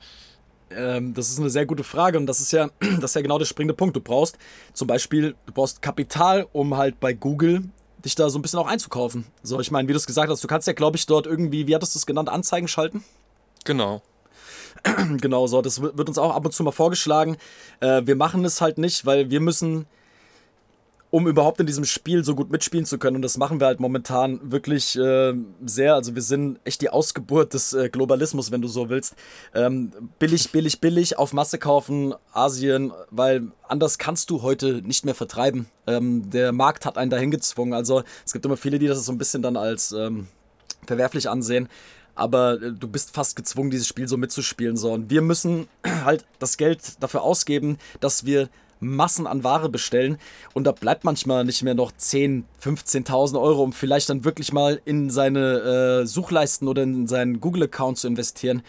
Ähm, 0.70 1.12
das 1.14 1.30
ist 1.30 1.38
eine 1.38 1.50
sehr 1.50 1.66
gute 1.66 1.84
Frage 1.84 2.16
und 2.16 2.26
das 2.26 2.40
ist 2.40 2.52
ja, 2.52 2.70
das 2.80 3.10
ist 3.10 3.14
ja 3.14 3.22
genau 3.22 3.38
der 3.38 3.44
springende 3.44 3.74
Punkt. 3.74 3.96
Du 3.96 4.00
brauchst 4.00 4.38
zum 4.72 4.86
Beispiel, 4.86 5.34
du 5.46 5.52
brauchst 5.52 5.82
Kapital, 5.82 6.46
um 6.52 6.76
halt 6.76 6.98
bei 7.00 7.12
Google 7.12 7.64
dich 8.04 8.14
da 8.14 8.28
so 8.30 8.38
ein 8.38 8.42
bisschen 8.42 8.58
auch 8.58 8.66
einzukaufen. 8.66 9.26
So, 9.42 9.60
ich 9.60 9.70
meine, 9.70 9.88
wie 9.88 9.92
du 9.92 9.98
es 9.98 10.06
gesagt 10.06 10.30
hast, 10.30 10.42
du 10.42 10.48
kannst 10.48 10.66
ja, 10.66 10.72
glaube 10.72 10.96
ich, 10.96 11.06
dort 11.06 11.26
irgendwie, 11.26 11.66
wie 11.66 11.74
hattest 11.74 11.94
du 11.94 11.98
es 11.98 12.06
genannt, 12.06 12.28
Anzeigen 12.28 12.68
schalten? 12.68 13.04
Genau. 13.64 14.02
genau, 15.20 15.46
so, 15.46 15.62
das 15.62 15.82
wird 15.82 16.08
uns 16.08 16.18
auch 16.18 16.34
ab 16.34 16.44
und 16.44 16.52
zu 16.52 16.62
mal 16.62 16.72
vorgeschlagen. 16.72 17.36
Äh, 17.80 18.02
wir 18.04 18.16
machen 18.16 18.44
es 18.44 18.60
halt 18.60 18.78
nicht, 18.78 19.04
weil 19.06 19.30
wir 19.30 19.40
müssen 19.40 19.86
um 21.10 21.26
überhaupt 21.26 21.60
in 21.60 21.66
diesem 21.66 21.84
Spiel 21.84 22.24
so 22.24 22.34
gut 22.34 22.50
mitspielen 22.50 22.86
zu 22.86 22.98
können. 22.98 23.16
Und 23.16 23.22
das 23.22 23.36
machen 23.36 23.60
wir 23.60 23.66
halt 23.66 23.80
momentan 23.80 24.52
wirklich 24.52 24.96
äh, 24.96 25.34
sehr. 25.64 25.94
Also 25.94 26.14
wir 26.14 26.22
sind 26.22 26.60
echt 26.64 26.80
die 26.82 26.90
Ausgeburt 26.90 27.52
des 27.52 27.72
äh, 27.72 27.88
Globalismus, 27.88 28.52
wenn 28.52 28.62
du 28.62 28.68
so 28.68 28.88
willst. 28.88 29.14
Ähm, 29.54 29.90
billig, 30.18 30.52
billig, 30.52 30.80
billig, 30.80 31.18
auf 31.18 31.32
Masse 31.32 31.58
kaufen, 31.58 32.14
Asien, 32.32 32.92
weil 33.10 33.48
anders 33.66 33.98
kannst 33.98 34.30
du 34.30 34.42
heute 34.42 34.82
nicht 34.82 35.04
mehr 35.04 35.16
vertreiben. 35.16 35.66
Ähm, 35.86 36.30
der 36.30 36.52
Markt 36.52 36.86
hat 36.86 36.96
einen 36.96 37.10
dahin 37.10 37.32
gezwungen. 37.32 37.74
Also 37.74 38.04
es 38.24 38.32
gibt 38.32 38.44
immer 38.44 38.56
viele, 38.56 38.78
die 38.78 38.86
das 38.86 39.04
so 39.04 39.12
ein 39.12 39.18
bisschen 39.18 39.42
dann 39.42 39.56
als 39.56 39.90
ähm, 39.92 40.28
verwerflich 40.86 41.28
ansehen. 41.28 41.68
Aber 42.14 42.62
äh, 42.62 42.72
du 42.72 42.86
bist 42.86 43.14
fast 43.14 43.34
gezwungen, 43.34 43.70
dieses 43.70 43.88
Spiel 43.88 44.06
so 44.06 44.16
mitzuspielen. 44.16 44.76
So. 44.76 44.92
Und 44.92 45.10
wir 45.10 45.22
müssen 45.22 45.66
halt 46.04 46.24
das 46.38 46.56
Geld 46.56 47.02
dafür 47.02 47.22
ausgeben, 47.22 47.78
dass 47.98 48.24
wir 48.24 48.48
Massen 48.80 49.26
an 49.26 49.44
Ware 49.44 49.68
bestellen 49.68 50.18
und 50.54 50.64
da 50.64 50.72
bleibt 50.72 51.04
manchmal 51.04 51.44
nicht 51.44 51.62
mehr 51.62 51.74
noch 51.74 51.92
10, 51.92 52.44
15.000 52.62 53.40
Euro, 53.40 53.62
um 53.62 53.72
vielleicht 53.72 54.08
dann 54.08 54.24
wirklich 54.24 54.52
mal 54.52 54.80
in 54.84 55.10
seine 55.10 56.02
äh, 56.02 56.06
Suchleisten 56.06 56.66
oder 56.66 56.82
in 56.82 57.06
seinen 57.06 57.40
Google-Account 57.40 57.98
zu 57.98 58.08
investieren. 58.08 58.62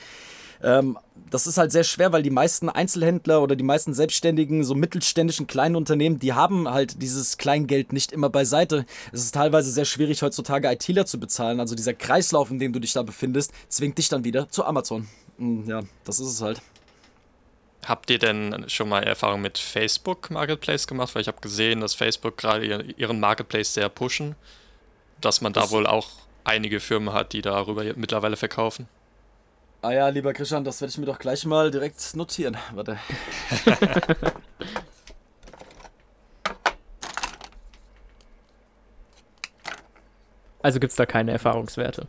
Ähm, 0.63 0.97
das 1.29 1.47
ist 1.47 1.57
halt 1.57 1.71
sehr 1.71 1.83
schwer, 1.83 2.11
weil 2.11 2.23
die 2.23 2.29
meisten 2.29 2.69
Einzelhändler 2.69 3.41
oder 3.41 3.55
die 3.55 3.63
meisten 3.63 3.93
selbstständigen, 3.93 4.63
so 4.63 4.75
mittelständischen 4.75 5.47
kleinen 5.47 5.75
Unternehmen, 5.75 6.19
die 6.19 6.33
haben 6.33 6.69
halt 6.69 7.01
dieses 7.01 7.37
Kleingeld 7.37 7.93
nicht 7.93 8.11
immer 8.11 8.29
beiseite. 8.29 8.85
Es 9.11 9.21
ist 9.23 9.33
teilweise 9.33 9.71
sehr 9.71 9.85
schwierig, 9.85 10.21
heutzutage 10.21 10.69
ITler 10.69 11.05
zu 11.05 11.19
bezahlen. 11.19 11.59
Also 11.59 11.75
dieser 11.75 11.93
Kreislauf, 11.93 12.51
in 12.51 12.59
dem 12.59 12.73
du 12.73 12.79
dich 12.79 12.93
da 12.93 13.01
befindest, 13.03 13.53
zwingt 13.69 13.97
dich 13.97 14.09
dann 14.09 14.23
wieder 14.23 14.49
zu 14.49 14.65
Amazon. 14.65 15.07
Hm, 15.37 15.65
ja, 15.67 15.81
das 16.03 16.19
ist 16.19 16.27
es 16.27 16.41
halt. 16.41 16.61
Habt 17.85 18.09
ihr 18.11 18.19
denn 18.19 18.65
schon 18.69 18.89
mal 18.89 19.03
Erfahrung 19.03 19.41
mit 19.41 19.57
Facebook 19.57 20.29
Marketplace 20.29 20.85
gemacht? 20.85 21.15
Weil 21.15 21.23
ich 21.23 21.27
habe 21.27 21.41
gesehen, 21.41 21.81
dass 21.81 21.95
Facebook 21.95 22.37
gerade 22.37 22.83
ihren 22.97 23.19
Marketplace 23.19 23.73
sehr 23.73 23.89
pushen, 23.89 24.35
dass 25.19 25.41
man 25.41 25.51
da 25.51 25.61
das 25.61 25.71
wohl 25.71 25.87
auch 25.87 26.09
einige 26.43 26.79
Firmen 26.79 27.11
hat, 27.13 27.33
die 27.33 27.41
darüber 27.41 27.83
mittlerweile 27.95 28.37
verkaufen. 28.37 28.87
Ah 29.83 29.91
ja, 29.93 30.07
lieber 30.09 30.31
Christian, 30.33 30.63
das 30.63 30.79
werde 30.79 30.91
ich 30.91 30.99
mir 30.99 31.07
doch 31.07 31.17
gleich 31.17 31.43
mal 31.43 31.71
direkt 31.71 32.15
notieren. 32.15 32.55
Warte. 32.75 32.99
also 40.61 40.79
gibt 40.79 40.91
es 40.91 40.97
da 40.97 41.07
keine 41.07 41.31
Erfahrungswerte. 41.31 42.07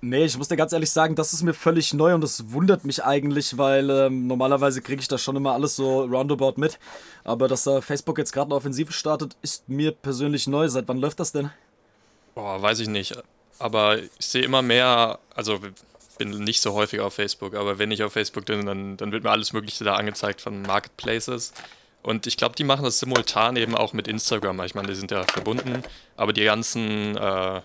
Nee, 0.00 0.24
ich 0.24 0.36
muss 0.38 0.48
dir 0.48 0.56
ganz 0.56 0.72
ehrlich 0.72 0.90
sagen, 0.90 1.14
das 1.14 1.32
ist 1.32 1.42
mir 1.42 1.54
völlig 1.54 1.94
neu 1.94 2.14
und 2.14 2.22
das 2.22 2.52
wundert 2.52 2.84
mich 2.84 3.04
eigentlich, 3.04 3.58
weil 3.58 3.90
ähm, 3.90 4.26
normalerweise 4.26 4.82
kriege 4.82 5.00
ich 5.00 5.08
da 5.08 5.18
schon 5.18 5.36
immer 5.36 5.52
alles 5.52 5.76
so 5.76 6.04
roundabout 6.04 6.54
mit. 6.56 6.78
Aber 7.24 7.48
dass 7.48 7.64
da 7.64 7.80
Facebook 7.80 8.18
jetzt 8.18 8.32
gerade 8.32 8.46
eine 8.46 8.54
Offensive 8.54 8.92
startet, 8.92 9.36
ist 9.42 9.68
mir 9.68 9.92
persönlich 9.92 10.46
neu. 10.46 10.68
Seit 10.68 10.88
wann 10.88 10.98
läuft 10.98 11.20
das 11.20 11.32
denn? 11.32 11.50
Boah, 12.34 12.60
weiß 12.60 12.80
ich 12.80 12.88
nicht. 12.88 13.18
Aber 13.58 13.98
ich 13.98 14.26
sehe 14.26 14.42
immer 14.42 14.62
mehr, 14.62 15.18
also 15.34 15.58
bin 16.18 16.30
nicht 16.30 16.60
so 16.60 16.74
häufig 16.74 17.00
auf 17.00 17.14
Facebook, 17.14 17.54
aber 17.54 17.78
wenn 17.78 17.90
ich 17.90 18.02
auf 18.02 18.12
Facebook 18.12 18.44
bin, 18.44 18.66
dann, 18.66 18.96
dann 18.96 19.12
wird 19.12 19.24
mir 19.24 19.30
alles 19.30 19.52
Mögliche 19.52 19.84
da 19.84 19.94
angezeigt 19.94 20.40
von 20.40 20.62
Marketplaces. 20.62 21.52
Und 22.02 22.26
ich 22.26 22.36
glaube, 22.36 22.54
die 22.56 22.64
machen 22.64 22.84
das 22.84 22.98
simultan 22.98 23.56
eben 23.56 23.74
auch 23.74 23.92
mit 23.92 24.08
Instagram. 24.08 24.60
Ich 24.64 24.74
meine, 24.74 24.88
die 24.88 24.94
sind 24.94 25.10
ja 25.10 25.24
verbunden, 25.24 25.82
aber 26.16 26.32
die 26.32 26.44
ganzen 26.44 27.16
äh, 27.16 27.60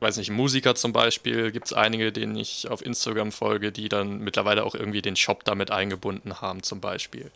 weiß 0.00 0.16
nicht, 0.16 0.30
Musiker 0.30 0.74
zum 0.74 0.92
Beispiel, 0.92 1.50
gibt 1.50 1.66
es 1.66 1.72
einige, 1.72 2.12
denen 2.12 2.36
ich 2.36 2.68
auf 2.68 2.84
Instagram 2.84 3.32
folge, 3.32 3.72
die 3.72 3.88
dann 3.88 4.18
mittlerweile 4.20 4.64
auch 4.64 4.74
irgendwie 4.74 5.02
den 5.02 5.16
Shop 5.16 5.44
damit 5.44 5.70
eingebunden 5.70 6.40
haben, 6.40 6.62
zum 6.62 6.80
Beispiel. 6.80 7.30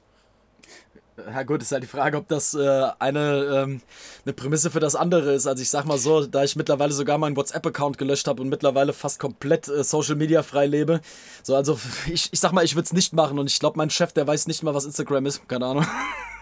Ja 1.16 1.42
gut, 1.42 1.60
ist 1.60 1.72
halt 1.72 1.82
die 1.82 1.88
Frage, 1.88 2.16
ob 2.16 2.26
das 2.28 2.54
äh, 2.54 2.88
eine, 2.98 3.64
ähm, 3.64 3.82
eine 4.24 4.32
Prämisse 4.32 4.70
für 4.70 4.80
das 4.80 4.96
andere 4.96 5.34
ist. 5.34 5.46
Also 5.46 5.62
ich 5.62 5.68
sag 5.68 5.84
mal 5.84 5.98
so, 5.98 6.24
da 6.24 6.42
ich 6.42 6.56
mittlerweile 6.56 6.92
sogar 6.92 7.18
meinen 7.18 7.36
WhatsApp-Account 7.36 7.98
gelöscht 7.98 8.26
habe 8.28 8.40
und 8.40 8.48
mittlerweile 8.48 8.94
fast 8.94 9.20
komplett 9.20 9.68
äh, 9.68 9.84
Social 9.84 10.14
Media 10.14 10.42
frei 10.42 10.66
lebe. 10.66 11.02
So, 11.42 11.54
also 11.54 11.78
ich, 12.10 12.32
ich 12.32 12.40
sag 12.40 12.52
mal, 12.52 12.64
ich 12.64 12.76
würde 12.76 12.86
es 12.86 12.94
nicht 12.94 13.12
machen 13.12 13.38
und 13.38 13.46
ich 13.46 13.58
glaube, 13.58 13.76
mein 13.76 13.90
Chef, 13.90 14.14
der 14.14 14.26
weiß 14.26 14.46
nicht 14.46 14.62
mal, 14.62 14.74
was 14.74 14.86
Instagram 14.86 15.26
ist. 15.26 15.46
Keine 15.48 15.66
Ahnung. 15.66 15.86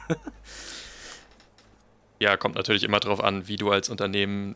Ja, 2.20 2.36
kommt 2.36 2.54
natürlich 2.54 2.84
immer 2.84 3.00
darauf 3.00 3.24
an, 3.24 3.48
wie 3.48 3.56
du 3.56 3.70
als 3.70 3.88
Unternehmen 3.88 4.54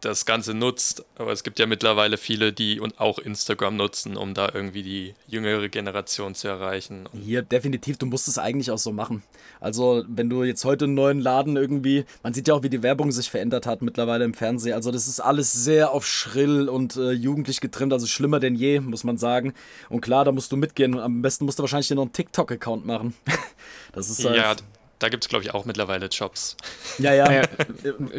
das 0.00 0.24
Ganze 0.24 0.54
nutzt. 0.54 1.04
Aber 1.16 1.30
es 1.30 1.44
gibt 1.44 1.58
ja 1.58 1.66
mittlerweile 1.66 2.16
viele, 2.16 2.54
die 2.54 2.80
und 2.80 3.00
auch 3.00 3.18
Instagram 3.18 3.76
nutzen, 3.76 4.16
um 4.16 4.32
da 4.32 4.48
irgendwie 4.52 4.82
die 4.82 5.14
jüngere 5.26 5.68
Generation 5.68 6.34
zu 6.34 6.48
erreichen. 6.48 7.06
Hier, 7.12 7.42
definitiv, 7.42 7.98
du 7.98 8.06
musst 8.06 8.28
es 8.28 8.38
eigentlich 8.38 8.70
auch 8.70 8.78
so 8.78 8.92
machen. 8.92 9.22
Also, 9.60 10.04
wenn 10.08 10.30
du 10.30 10.42
jetzt 10.42 10.64
heute 10.64 10.86
einen 10.86 10.94
neuen 10.94 11.20
Laden 11.20 11.58
irgendwie, 11.58 12.06
man 12.22 12.32
sieht 12.32 12.48
ja 12.48 12.54
auch, 12.54 12.62
wie 12.62 12.70
die 12.70 12.82
Werbung 12.82 13.12
sich 13.12 13.30
verändert 13.30 13.66
hat 13.66 13.82
mittlerweile 13.82 14.24
im 14.24 14.32
Fernsehen. 14.32 14.72
Also, 14.72 14.90
das 14.90 15.06
ist 15.06 15.20
alles 15.20 15.52
sehr 15.52 15.90
auf 15.90 16.06
schrill 16.06 16.70
und 16.70 16.96
äh, 16.96 17.10
jugendlich 17.10 17.60
getrimmt, 17.60 17.92
also 17.92 18.06
schlimmer 18.06 18.40
denn 18.40 18.54
je, 18.54 18.80
muss 18.80 19.04
man 19.04 19.18
sagen. 19.18 19.52
Und 19.90 20.00
klar, 20.00 20.24
da 20.24 20.32
musst 20.32 20.50
du 20.50 20.56
mitgehen. 20.56 20.98
Am 20.98 21.20
besten 21.20 21.44
musst 21.44 21.58
du 21.58 21.62
wahrscheinlich 21.62 21.90
noch 21.90 22.00
einen 22.00 22.12
TikTok-Account 22.14 22.86
machen. 22.86 23.14
das 23.92 24.08
ist 24.08 24.24
halt. 24.24 24.36
Ja, 24.36 24.56
da 25.02 25.08
gibt 25.08 25.24
es, 25.24 25.28
glaube 25.28 25.44
ich, 25.44 25.52
auch 25.52 25.64
mittlerweile 25.64 26.06
Jobs. 26.06 26.56
Ja, 26.98 27.12
ja. 27.12 27.30
ja. 27.32 27.42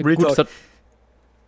Gut, 0.02 0.24
das 0.24 0.38
hat, 0.38 0.48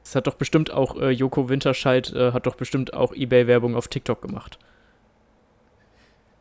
Es 0.03 0.15
hat 0.15 0.27
doch 0.27 0.35
bestimmt 0.35 0.71
auch 0.71 0.99
äh, 1.01 1.09
Joko 1.09 1.49
Winterscheid 1.49 2.13
äh, 2.13 2.31
hat 2.31 2.45
doch 2.45 2.55
bestimmt 2.55 2.93
auch 2.93 3.13
eBay-Werbung 3.13 3.75
auf 3.75 3.87
TikTok 3.87 4.21
gemacht. 4.21 4.59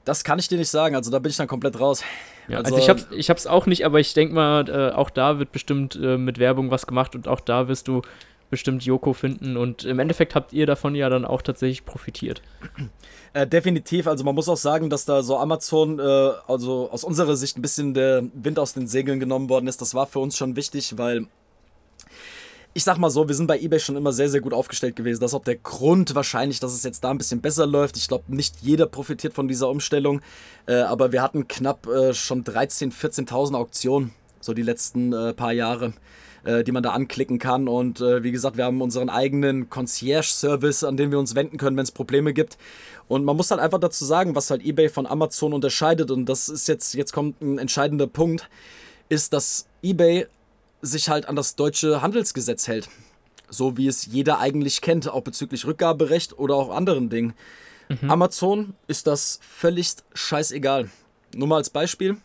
Das 0.05 0.23
kann 0.23 0.39
ich 0.39 0.49
dir 0.49 0.59
nicht 0.59 0.69
sagen, 0.69 0.95
also 0.95 1.11
da 1.11 1.19
bin 1.19 1.31
ich 1.31 1.37
dann 1.37 1.49
komplett 1.49 1.81
raus. 1.81 2.05
Ja, 2.47 2.59
also, 2.59 2.75
also, 2.75 2.85
ich 2.85 2.91
hab's, 2.91 3.07
ich 3.11 3.31
hab's 3.31 3.47
auch 3.47 3.65
nicht, 3.65 3.87
aber 3.87 4.01
ich 4.01 4.13
denke 4.13 4.35
mal, 4.35 4.69
äh, 4.69 4.95
auch 4.95 5.09
da 5.09 5.39
wird 5.39 5.51
bestimmt 5.51 5.97
äh, 5.97 6.19
mit 6.19 6.39
Werbung 6.39 6.71
was 6.71 6.87
gemacht 6.87 7.15
und 7.15 7.27
auch 7.27 7.41
da 7.41 7.69
wirst 7.69 7.89
du 7.89 8.03
bestimmt 8.55 8.85
Joko 8.85 9.15
finden 9.15 9.57
und 9.57 9.83
im 9.83 9.99
Endeffekt 9.99 10.37
habt 10.37 10.53
ihr 10.53 10.65
davon 10.65 10.95
ja 10.95 11.09
dann 11.09 11.25
auch 11.25 11.43
tatsächlich 11.43 11.85
profitiert. 11.85 12.41
Äh, 13.33 13.49
definitiv, 13.49 14.07
also 14.07 14.23
man 14.23 14.37
muss 14.37 14.49
auch 14.49 14.57
sagen, 14.57 14.91
dass 14.91 15.07
da 15.07 15.25
so 15.25 15.37
Amazon, 15.37 15.99
äh, 15.99 16.03
also 16.47 16.89
aus 16.93 17.03
unserer 17.03 17.35
Sicht 17.35 17.59
ein 17.59 17.63
bisschen 17.63 17.93
der 17.93 18.23
Wind 18.33 18.61
aus 18.61 18.75
den 18.75 18.87
Segeln 18.87 19.19
genommen 19.19 19.49
worden 19.49 19.67
ist. 19.67 19.81
Das 19.81 19.93
war 19.93 20.07
für 20.07 20.21
uns 20.21 20.37
schon 20.37 20.55
wichtig, 20.55 20.97
weil 20.99 21.27
ich 22.75 22.85
sag 22.85 22.99
mal 22.99 23.11
so, 23.11 23.27
wir 23.27 23.35
sind 23.35 23.49
bei 23.49 23.59
eBay 23.59 23.81
schon 23.81 23.97
immer 23.97 24.13
sehr, 24.13 24.29
sehr 24.29 24.41
gut 24.41 24.55
aufgestellt 24.55 24.95
gewesen. 24.95 25.21
Das 25.21 25.33
ist 25.33 25.35
auch 25.35 25.43
der 25.43 25.57
Grund 25.57 26.15
wahrscheinlich, 26.15 26.61
dass 26.61 26.73
es 26.73 26.85
jetzt 26.85 27.03
da 27.03 27.11
ein 27.11 27.19
bisschen 27.19 27.41
besser 27.41 27.67
läuft. 27.67 27.97
Ich 27.97 28.07
glaube, 28.07 28.25
nicht 28.29 28.63
jeder 28.63 28.87
profitiert 28.87 29.35
von 29.35 29.49
dieser 29.49 29.69
Umstellung. 29.69 30.21
Äh, 30.67 30.83
aber 30.83 31.11
wir 31.11 31.23
hatten 31.23 31.49
knapp 31.49 31.89
äh, 31.89 32.15
schon 32.15 32.45
13.000, 32.45 32.93
14.000 32.93 33.55
Auktionen, 33.57 34.13
so 34.41 34.55
die 34.55 34.63
letzten 34.63 35.13
äh, 35.13 35.35
paar 35.35 35.53
Jahre, 35.53 35.93
äh, 36.45 36.65
die 36.65 36.73
man 36.73 36.83
da 36.83 36.91
anklicken 36.91 37.39
kann. 37.39 37.69
Und 37.69 38.01
äh, 38.01 38.23
wie 38.23 38.33
gesagt, 38.33 38.57
wir 38.57 38.65
haben 38.65 38.83
unseren 38.83 39.09
eigenen 39.09 39.71
Concierge-Service, 39.71 40.85
an 40.85 40.97
den 40.97 41.11
wir 41.11 41.19
uns 41.19 41.35
wenden 41.35 41.57
können, 41.57 41.77
wenn 41.77 41.85
es 41.85 41.93
Probleme 41.93 42.33
gibt. 42.33 42.59
Und 43.09 43.25
man 43.25 43.37
muss 43.37 43.51
halt 43.51 43.61
einfach 43.61 43.81
dazu 43.81 44.05
sagen, 44.05 44.35
was 44.35 44.51
halt 44.51 44.65
eBay 44.65 44.89
von 44.89 45.07
Amazon 45.07 45.53
unterscheidet. 45.53 46.11
Und 46.11 46.27
das 46.27 46.49
ist 46.49 46.69
jetzt, 46.69 46.95
jetzt 46.95 47.13
kommt 47.13 47.41
ein 47.41 47.59
entscheidender 47.59 48.07
Punkt, 48.07 48.49
ist, 49.09 49.33
dass 49.33 49.67
eBay 49.83 50.27
sich 50.83 51.09
halt 51.09 51.29
an 51.29 51.37
das 51.37 51.57
deutsche 51.57 52.03
Handelsgesetz 52.03 52.69
hält. 52.69 52.89
So 53.49 53.77
wie 53.77 53.87
es 53.87 54.07
jeder 54.07 54.39
eigentlich 54.39 54.81
kennt, 54.81 55.09
auch 55.09 55.23
bezüglich 55.23 55.67
Rückgaberecht 55.67 56.39
oder 56.39 56.55
auch 56.57 56.75
anderen 56.75 57.09
Dingen. 57.09 57.35
Mhm. 57.89 58.11
Amazon 58.11 58.75
ist 58.87 59.07
das 59.07 59.39
völlig 59.43 59.95
scheißegal. 60.15 60.91
Nur 61.35 61.49
mal 61.49 61.57
als 61.57 61.71
Beispiel, 61.71 62.17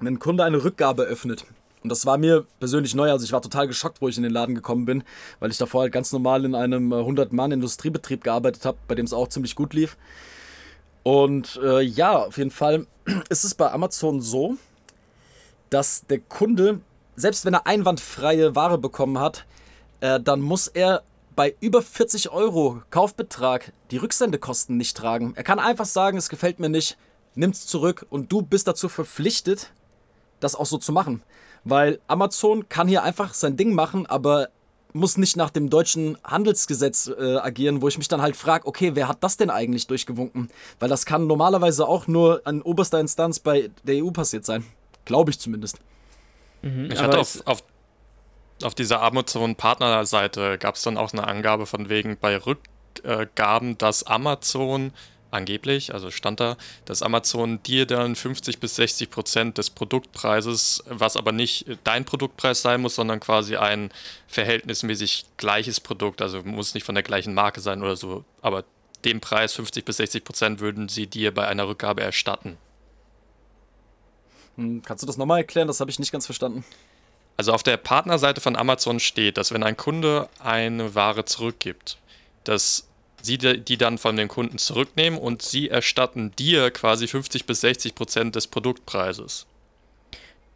wenn 0.00 0.14
ein 0.14 0.18
Kunde 0.18 0.44
eine 0.44 0.62
Rückgabe 0.62 1.04
öffnet, 1.04 1.44
und 1.86 1.90
das 1.90 2.04
war 2.04 2.18
mir 2.18 2.44
persönlich 2.58 2.94
neu, 2.94 3.10
also 3.10 3.24
ich 3.24 3.32
war 3.32 3.40
total 3.40 3.66
geschockt, 3.66 4.02
wo 4.02 4.08
ich 4.08 4.16
in 4.16 4.22
den 4.22 4.32
Laden 4.32 4.54
gekommen 4.54 4.84
bin, 4.84 5.04
weil 5.38 5.50
ich 5.50 5.58
davor 5.58 5.82
halt 5.82 5.92
ganz 5.92 6.12
normal 6.12 6.44
in 6.44 6.54
einem 6.54 6.92
100-Mann-Industriebetrieb 6.92 8.24
gearbeitet 8.24 8.64
habe, 8.64 8.78
bei 8.88 8.94
dem 8.94 9.06
es 9.06 9.12
auch 9.12 9.28
ziemlich 9.28 9.54
gut 9.54 9.72
lief. 9.72 9.96
Und 11.02 11.60
äh, 11.62 11.80
ja, 11.80 12.16
auf 12.16 12.38
jeden 12.38 12.50
Fall 12.50 12.86
ist 13.28 13.44
es 13.44 13.54
bei 13.54 13.70
Amazon 13.70 14.20
so, 14.20 14.56
dass 15.70 16.06
der 16.06 16.18
Kunde 16.18 16.80
selbst 17.16 17.44
wenn 17.44 17.54
er 17.54 17.66
einwandfreie 17.66 18.54
Ware 18.54 18.78
bekommen 18.78 19.18
hat, 19.18 19.46
äh, 20.00 20.20
dann 20.20 20.40
muss 20.40 20.68
er 20.68 21.02
bei 21.34 21.54
über 21.60 21.82
40 21.82 22.30
Euro 22.30 22.82
Kaufbetrag 22.90 23.72
die 23.90 23.96
Rücksendekosten 23.96 24.76
nicht 24.76 24.96
tragen. 24.96 25.32
Er 25.34 25.42
kann 25.42 25.58
einfach 25.58 25.84
sagen, 25.84 26.16
es 26.16 26.28
gefällt 26.28 26.60
mir 26.60 26.68
nicht, 26.68 26.96
nimm's 27.34 27.66
zurück 27.66 28.06
und 28.08 28.32
du 28.32 28.42
bist 28.42 28.68
dazu 28.68 28.88
verpflichtet, 28.88 29.72
das 30.40 30.54
auch 30.54 30.66
so 30.66 30.78
zu 30.78 30.92
machen. 30.92 31.22
Weil 31.68 31.98
Amazon 32.06 32.68
kann 32.68 32.86
hier 32.86 33.02
einfach 33.02 33.34
sein 33.34 33.56
Ding 33.56 33.74
machen, 33.74 34.06
aber 34.06 34.50
muss 34.92 35.18
nicht 35.18 35.36
nach 35.36 35.50
dem 35.50 35.68
deutschen 35.68 36.16
Handelsgesetz 36.24 37.08
äh, 37.08 37.36
agieren, 37.38 37.82
wo 37.82 37.88
ich 37.88 37.98
mich 37.98 38.06
dann 38.06 38.22
halt 38.22 38.36
frage, 38.36 38.66
okay, 38.66 38.92
wer 38.94 39.08
hat 39.08 39.18
das 39.20 39.36
denn 39.36 39.50
eigentlich 39.50 39.88
durchgewunken? 39.88 40.48
Weil 40.78 40.88
das 40.88 41.06
kann 41.06 41.26
normalerweise 41.26 41.86
auch 41.88 42.06
nur 42.06 42.40
an 42.44 42.62
oberster 42.62 43.00
Instanz 43.00 43.40
bei 43.40 43.70
der 43.82 44.04
EU 44.04 44.10
passiert 44.12 44.44
sein. 44.44 44.64
Glaube 45.04 45.32
ich 45.32 45.40
zumindest. 45.40 45.80
Mhm, 46.62 46.88
ich 46.92 47.00
hatte 47.00 47.18
auf, 47.18 47.42
auf, 47.44 47.64
auf 48.62 48.74
dieser 48.76 49.02
Amazon-Partnerseite 49.02 50.58
gab 50.58 50.76
es 50.76 50.82
dann 50.82 50.96
auch 50.96 51.12
eine 51.12 51.26
Angabe 51.26 51.66
von 51.66 51.88
wegen 51.88 52.16
bei 52.16 52.38
Rückgaben, 52.38 53.76
dass 53.76 54.04
Amazon 54.04 54.92
angeblich, 55.30 55.92
also 55.92 56.10
stand 56.10 56.40
da, 56.40 56.56
dass 56.84 57.02
Amazon 57.02 57.62
dir 57.62 57.86
dann 57.86 58.16
50 58.16 58.58
bis 58.58 58.76
60 58.76 59.10
Prozent 59.10 59.58
des 59.58 59.70
Produktpreises, 59.70 60.84
was 60.86 61.16
aber 61.16 61.32
nicht 61.32 61.66
dein 61.84 62.04
Produktpreis 62.04 62.62
sein 62.62 62.80
muss, 62.80 62.94
sondern 62.94 63.20
quasi 63.20 63.56
ein 63.56 63.90
verhältnismäßig 64.28 65.26
gleiches 65.36 65.80
Produkt, 65.80 66.22
also 66.22 66.42
muss 66.42 66.74
nicht 66.74 66.84
von 66.84 66.94
der 66.94 67.04
gleichen 67.04 67.34
Marke 67.34 67.60
sein 67.60 67.82
oder 67.82 67.96
so, 67.96 68.24
aber 68.42 68.64
den 69.04 69.20
Preis 69.20 69.52
50 69.54 69.84
bis 69.84 69.98
60 69.98 70.24
Prozent 70.24 70.60
würden 70.60 70.88
sie 70.88 71.06
dir 71.06 71.32
bei 71.32 71.46
einer 71.46 71.68
Rückgabe 71.68 72.02
erstatten. 72.02 72.56
Hm, 74.56 74.82
kannst 74.82 75.02
du 75.02 75.06
das 75.06 75.16
nochmal 75.16 75.38
erklären? 75.38 75.68
Das 75.68 75.80
habe 75.80 75.90
ich 75.90 75.98
nicht 75.98 76.12
ganz 76.12 76.26
verstanden. 76.26 76.64
Also 77.36 77.52
auf 77.52 77.62
der 77.62 77.76
Partnerseite 77.76 78.40
von 78.40 78.56
Amazon 78.56 78.98
steht, 78.98 79.36
dass 79.36 79.52
wenn 79.52 79.62
ein 79.62 79.76
Kunde 79.76 80.28
eine 80.42 80.94
Ware 80.94 81.26
zurückgibt, 81.26 81.98
dass 82.44 82.88
sie 83.26 83.38
die 83.38 83.76
dann 83.76 83.98
von 83.98 84.16
dem 84.16 84.28
Kunden 84.28 84.58
zurücknehmen 84.58 85.18
und 85.18 85.42
sie 85.42 85.68
erstatten 85.68 86.32
dir 86.38 86.70
quasi 86.70 87.06
50 87.06 87.44
bis 87.44 87.60
60 87.60 87.94
Prozent 87.94 88.36
des 88.36 88.46
Produktpreises. 88.46 89.46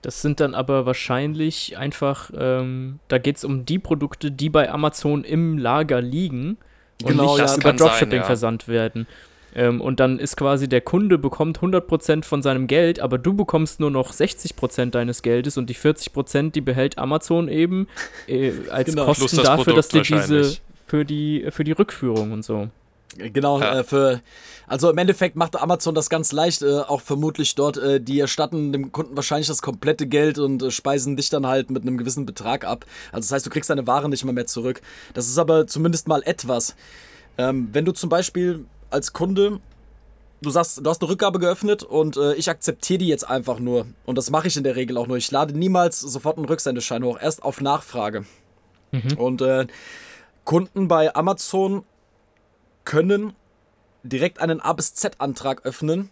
Das 0.02 0.22
sind 0.22 0.40
dann 0.40 0.54
aber 0.54 0.86
wahrscheinlich 0.86 1.76
einfach, 1.76 2.30
ähm, 2.34 3.00
da 3.08 3.18
geht 3.18 3.36
es 3.36 3.44
um 3.44 3.66
die 3.66 3.78
Produkte, 3.78 4.30
die 4.30 4.48
bei 4.48 4.70
Amazon 4.70 5.24
im 5.24 5.58
Lager 5.58 6.00
liegen 6.00 6.56
und 7.02 7.10
genau, 7.10 7.36
nicht 7.36 7.46
ja, 7.46 7.56
über 7.56 7.72
Dropshipping 7.74 8.10
sein, 8.10 8.18
ja. 8.20 8.24
versandt 8.24 8.68
werden. 8.68 9.06
Ähm, 9.54 9.80
und 9.80 10.00
dann 10.00 10.18
ist 10.18 10.36
quasi 10.36 10.68
der 10.68 10.80
Kunde 10.80 11.18
bekommt 11.18 11.58
100% 11.58 12.24
von 12.24 12.40
seinem 12.40 12.66
Geld, 12.66 13.00
aber 13.00 13.18
du 13.18 13.34
bekommst 13.34 13.80
nur 13.80 13.90
noch 13.90 14.12
60% 14.12 14.90
deines 14.90 15.22
Geldes 15.22 15.58
und 15.58 15.68
die 15.68 15.74
40%, 15.74 16.52
die 16.52 16.60
behält 16.60 16.98
Amazon 16.98 17.48
eben 17.48 17.88
äh, 18.26 18.52
als 18.70 18.90
genau. 18.90 19.06
Kosten 19.06 19.36
dafür, 19.38 19.64
Produkt 19.64 19.78
dass 19.78 19.88
dir 19.88 20.02
diese 20.02 20.56
für 20.90 21.04
die, 21.04 21.46
für 21.50 21.62
die 21.62 21.70
Rückführung 21.70 22.32
und 22.32 22.44
so. 22.44 22.68
Genau, 23.16 23.60
ja. 23.60 23.78
äh, 23.78 23.84
für, 23.84 24.20
also 24.66 24.90
im 24.90 24.98
Endeffekt 24.98 25.36
macht 25.36 25.60
Amazon 25.60 25.94
das 25.94 26.10
ganz 26.10 26.32
leicht, 26.32 26.62
äh, 26.62 26.80
auch 26.80 27.00
vermutlich 27.00 27.54
dort, 27.54 27.76
äh, 27.76 28.00
die 28.00 28.18
erstatten 28.18 28.72
dem 28.72 28.90
Kunden 28.90 29.14
wahrscheinlich 29.14 29.46
das 29.46 29.62
komplette 29.62 30.08
Geld 30.08 30.38
und 30.38 30.64
äh, 30.64 30.70
speisen 30.72 31.16
dich 31.16 31.30
dann 31.30 31.46
halt 31.46 31.70
mit 31.70 31.82
einem 31.82 31.96
gewissen 31.96 32.26
Betrag 32.26 32.64
ab. 32.64 32.86
Also 33.12 33.28
das 33.28 33.32
heißt, 33.32 33.46
du 33.46 33.50
kriegst 33.50 33.70
deine 33.70 33.86
Ware 33.86 34.08
nicht 34.08 34.24
mal 34.24 34.32
mehr 34.32 34.46
zurück. 34.46 34.80
Das 35.14 35.28
ist 35.28 35.38
aber 35.38 35.68
zumindest 35.68 36.08
mal 36.08 36.22
etwas. 36.24 36.74
Ähm, 37.38 37.68
wenn 37.72 37.84
du 37.84 37.92
zum 37.92 38.10
Beispiel 38.10 38.64
als 38.90 39.12
Kunde, 39.12 39.60
du 40.42 40.50
sagst, 40.50 40.84
du 40.84 40.90
hast 40.90 41.02
eine 41.02 41.10
Rückgabe 41.10 41.38
geöffnet 41.38 41.84
und 41.84 42.16
äh, 42.16 42.34
ich 42.34 42.50
akzeptiere 42.50 42.98
die 42.98 43.08
jetzt 43.08 43.28
einfach 43.30 43.60
nur. 43.60 43.86
Und 44.06 44.18
das 44.18 44.30
mache 44.30 44.48
ich 44.48 44.56
in 44.56 44.64
der 44.64 44.74
Regel 44.74 44.96
auch 44.96 45.06
nur. 45.06 45.18
Ich 45.18 45.30
lade 45.30 45.56
niemals 45.56 46.00
sofort 46.00 46.36
einen 46.36 46.46
Rücksendeschein 46.46 47.04
hoch, 47.04 47.16
erst 47.20 47.44
auf 47.44 47.60
Nachfrage. 47.60 48.24
Mhm. 48.90 49.12
Und 49.16 49.42
äh, 49.42 49.66
Kunden 50.44 50.88
bei 50.88 51.14
Amazon 51.14 51.84
können 52.84 53.34
direkt 54.02 54.40
einen 54.40 54.60
A 54.60 54.72
bis 54.72 54.94
Z-Antrag 54.94 55.64
öffnen. 55.64 56.10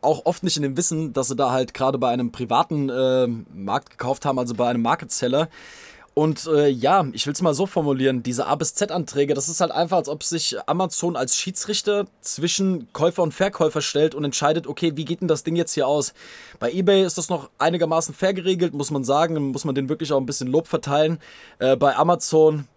Auch 0.00 0.26
oft 0.26 0.42
nicht 0.42 0.56
in 0.56 0.62
dem 0.62 0.76
Wissen, 0.76 1.12
dass 1.12 1.28
sie 1.28 1.36
da 1.36 1.50
halt 1.50 1.72
gerade 1.72 1.98
bei 1.98 2.10
einem 2.10 2.30
privaten 2.30 2.90
äh, 2.90 3.26
Markt 3.26 3.90
gekauft 3.90 4.26
haben, 4.26 4.38
also 4.38 4.54
bei 4.54 4.68
einem 4.68 4.82
Market 4.82 5.10
Seller. 5.10 5.48
Und 6.14 6.46
äh, 6.46 6.68
ja, 6.68 7.04
ich 7.12 7.26
will 7.26 7.32
es 7.32 7.42
mal 7.42 7.54
so 7.54 7.66
formulieren, 7.66 8.22
diese 8.22 8.46
A 8.46 8.54
bis 8.54 8.74
Z-Anträge, 8.74 9.34
das 9.34 9.48
ist 9.48 9.60
halt 9.60 9.72
einfach, 9.72 9.96
als 9.96 10.08
ob 10.08 10.22
sich 10.22 10.56
Amazon 10.66 11.16
als 11.16 11.36
Schiedsrichter 11.36 12.06
zwischen 12.20 12.92
Käufer 12.92 13.24
und 13.24 13.34
Verkäufer 13.34 13.82
stellt 13.82 14.14
und 14.14 14.22
entscheidet, 14.22 14.68
okay, 14.68 14.92
wie 14.94 15.04
geht 15.04 15.22
denn 15.22 15.28
das 15.28 15.42
Ding 15.42 15.56
jetzt 15.56 15.72
hier 15.74 15.88
aus? 15.88 16.14
Bei 16.60 16.70
eBay 16.70 17.04
ist 17.04 17.18
das 17.18 17.30
noch 17.30 17.50
einigermaßen 17.58 18.14
fair 18.14 18.32
geregelt, 18.32 18.74
muss 18.74 18.92
man 18.92 19.02
sagen, 19.02 19.50
muss 19.50 19.64
man 19.64 19.74
den 19.74 19.88
wirklich 19.88 20.12
auch 20.12 20.20
ein 20.20 20.26
bisschen 20.26 20.46
Lob 20.46 20.68
verteilen. 20.68 21.18
Äh, 21.58 21.74
bei 21.74 21.96
Amazon, 21.96 22.68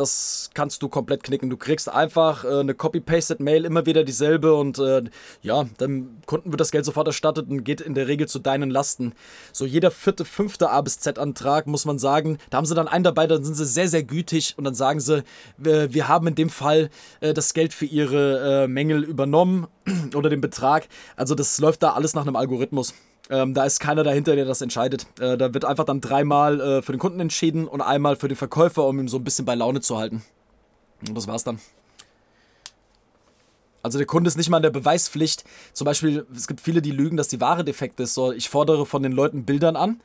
das 0.00 0.50
kannst 0.54 0.82
du 0.82 0.88
komplett 0.88 1.22
knicken. 1.22 1.50
Du 1.50 1.56
kriegst 1.56 1.88
einfach 1.88 2.44
äh, 2.44 2.60
eine 2.60 2.74
Copy-Pasted-Mail, 2.74 3.64
immer 3.64 3.86
wieder 3.86 4.02
dieselbe 4.02 4.54
und 4.54 4.78
äh, 4.78 5.02
ja, 5.42 5.64
dem 5.78 6.16
Kunden 6.26 6.50
wird 6.50 6.60
das 6.60 6.70
Geld 6.70 6.84
sofort 6.84 7.06
erstattet 7.06 7.48
und 7.48 7.64
geht 7.64 7.80
in 7.80 7.94
der 7.94 8.08
Regel 8.08 8.26
zu 8.26 8.38
deinen 8.38 8.70
Lasten. 8.70 9.12
So 9.52 9.66
jeder 9.66 9.90
vierte, 9.90 10.24
fünfte 10.24 10.70
A 10.70 10.80
bis 10.80 10.98
Z-Antrag, 10.98 11.66
muss 11.66 11.84
man 11.84 11.98
sagen, 11.98 12.38
da 12.48 12.56
haben 12.56 12.64
sie 12.64 12.74
dann 12.74 12.88
einen 12.88 13.04
dabei, 13.04 13.26
dann 13.26 13.44
sind 13.44 13.54
sie 13.54 13.66
sehr, 13.66 13.88
sehr 13.88 14.02
gütig 14.02 14.54
und 14.56 14.64
dann 14.64 14.74
sagen 14.74 15.00
sie, 15.00 15.22
wir, 15.58 15.92
wir 15.92 16.08
haben 16.08 16.26
in 16.26 16.34
dem 16.34 16.50
Fall 16.50 16.90
äh, 17.20 17.34
das 17.34 17.52
Geld 17.52 17.74
für 17.74 17.86
ihre 17.86 18.64
äh, 18.64 18.68
Mängel 18.68 19.04
übernommen 19.04 19.66
oder 20.14 20.30
den 20.30 20.40
Betrag. 20.40 20.88
Also 21.16 21.34
das 21.34 21.60
läuft 21.60 21.82
da 21.82 21.92
alles 21.92 22.14
nach 22.14 22.22
einem 22.22 22.36
Algorithmus. 22.36 22.94
Ähm, 23.30 23.54
da 23.54 23.64
ist 23.64 23.78
keiner 23.78 24.02
dahinter, 24.02 24.34
der 24.34 24.44
das 24.44 24.60
entscheidet. 24.60 25.06
Äh, 25.20 25.38
da 25.38 25.54
wird 25.54 25.64
einfach 25.64 25.84
dann 25.84 26.00
dreimal 26.00 26.60
äh, 26.60 26.82
für 26.82 26.92
den 26.92 26.98
Kunden 26.98 27.20
entschieden 27.20 27.68
und 27.68 27.80
einmal 27.80 28.16
für 28.16 28.26
den 28.26 28.36
Verkäufer, 28.36 28.86
um 28.86 28.98
ihn 28.98 29.08
so 29.08 29.18
ein 29.18 29.24
bisschen 29.24 29.44
bei 29.44 29.54
Laune 29.54 29.80
zu 29.80 29.96
halten. 29.96 30.22
Und 31.06 31.16
das 31.16 31.28
war's 31.28 31.44
dann. 31.44 31.60
Also 33.82 33.98
der 33.98 34.06
Kunde 34.06 34.28
ist 34.28 34.36
nicht 34.36 34.50
mal 34.50 34.58
in 34.58 34.64
der 34.64 34.70
Beweispflicht. 34.70 35.44
Zum 35.72 35.84
Beispiel, 35.84 36.26
es 36.34 36.48
gibt 36.48 36.60
viele, 36.60 36.82
die 36.82 36.90
lügen, 36.90 37.16
dass 37.16 37.28
die 37.28 37.40
Ware 37.40 37.64
defekt 37.64 38.00
ist. 38.00 38.14
So, 38.14 38.32
ich 38.32 38.50
fordere 38.50 38.84
von 38.84 39.02
den 39.02 39.12
Leuten 39.12 39.44
Bildern 39.44 39.76
an. 39.76 40.00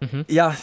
Mhm. 0.00 0.24
Ja, 0.28 0.54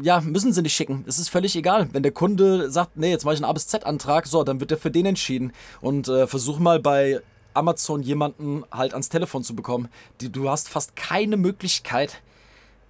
ja, 0.00 0.20
müssen 0.20 0.52
sie 0.52 0.62
nicht 0.62 0.74
schicken. 0.74 1.04
Es 1.08 1.18
ist 1.18 1.28
völlig 1.28 1.56
egal. 1.56 1.88
Wenn 1.92 2.04
der 2.04 2.12
Kunde 2.12 2.70
sagt, 2.70 2.96
nee, 2.96 3.10
jetzt 3.10 3.24
mache 3.24 3.34
ich 3.34 3.40
einen 3.40 3.50
A 3.50 3.52
bis 3.52 3.66
Z-Antrag, 3.66 4.26
so, 4.26 4.44
dann 4.44 4.60
wird 4.60 4.70
der 4.70 4.78
für 4.78 4.92
den 4.92 5.06
entschieden. 5.06 5.52
Und 5.80 6.08
äh, 6.08 6.26
versuch 6.26 6.60
mal 6.60 6.78
bei 6.78 7.20
Amazon 7.56 8.02
jemanden 8.02 8.64
halt 8.70 8.92
ans 8.92 9.08
Telefon 9.08 9.42
zu 9.42 9.56
bekommen. 9.56 9.88
Du 10.20 10.48
hast 10.50 10.68
fast 10.68 10.96
keine 10.96 11.36
Möglichkeit, 11.36 12.22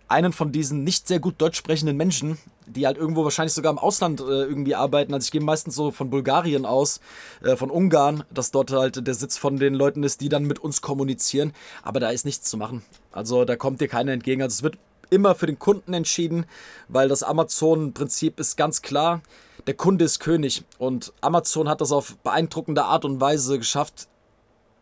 einen 0.08 0.32
von 0.32 0.52
diesen 0.52 0.84
nicht 0.84 1.08
sehr 1.08 1.18
gut 1.18 1.34
deutsch 1.38 1.58
sprechenden 1.58 1.96
Menschen, 1.96 2.38
die 2.66 2.86
halt 2.86 2.96
irgendwo 2.96 3.24
wahrscheinlich 3.24 3.54
sogar 3.54 3.72
im 3.72 3.78
Ausland 3.78 4.20
äh, 4.20 4.24
irgendwie 4.24 4.74
arbeiten. 4.74 5.12
Also 5.14 5.24
ich 5.24 5.30
gehe 5.32 5.40
meistens 5.40 5.74
so 5.74 5.90
von 5.90 6.10
Bulgarien 6.10 6.64
aus, 6.64 7.00
äh, 7.42 7.56
von 7.56 7.70
Ungarn, 7.70 8.24
dass 8.32 8.50
dort 8.50 8.72
halt 8.72 9.06
der 9.06 9.14
Sitz 9.14 9.36
von 9.36 9.56
den 9.56 9.74
Leuten 9.74 10.02
ist, 10.04 10.20
die 10.20 10.28
dann 10.28 10.44
mit 10.44 10.58
uns 10.58 10.80
kommunizieren. 10.80 11.52
Aber 11.82 12.00
da 12.00 12.10
ist 12.10 12.24
nichts 12.24 12.48
zu 12.48 12.56
machen. 12.56 12.82
Also 13.12 13.44
da 13.44 13.56
kommt 13.56 13.80
dir 13.80 13.88
keiner 13.88 14.12
entgegen. 14.12 14.42
Also 14.42 14.54
es 14.54 14.62
wird 14.62 14.78
immer 15.10 15.34
für 15.34 15.46
den 15.46 15.58
Kunden 15.58 15.94
entschieden, 15.94 16.46
weil 16.88 17.08
das 17.08 17.22
Amazon-Prinzip 17.22 18.40
ist 18.40 18.56
ganz 18.56 18.82
klar. 18.82 19.22
Der 19.66 19.74
Kunde 19.74 20.04
ist 20.04 20.20
König 20.20 20.64
und 20.78 21.12
Amazon 21.20 21.68
hat 21.68 21.80
das 21.80 21.90
auf 21.90 22.16
beeindruckende 22.18 22.84
Art 22.84 23.04
und 23.04 23.20
Weise 23.20 23.58
geschafft, 23.58 24.08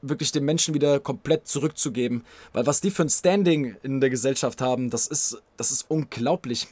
wirklich 0.09 0.33
den 0.33 0.45
Menschen 0.45 0.75
wieder 0.75 1.01
komplett 1.01 1.49
zurückzugeben. 1.49 2.25
Weil 2.53 2.67
was 2.67 2.81
die 2.81 2.91
für 2.91 3.03
ein 3.03 3.09
Standing 3.09 3.77
in 3.83 4.01
der 4.01 4.11
Gesellschaft 4.11 4.61
haben, 4.61 4.91
das 4.91 5.07
ist, 5.07 5.43
das 5.57 5.71
ist 5.71 5.87
unglaublich. 5.89 6.69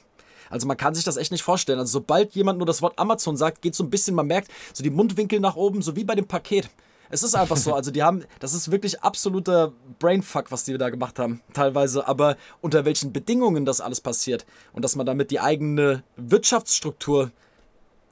Also 0.50 0.66
man 0.66 0.76
kann 0.76 0.94
sich 0.94 1.04
das 1.04 1.16
echt 1.16 1.32
nicht 1.32 1.42
vorstellen. 1.42 1.78
Also 1.78 1.92
sobald 1.92 2.34
jemand 2.34 2.58
nur 2.58 2.66
das 2.66 2.82
Wort 2.82 2.98
Amazon 2.98 3.36
sagt, 3.36 3.62
geht 3.62 3.74
so 3.74 3.84
ein 3.84 3.90
bisschen, 3.90 4.14
man 4.14 4.26
merkt 4.26 4.50
so 4.72 4.84
die 4.84 4.90
Mundwinkel 4.90 5.40
nach 5.40 5.56
oben, 5.56 5.82
so 5.82 5.96
wie 5.96 6.04
bei 6.04 6.14
dem 6.14 6.26
Paket. 6.26 6.68
Es 7.08 7.22
ist 7.22 7.34
einfach 7.34 7.58
so, 7.58 7.74
also 7.74 7.90
die 7.90 8.02
haben, 8.02 8.24
das 8.40 8.54
ist 8.54 8.70
wirklich 8.70 9.02
absoluter 9.02 9.72
Brainfuck, 9.98 10.50
was 10.50 10.64
die 10.64 10.78
da 10.78 10.88
gemacht 10.88 11.18
haben, 11.18 11.42
teilweise, 11.52 12.08
aber 12.08 12.38
unter 12.62 12.86
welchen 12.86 13.12
Bedingungen 13.12 13.66
das 13.66 13.82
alles 13.82 14.00
passiert 14.00 14.46
und 14.72 14.82
dass 14.82 14.96
man 14.96 15.04
damit 15.04 15.30
die 15.30 15.38
eigene 15.38 16.04
Wirtschaftsstruktur 16.16 17.30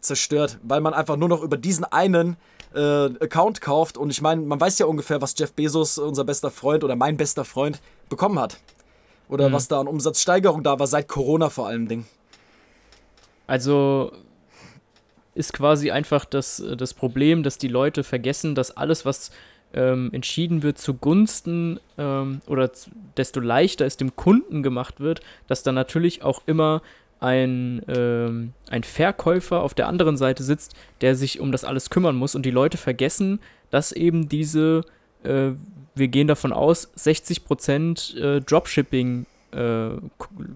zerstört, 0.03 0.59
weil 0.63 0.83
man 0.83 0.93
einfach 0.93 1.17
nur 1.17 1.31
noch 1.31 1.43
über 1.43 1.57
diesen 1.57 1.85
einen 1.85 2.37
äh, 2.75 3.07
Account 3.21 3.61
kauft. 3.61 3.97
Und 3.97 4.11
ich 4.11 4.23
meine, 4.23 4.43
man 4.43 4.61
weiß 4.61 4.79
ja 4.79 4.87
ungefähr, 4.87 5.21
was 5.21 5.35
Jeff 5.37 5.53
Bezos, 5.53 5.99
unser 5.99 6.25
bester 6.25 6.51
Freund 6.51 6.85
oder 6.85 6.97
mein 6.97 7.17
bester 7.17 7.45
Freund, 7.45 7.81
bekommen 8.09 8.39
hat. 8.39 8.59
Oder 9.29 9.49
mhm. 9.49 9.53
was 9.53 9.69
da 9.69 9.81
an 9.81 9.87
Umsatzsteigerung 9.87 10.63
da 10.63 10.79
war, 10.79 10.87
seit 10.87 11.09
Corona 11.09 11.51
vor 11.51 11.67
allem 11.67 11.89
Ding. 11.89 12.07
Also 13.47 14.13
ist 15.35 15.53
quasi 15.53 15.91
einfach 15.91 16.25
das, 16.25 16.63
das 16.77 16.95
Problem, 16.95 17.43
dass 17.43 17.57
die 17.59 17.69
Leute 17.69 18.05
vergessen, 18.05 18.55
dass 18.55 18.77
alles, 18.77 19.05
was 19.05 19.31
ähm, 19.73 20.11
entschieden 20.13 20.63
wird 20.63 20.79
zugunsten 20.79 21.79
ähm, 21.97 22.41
oder 22.47 22.71
desto 23.17 23.41
leichter 23.41 23.87
es 23.87 23.97
dem 23.97 24.17
Kunden 24.17 24.63
gemacht 24.63 25.01
wird, 25.01 25.21
dass 25.47 25.63
dann 25.63 25.77
natürlich 25.77 26.23
auch 26.23 26.43
immer 26.47 26.83
ein, 27.21 27.83
ähm, 27.89 28.53
ein 28.71 28.83
Verkäufer 28.83 29.63
auf 29.63 29.75
der 29.75 29.89
anderen 29.89 30.17
Seite 30.17 30.43
sitzt, 30.43 30.75
der 31.03 31.15
sich 31.15 31.41
um 31.41 31.53
das 31.53 31.65
alles 31.65 31.91
kümmern 31.91 32.17
muss 32.17 32.35
und 32.35 32.45
die 32.45 32.51
Leute 32.51 32.79
vergessen, 32.79 33.41
dass 33.71 33.93
eben 33.93 34.29
diese, 34.29 34.83
äh, 35.23 35.51
wir 35.95 36.09
gehen 36.09 36.27
davon 36.27 36.53
aus, 36.53 36.93
60% 36.97 38.17
äh, 38.19 38.41
Dropshipping 38.41 39.27
äh, 39.53 39.91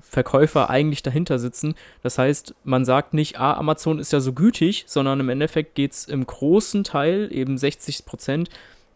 Verkäufer 0.01 0.71
eigentlich 0.71 1.03
dahinter 1.03 1.39
sitzen. 1.39 1.75
Das 2.03 2.19
heißt, 2.19 2.55
man 2.65 2.85
sagt 2.85 3.12
nicht, 3.12 3.39
ah, 3.39 3.55
Amazon 3.55 3.99
ist 3.99 4.12
ja 4.12 4.21
so 4.21 4.33
gütig, 4.33 4.85
sondern 4.87 5.21
im 5.21 5.29
Endeffekt 5.29 5.75
geht 5.75 5.93
es 5.93 6.07
im 6.07 6.27
großen 6.27 6.85
Teil, 6.85 7.29
eben 7.31 7.59
60 7.59 8.07
Prozent, 8.07 8.49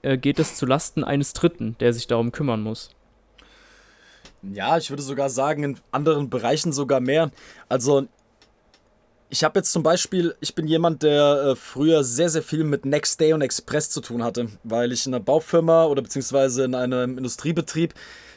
äh, 0.03 0.17
geht 0.17 0.39
es 0.39 0.57
zu 0.57 0.67
Lasten 0.67 1.05
eines 1.05 1.33
Dritten, 1.33 1.77
der 1.81 1.93
sich 1.93 2.07
darum 2.07 2.33
kümmern 2.33 2.63
muss. 2.63 2.91
Ja, 4.43 4.79
ich 4.79 4.91
würde 4.91 5.03
sogar 5.03 5.31
sagen, 5.31 5.65
in 5.65 5.79
anderen 5.91 6.31
Bereichen 6.31 6.73
sogar 6.73 7.01
mehr. 7.01 7.31
Also, 7.69 8.07
ich 9.31 9.45
habe 9.45 9.59
jetzt 9.59 9.73
zum 9.73 9.83
Beispiel, 9.83 10.35
ich 10.41 10.55
bin 10.55 10.67
jemand, 10.67 11.03
der 11.03 11.43
äh, 11.43 11.57
früher 11.57 12.03
sehr, 12.05 12.31
sehr 12.31 12.43
viel 12.43 12.65
mit 12.65 12.87
Next 12.87 13.21
Day 13.21 13.33
und 13.33 13.43
Express 13.43 13.91
zu 13.91 14.01
tun 14.01 14.23
hatte, 14.23 14.49
weil 14.65 14.93
ich 14.93 15.07
in 15.07 15.15
einer 15.15 15.23
Baufirma 15.23 15.85
oder 15.85 16.03
beziehungsweise 16.03 16.65
in 16.65 16.75
einem 16.75 17.19
Industriebetrieb, 17.19 17.95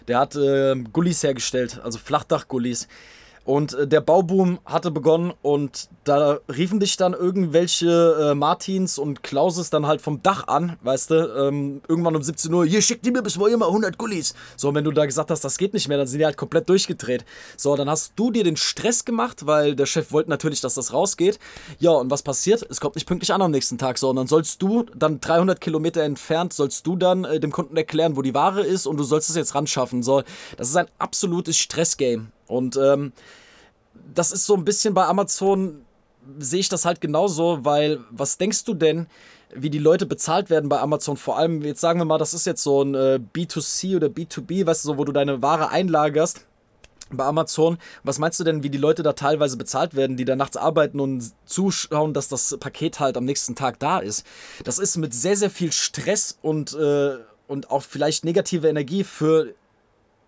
der 0.07 0.19
hat 0.19 0.35
äh, 0.35 0.75
Gullis 0.91 1.23
hergestellt, 1.23 1.79
also 1.83 1.97
Flachdach-Gullis. 1.99 2.87
Und 3.51 3.73
äh, 3.73 3.85
der 3.85 3.99
Bauboom 3.99 4.59
hatte 4.63 4.91
begonnen 4.91 5.33
und 5.41 5.89
da 6.05 6.39
riefen 6.47 6.79
dich 6.79 6.95
dann 6.95 7.11
irgendwelche 7.11 8.29
äh, 8.31 8.33
Martins 8.33 8.97
und 8.97 9.23
Klauses 9.23 9.69
dann 9.69 9.87
halt 9.87 9.99
vom 10.01 10.23
Dach 10.23 10.47
an, 10.47 10.77
weißt 10.83 11.11
du, 11.11 11.15
ähm, 11.37 11.81
irgendwann 11.85 12.15
um 12.15 12.23
17 12.23 12.53
Uhr, 12.53 12.65
hier 12.65 12.81
schickt 12.81 13.05
die 13.05 13.11
mir 13.11 13.21
bis 13.21 13.37
morgen 13.37 13.59
mal 13.59 13.67
100 13.67 13.97
Gullis. 13.97 14.35
So, 14.55 14.69
und 14.69 14.75
wenn 14.75 14.85
du 14.85 14.91
da 14.91 15.05
gesagt 15.05 15.31
hast, 15.31 15.43
das 15.43 15.57
geht 15.57 15.73
nicht 15.73 15.89
mehr, 15.89 15.97
dann 15.97 16.07
sind 16.07 16.19
die 16.19 16.25
halt 16.25 16.37
komplett 16.37 16.69
durchgedreht. 16.69 17.25
So, 17.57 17.75
dann 17.75 17.89
hast 17.89 18.13
du 18.15 18.31
dir 18.31 18.45
den 18.45 18.55
Stress 18.55 19.03
gemacht, 19.03 19.45
weil 19.45 19.75
der 19.75 19.85
Chef 19.85 20.13
wollte 20.13 20.29
natürlich, 20.29 20.61
dass 20.61 20.75
das 20.75 20.93
rausgeht. 20.93 21.37
Ja, 21.77 21.91
und 21.91 22.09
was 22.09 22.23
passiert? 22.23 22.65
Es 22.69 22.79
kommt 22.79 22.95
nicht 22.95 23.05
pünktlich 23.05 23.33
an 23.33 23.41
am 23.41 23.51
nächsten 23.51 23.77
Tag, 23.77 23.97
so, 23.97 24.11
und 24.11 24.15
dann 24.15 24.27
sollst 24.27 24.61
du 24.61 24.83
dann 24.95 25.19
300 25.19 25.59
Kilometer 25.59 26.03
entfernt, 26.03 26.53
sollst 26.53 26.87
du 26.87 26.95
dann 26.95 27.25
äh, 27.25 27.41
dem 27.41 27.51
Kunden 27.51 27.75
erklären, 27.75 28.15
wo 28.15 28.21
die 28.21 28.33
Ware 28.33 28.61
ist 28.61 28.87
und 28.87 28.95
du 28.95 29.03
sollst 29.03 29.29
es 29.29 29.35
jetzt 29.35 29.55
ran 29.55 29.67
schaffen. 29.67 30.03
So, 30.03 30.23
das 30.55 30.69
ist 30.69 30.77
ein 30.77 30.87
absolutes 30.99 31.57
Stressgame. 31.57 32.27
Und 32.47 32.75
ähm, 32.75 33.13
das 34.13 34.31
ist 34.31 34.45
so 34.45 34.55
ein 34.55 34.65
bisschen 34.65 34.93
bei 34.93 35.05
Amazon, 35.05 35.85
sehe 36.37 36.59
ich 36.59 36.69
das 36.69 36.85
halt 36.85 37.01
genauso, 37.01 37.63
weil 37.63 37.99
was 38.11 38.37
denkst 38.37 38.63
du 38.65 38.73
denn, 38.73 39.07
wie 39.53 39.69
die 39.69 39.79
Leute 39.79 40.05
bezahlt 40.05 40.49
werden 40.49 40.69
bei 40.69 40.79
Amazon? 40.79 41.17
Vor 41.17 41.37
allem, 41.37 41.61
jetzt 41.61 41.81
sagen 41.81 41.99
wir 41.99 42.05
mal, 42.05 42.17
das 42.17 42.33
ist 42.33 42.45
jetzt 42.45 42.63
so 42.63 42.83
ein 42.83 42.95
äh, 42.95 43.19
B2C 43.33 43.95
oder 43.95 44.07
B2B, 44.07 44.65
weißt 44.65 44.85
du, 44.85 44.89
so, 44.89 44.97
wo 44.97 45.03
du 45.03 45.11
deine 45.11 45.41
Ware 45.41 45.69
einlagerst 45.69 46.45
bei 47.11 47.25
Amazon. 47.25 47.77
Was 48.03 48.19
meinst 48.19 48.39
du 48.39 48.43
denn, 48.43 48.63
wie 48.63 48.69
die 48.69 48.77
Leute 48.77 49.03
da 49.03 49.13
teilweise 49.13 49.57
bezahlt 49.57 49.95
werden, 49.95 50.17
die 50.17 50.25
da 50.25 50.35
nachts 50.35 50.57
arbeiten 50.57 50.99
und 50.99 51.33
zuschauen, 51.45 52.13
dass 52.13 52.29
das 52.29 52.57
Paket 52.59 52.99
halt 52.99 53.17
am 53.17 53.25
nächsten 53.25 53.55
Tag 53.55 53.79
da 53.79 53.99
ist? 53.99 54.25
Das 54.63 54.79
ist 54.79 54.97
mit 54.97 55.13
sehr, 55.13 55.35
sehr 55.35 55.49
viel 55.49 55.71
Stress 55.71 56.37
und, 56.41 56.73
äh, 56.73 57.17
und 57.47 57.69
auch 57.69 57.83
vielleicht 57.83 58.23
negative 58.23 58.69
Energie 58.69 59.03
für 59.03 59.53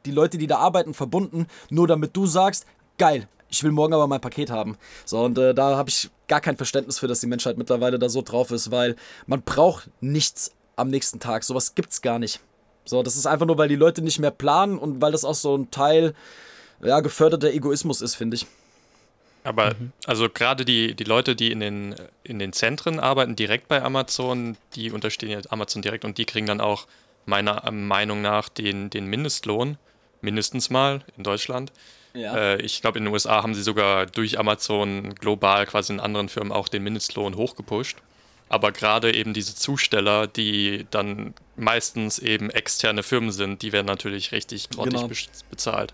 die 0.06 0.12
Leute, 0.12 0.38
die 0.38 0.48
da 0.48 0.58
arbeiten, 0.58 0.94
verbunden, 0.94 1.48
nur 1.70 1.88
damit 1.88 2.16
du 2.16 2.26
sagst, 2.26 2.66
geil, 2.98 3.28
ich 3.54 3.64
will 3.64 3.72
morgen 3.72 3.94
aber 3.94 4.08
mein 4.08 4.20
Paket 4.20 4.50
haben. 4.50 4.78
So, 5.06 5.24
und 5.24 5.38
äh, 5.38 5.54
da 5.54 5.78
habe 5.78 5.90
ich 5.90 6.10
gar 6.28 6.42
kein 6.42 6.58
Verständnis 6.58 6.98
für, 6.98 7.08
dass 7.08 7.20
die 7.20 7.28
Menschheit 7.28 7.58
mittlerweile 7.58 8.00
da 8.00 8.10
so 8.10 8.24
drauf 8.24 8.50
ist, 8.50 8.72
weil 8.72 8.96
man 9.28 9.44
braucht 9.44 9.90
nichts 10.02 10.52
am 10.76 10.90
nächsten 10.90 11.20
Tag. 11.20 11.44
Sowas 11.44 11.76
gibt's 11.76 12.02
gar 12.02 12.18
nicht. 12.18 12.40
So, 12.84 13.04
das 13.04 13.16
ist 13.16 13.28
einfach 13.28 13.46
nur, 13.46 13.58
weil 13.60 13.70
die 13.70 13.76
Leute 13.76 14.02
nicht 14.02 14.20
mehr 14.20 14.32
planen 14.32 14.80
und 14.80 15.02
weil 15.02 15.12
das 15.12 15.24
auch 15.24 15.36
so 15.36 15.56
ein 15.56 15.70
Teil, 15.70 16.16
ja, 16.82 17.00
geförderter 17.00 17.52
Egoismus 17.52 18.02
ist, 18.02 18.16
finde 18.16 18.36
ich. 18.36 18.48
Aber 19.44 19.76
mhm. 19.76 19.92
also 20.08 20.30
gerade 20.30 20.66
die, 20.66 20.96
die 20.96 21.04
Leute, 21.04 21.36
die 21.36 21.52
in 21.52 21.60
den, 21.60 21.96
in 22.24 22.40
den 22.40 22.54
Zentren 22.54 23.00
arbeiten, 23.00 23.36
direkt 23.36 23.68
bei 23.68 23.84
Amazon, 23.84 24.58
die 24.74 24.92
unterstehen 24.92 25.30
jetzt 25.30 25.52
Amazon 25.52 25.84
direkt 25.84 26.06
und 26.06 26.18
die 26.18 26.26
kriegen 26.26 26.48
dann 26.48 26.60
auch 26.60 26.88
meiner 27.26 27.70
Meinung 27.72 28.22
nach 28.24 28.50
den, 28.50 28.90
den 28.90 29.06
Mindestlohn, 29.06 29.78
mindestens 30.22 30.72
mal 30.72 31.04
in 31.18 31.24
Deutschland. 31.24 31.72
Ja. 32.14 32.36
Äh, 32.36 32.62
ich 32.62 32.82
glaube, 32.82 33.00
in 33.00 33.06
den 33.06 33.14
USA 33.14 33.42
haben 33.44 33.56
sie 33.56 33.64
sogar 33.64 34.06
durch 34.06 34.40
Amazon 34.40 35.16
global 35.16 35.66
quasi 35.66 35.94
in 35.94 36.00
anderen 36.00 36.30
Firmen 36.30 36.52
auch 36.52 36.68
den 36.68 36.84
Mindestlohn 36.84 37.36
hochgepusht. 37.36 37.98
Aber 38.50 38.72
gerade 38.72 39.16
eben 39.16 39.34
diese 39.34 39.56
Zusteller, 39.56 40.28
die 40.28 40.86
dann 40.92 41.34
meistens 41.56 42.20
eben 42.20 42.50
externe 42.52 43.02
Firmen 43.02 43.32
sind, 43.32 43.62
die 43.64 43.72
werden 43.72 43.88
natürlich 43.88 44.32
richtig 44.32 44.70
grottig 44.70 44.94
genau. 44.94 45.10
bezahlt. 45.50 45.94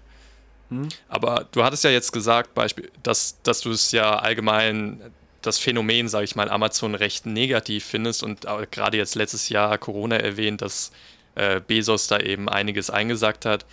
Hm. 0.70 0.90
Aber 1.08 1.48
du 1.52 1.64
hattest 1.64 1.84
ja 1.84 1.90
jetzt 1.90 2.12
gesagt, 2.12 2.54
Beispiel, 2.54 2.92
dass, 3.02 3.42
dass 3.44 3.62
du 3.62 3.72
es 3.72 3.92
ja 3.92 4.20
allgemein 4.20 5.00
das 5.42 5.58
Phänomen, 5.58 6.10
sage 6.10 6.26
ich 6.26 6.36
mal, 6.36 6.50
Amazon 6.50 6.96
recht 6.96 7.26
negativ 7.26 7.86
findest 7.86 8.24
und 8.24 8.46
gerade 8.72 8.98
jetzt 8.98 9.16
letztes 9.16 9.48
Jahr 9.48 9.78
Corona 9.78 10.18
erwähnt, 10.18 10.62
dass 10.62 10.92
äh, 11.36 11.62
Bezos 11.66 12.08
da 12.08 12.20
eben 12.20 12.50
einiges 12.50 12.90
eingesagt 12.90 13.46
hat. 13.46 13.66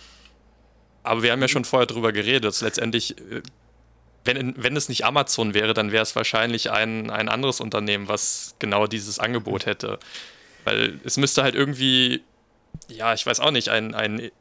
Aber 1.07 1.23
wir 1.23 1.31
haben 1.31 1.41
ja 1.41 1.47
schon 1.47 1.65
vorher 1.65 1.87
darüber 1.87 2.11
geredet, 2.11 2.43
dass 2.43 2.61
letztendlich, 2.61 3.17
äh, 3.17 3.41
wenn, 4.25 4.61
wenn 4.61 4.75
es 4.75 4.89
nicht 4.89 5.05
Amazon 5.05 5.53
wäre, 5.53 5.73
dann 5.73 5.91
wäre 5.91 6.03
es 6.03 6.15
wahrscheinlich 6.15 6.69
ein, 6.69 7.09
ein 7.09 7.29
anderes 7.29 7.61
Unternehmen, 7.61 8.09
was 8.09 8.55
genau 8.59 8.87
dieses 8.87 9.17
Angebot 9.17 9.65
hätte. 9.65 9.99
Weil 10.65 10.99
es 11.05 11.15
müsste 11.15 11.43
halt 11.43 11.55
irgendwie, 11.55 12.23
ja, 12.89 13.13
ich 13.13 13.25
weiß 13.25 13.39
auch 13.39 13.51
nicht, 13.51 13.69
einen, 13.69 13.95
einen 13.95 14.31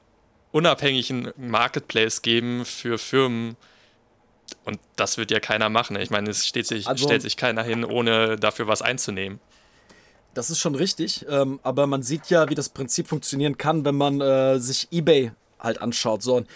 unabhängigen 0.50 1.30
Marketplace 1.36 2.22
geben 2.22 2.64
für 2.64 2.98
Firmen. 2.98 3.56
Und 4.64 4.80
das 4.96 5.18
wird 5.18 5.30
ja 5.30 5.38
keiner 5.38 5.68
machen. 5.68 5.96
Ich 5.96 6.10
meine, 6.10 6.30
es 6.30 6.48
sich, 6.48 6.88
also, 6.88 7.04
stellt 7.04 7.22
sich 7.22 7.36
keiner 7.36 7.62
hin, 7.62 7.84
ohne 7.84 8.36
dafür 8.36 8.66
was 8.66 8.82
einzunehmen. 8.82 9.38
Das 10.34 10.50
ist 10.50 10.58
schon 10.58 10.74
richtig, 10.74 11.24
ähm, 11.30 11.60
aber 11.62 11.86
man 11.86 12.02
sieht 12.02 12.28
ja, 12.28 12.50
wie 12.50 12.54
das 12.54 12.68
Prinzip 12.68 13.06
funktionieren 13.06 13.56
kann, 13.56 13.84
wenn 13.84 13.94
man 13.94 14.20
äh, 14.20 14.58
sich 14.58 14.88
eBay 14.90 15.32
halt 15.58 15.80
anschaut. 15.80 16.22
So, 16.22 16.36
und 16.36 16.48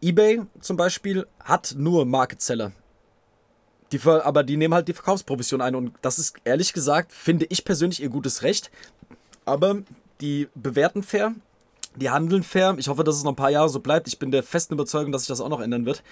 eBay 0.00 0.42
zum 0.60 0.76
Beispiel 0.76 1.26
hat 1.42 1.74
nur 1.76 2.04
Market 2.04 2.42
Seller. 2.42 2.72
Die, 3.92 4.00
aber 4.02 4.42
die 4.42 4.56
nehmen 4.56 4.74
halt 4.74 4.88
die 4.88 4.92
Verkaufsprovision 4.92 5.60
ein 5.60 5.74
und 5.74 5.92
das 6.02 6.18
ist 6.18 6.36
ehrlich 6.44 6.72
gesagt, 6.72 7.12
finde 7.12 7.46
ich 7.48 7.64
persönlich 7.64 8.02
ihr 8.02 8.08
gutes 8.08 8.42
Recht. 8.42 8.70
Aber 9.44 9.82
die 10.20 10.48
bewerten 10.54 11.02
fair, 11.02 11.34
die 11.96 12.10
handeln 12.10 12.42
fair. 12.42 12.74
Ich 12.78 12.88
hoffe, 12.88 13.04
dass 13.04 13.16
es 13.16 13.24
noch 13.24 13.32
ein 13.32 13.36
paar 13.36 13.50
Jahre 13.50 13.68
so 13.68 13.80
bleibt. 13.80 14.08
Ich 14.08 14.18
bin 14.18 14.30
der 14.30 14.42
festen 14.42 14.74
Überzeugung, 14.74 15.12
dass 15.12 15.22
sich 15.22 15.28
das 15.28 15.40
auch 15.40 15.48
noch 15.48 15.60
ändern 15.60 15.86
wird. 15.86 16.02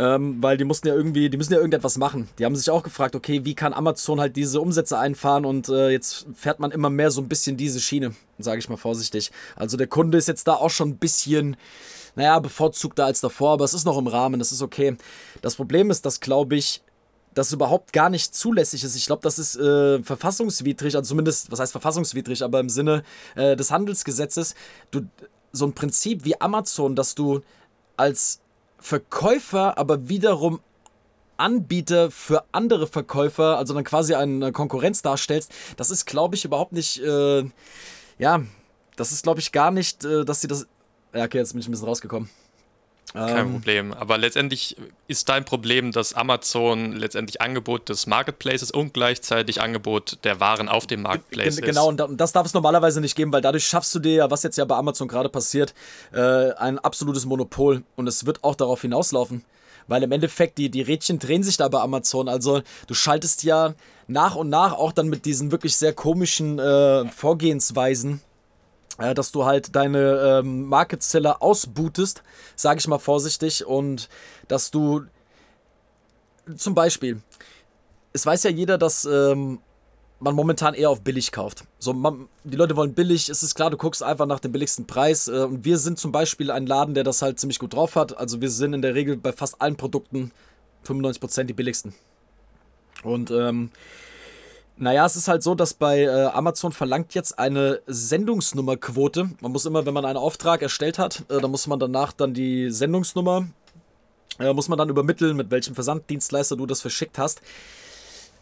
Ähm, 0.00 0.42
weil 0.42 0.56
die 0.56 0.64
mussten 0.64 0.88
ja 0.88 0.94
irgendwie, 0.94 1.28
die 1.28 1.36
müssen 1.36 1.52
ja 1.52 1.58
irgendetwas 1.58 1.98
machen. 1.98 2.26
Die 2.38 2.46
haben 2.46 2.56
sich 2.56 2.70
auch 2.70 2.82
gefragt, 2.82 3.14
okay, 3.14 3.44
wie 3.44 3.54
kann 3.54 3.74
Amazon 3.74 4.18
halt 4.18 4.34
diese 4.34 4.58
Umsätze 4.58 4.98
einfahren 4.98 5.44
und 5.44 5.68
äh, 5.68 5.90
jetzt 5.90 6.26
fährt 6.34 6.58
man 6.58 6.70
immer 6.70 6.88
mehr 6.88 7.10
so 7.10 7.20
ein 7.20 7.28
bisschen 7.28 7.58
diese 7.58 7.80
Schiene, 7.80 8.14
sage 8.38 8.60
ich 8.60 8.70
mal 8.70 8.78
vorsichtig. 8.78 9.30
Also 9.56 9.76
der 9.76 9.88
Kunde 9.88 10.16
ist 10.16 10.26
jetzt 10.26 10.48
da 10.48 10.54
auch 10.54 10.70
schon 10.70 10.88
ein 10.88 10.96
bisschen 10.96 11.58
naja, 12.16 12.38
bevorzugter 12.38 13.04
als 13.04 13.20
davor, 13.20 13.50
aber 13.50 13.66
es 13.66 13.74
ist 13.74 13.84
noch 13.84 13.98
im 13.98 14.06
Rahmen, 14.06 14.38
das 14.38 14.52
ist 14.52 14.62
okay. 14.62 14.96
Das 15.42 15.56
Problem 15.56 15.90
ist, 15.90 16.06
dass, 16.06 16.20
glaube 16.20 16.56
ich, 16.56 16.82
das 17.34 17.52
überhaupt 17.52 17.92
gar 17.92 18.08
nicht 18.08 18.34
zulässig 18.34 18.82
ist. 18.82 18.96
Ich 18.96 19.04
glaube, 19.04 19.20
das 19.22 19.38
ist 19.38 19.56
äh, 19.56 20.02
verfassungswidrig, 20.02 20.96
also 20.96 21.08
zumindest, 21.08 21.52
was 21.52 21.60
heißt 21.60 21.72
verfassungswidrig, 21.72 22.42
aber 22.42 22.60
im 22.60 22.70
Sinne 22.70 23.02
äh, 23.36 23.54
des 23.54 23.70
Handelsgesetzes, 23.70 24.54
du, 24.92 25.02
so 25.52 25.66
ein 25.66 25.74
Prinzip 25.74 26.24
wie 26.24 26.40
Amazon, 26.40 26.96
dass 26.96 27.14
du 27.14 27.42
als 27.98 28.40
Verkäufer 28.80 29.78
aber 29.78 30.08
wiederum 30.08 30.60
Anbieter 31.36 32.10
für 32.10 32.44
andere 32.52 32.86
Verkäufer, 32.86 33.56
also 33.56 33.74
dann 33.74 33.84
quasi 33.84 34.14
eine 34.14 34.52
Konkurrenz 34.52 35.02
darstellst, 35.02 35.52
das 35.76 35.90
ist, 35.90 36.04
glaube 36.04 36.34
ich, 36.36 36.44
überhaupt 36.44 36.72
nicht, 36.72 37.00
äh, 37.02 37.44
ja, 38.18 38.42
das 38.96 39.12
ist, 39.12 39.22
glaube 39.22 39.40
ich, 39.40 39.50
gar 39.50 39.70
nicht, 39.70 40.04
äh, 40.04 40.24
dass 40.24 40.42
sie 40.42 40.48
das. 40.48 40.66
Ja, 41.14 41.24
okay, 41.24 41.38
jetzt 41.38 41.52
bin 41.52 41.60
ich 41.60 41.68
ein 41.68 41.70
bisschen 41.70 41.88
rausgekommen. 41.88 42.28
Kein 43.12 43.46
ähm, 43.46 43.52
Problem. 43.52 43.92
Aber 43.92 44.18
letztendlich 44.18 44.76
ist 45.08 45.28
dein 45.28 45.44
Problem, 45.44 45.92
dass 45.92 46.14
Amazon 46.14 46.92
letztendlich 46.92 47.40
Angebot 47.40 47.88
des 47.88 48.06
Marketplaces 48.06 48.70
und 48.70 48.94
gleichzeitig 48.94 49.60
Angebot 49.60 50.18
der 50.24 50.40
Waren 50.40 50.68
auf 50.68 50.86
dem 50.86 51.02
Marketplace 51.02 51.58
ist. 51.58 51.62
Genau, 51.62 51.88
und 51.88 52.20
das 52.20 52.32
darf 52.32 52.46
es 52.46 52.54
normalerweise 52.54 53.00
nicht 53.00 53.16
geben, 53.16 53.32
weil 53.32 53.42
dadurch 53.42 53.66
schaffst 53.66 53.94
du 53.94 53.98
dir 53.98 54.12
ja, 54.12 54.30
was 54.30 54.42
jetzt 54.42 54.56
ja 54.58 54.64
bei 54.64 54.76
Amazon 54.76 55.08
gerade 55.08 55.28
passiert, 55.28 55.74
äh, 56.12 56.52
ein 56.52 56.78
absolutes 56.78 57.26
Monopol. 57.26 57.82
Und 57.96 58.06
es 58.06 58.26
wird 58.26 58.44
auch 58.44 58.54
darauf 58.54 58.82
hinauslaufen. 58.82 59.44
Weil 59.88 60.04
im 60.04 60.12
Endeffekt, 60.12 60.58
die, 60.58 60.70
die 60.70 60.82
Rädchen 60.82 61.18
drehen 61.18 61.42
sich 61.42 61.56
da 61.56 61.66
bei 61.66 61.80
Amazon. 61.80 62.28
Also 62.28 62.62
du 62.86 62.94
schaltest 62.94 63.42
ja 63.42 63.74
nach 64.06 64.36
und 64.36 64.48
nach 64.48 64.72
auch 64.72 64.92
dann 64.92 65.08
mit 65.08 65.24
diesen 65.24 65.50
wirklich 65.50 65.74
sehr 65.74 65.92
komischen 65.92 66.60
äh, 66.60 67.06
Vorgehensweisen 67.08 68.20
dass 68.98 69.32
du 69.32 69.44
halt 69.44 69.74
deine 69.74 70.40
ähm, 70.40 70.66
Market 70.66 71.02
Seller 71.02 71.42
ausbootest, 71.42 72.22
sage 72.56 72.80
ich 72.80 72.88
mal 72.88 72.98
vorsichtig, 72.98 73.64
und 73.64 74.08
dass 74.48 74.70
du 74.70 75.02
zum 76.56 76.74
Beispiel, 76.74 77.22
es 78.12 78.26
weiß 78.26 78.42
ja 78.42 78.50
jeder, 78.50 78.78
dass 78.78 79.04
ähm, 79.04 79.60
man 80.20 80.34
momentan 80.34 80.74
eher 80.74 80.90
auf 80.90 81.00
billig 81.00 81.32
kauft. 81.32 81.64
So, 81.78 81.92
man, 81.92 82.28
die 82.44 82.56
Leute 82.56 82.76
wollen 82.76 82.94
billig, 82.94 83.28
es 83.28 83.42
ist 83.42 83.54
klar, 83.54 83.70
du 83.70 83.76
guckst 83.76 84.02
einfach 84.02 84.26
nach 84.26 84.40
dem 84.40 84.52
billigsten 84.52 84.86
Preis. 84.86 85.28
Äh, 85.28 85.44
und 85.44 85.64
wir 85.64 85.78
sind 85.78 85.98
zum 85.98 86.12
Beispiel 86.12 86.50
ein 86.50 86.66
Laden, 86.66 86.94
der 86.94 87.04
das 87.04 87.22
halt 87.22 87.40
ziemlich 87.40 87.58
gut 87.58 87.74
drauf 87.74 87.96
hat. 87.96 88.16
Also 88.16 88.40
wir 88.40 88.50
sind 88.50 88.74
in 88.74 88.82
der 88.82 88.94
Regel 88.94 89.16
bei 89.16 89.32
fast 89.32 89.60
allen 89.60 89.76
Produkten 89.76 90.30
95% 90.86 91.44
die 91.44 91.54
billigsten. 91.54 91.94
Und 93.02 93.30
ähm, 93.30 93.70
naja, 94.80 95.04
es 95.04 95.14
ist 95.14 95.28
halt 95.28 95.42
so, 95.42 95.54
dass 95.54 95.74
bei 95.74 96.04
äh, 96.04 96.24
Amazon 96.32 96.72
verlangt 96.72 97.14
jetzt 97.14 97.38
eine 97.38 97.82
Sendungsnummerquote. 97.86 99.28
Man 99.40 99.52
muss 99.52 99.66
immer, 99.66 99.84
wenn 99.84 99.92
man 99.92 100.06
einen 100.06 100.16
Auftrag 100.16 100.62
erstellt 100.62 100.98
hat, 100.98 101.24
äh, 101.28 101.38
dann 101.38 101.50
muss 101.50 101.66
man 101.66 101.78
danach 101.78 102.14
dann 102.14 102.32
die 102.32 102.70
Sendungsnummer, 102.70 103.46
äh, 104.38 104.54
muss 104.54 104.68
man 104.68 104.78
dann 104.78 104.88
übermitteln, 104.88 105.36
mit 105.36 105.50
welchem 105.50 105.74
Versanddienstleister 105.74 106.56
du 106.56 106.64
das 106.64 106.80
verschickt 106.80 107.18
hast. 107.18 107.42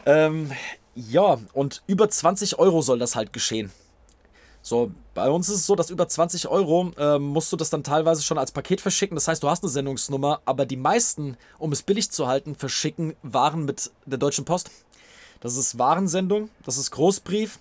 Ähm, 0.07 0.53
ja, 0.95 1.39
und 1.55 1.83
über 1.89 2.09
20 2.09 2.61
Euro 2.61 2.83
soll 2.83 3.01
das 3.01 3.17
halt 3.17 3.33
geschehen. 3.33 3.73
So, 4.63 4.93
bei 5.15 5.29
uns 5.31 5.49
ist 5.49 5.57
es 5.57 5.67
so, 5.67 5.75
dass 5.75 5.91
über 5.91 6.07
20 6.07 6.47
Euro 6.47 6.93
äh, 6.99 7.19
musst 7.19 7.51
du 7.53 7.57
das 7.57 7.71
dann 7.71 7.83
teilweise 7.83 8.23
schon 8.23 8.39
als 8.39 8.53
Paket 8.53 8.81
verschicken. 8.81 9.17
Das 9.17 9.27
heißt, 9.27 9.43
du 9.43 9.49
hast 9.49 9.65
eine 9.65 9.71
Sendungsnummer, 9.71 10.41
aber 10.45 10.67
die 10.67 10.77
meisten, 10.77 11.37
um 11.59 11.73
es 11.73 11.83
billig 11.83 12.13
zu 12.13 12.29
halten, 12.29 12.55
verschicken 12.55 13.17
Waren 13.23 13.65
mit 13.65 13.91
der 14.07 14.19
Deutschen 14.19 14.45
Post. 14.45 14.71
Das 15.41 15.57
ist 15.57 15.79
Warensendung, 15.79 16.51
das 16.65 16.79
ist 16.79 16.91
Großbrief 16.91 17.59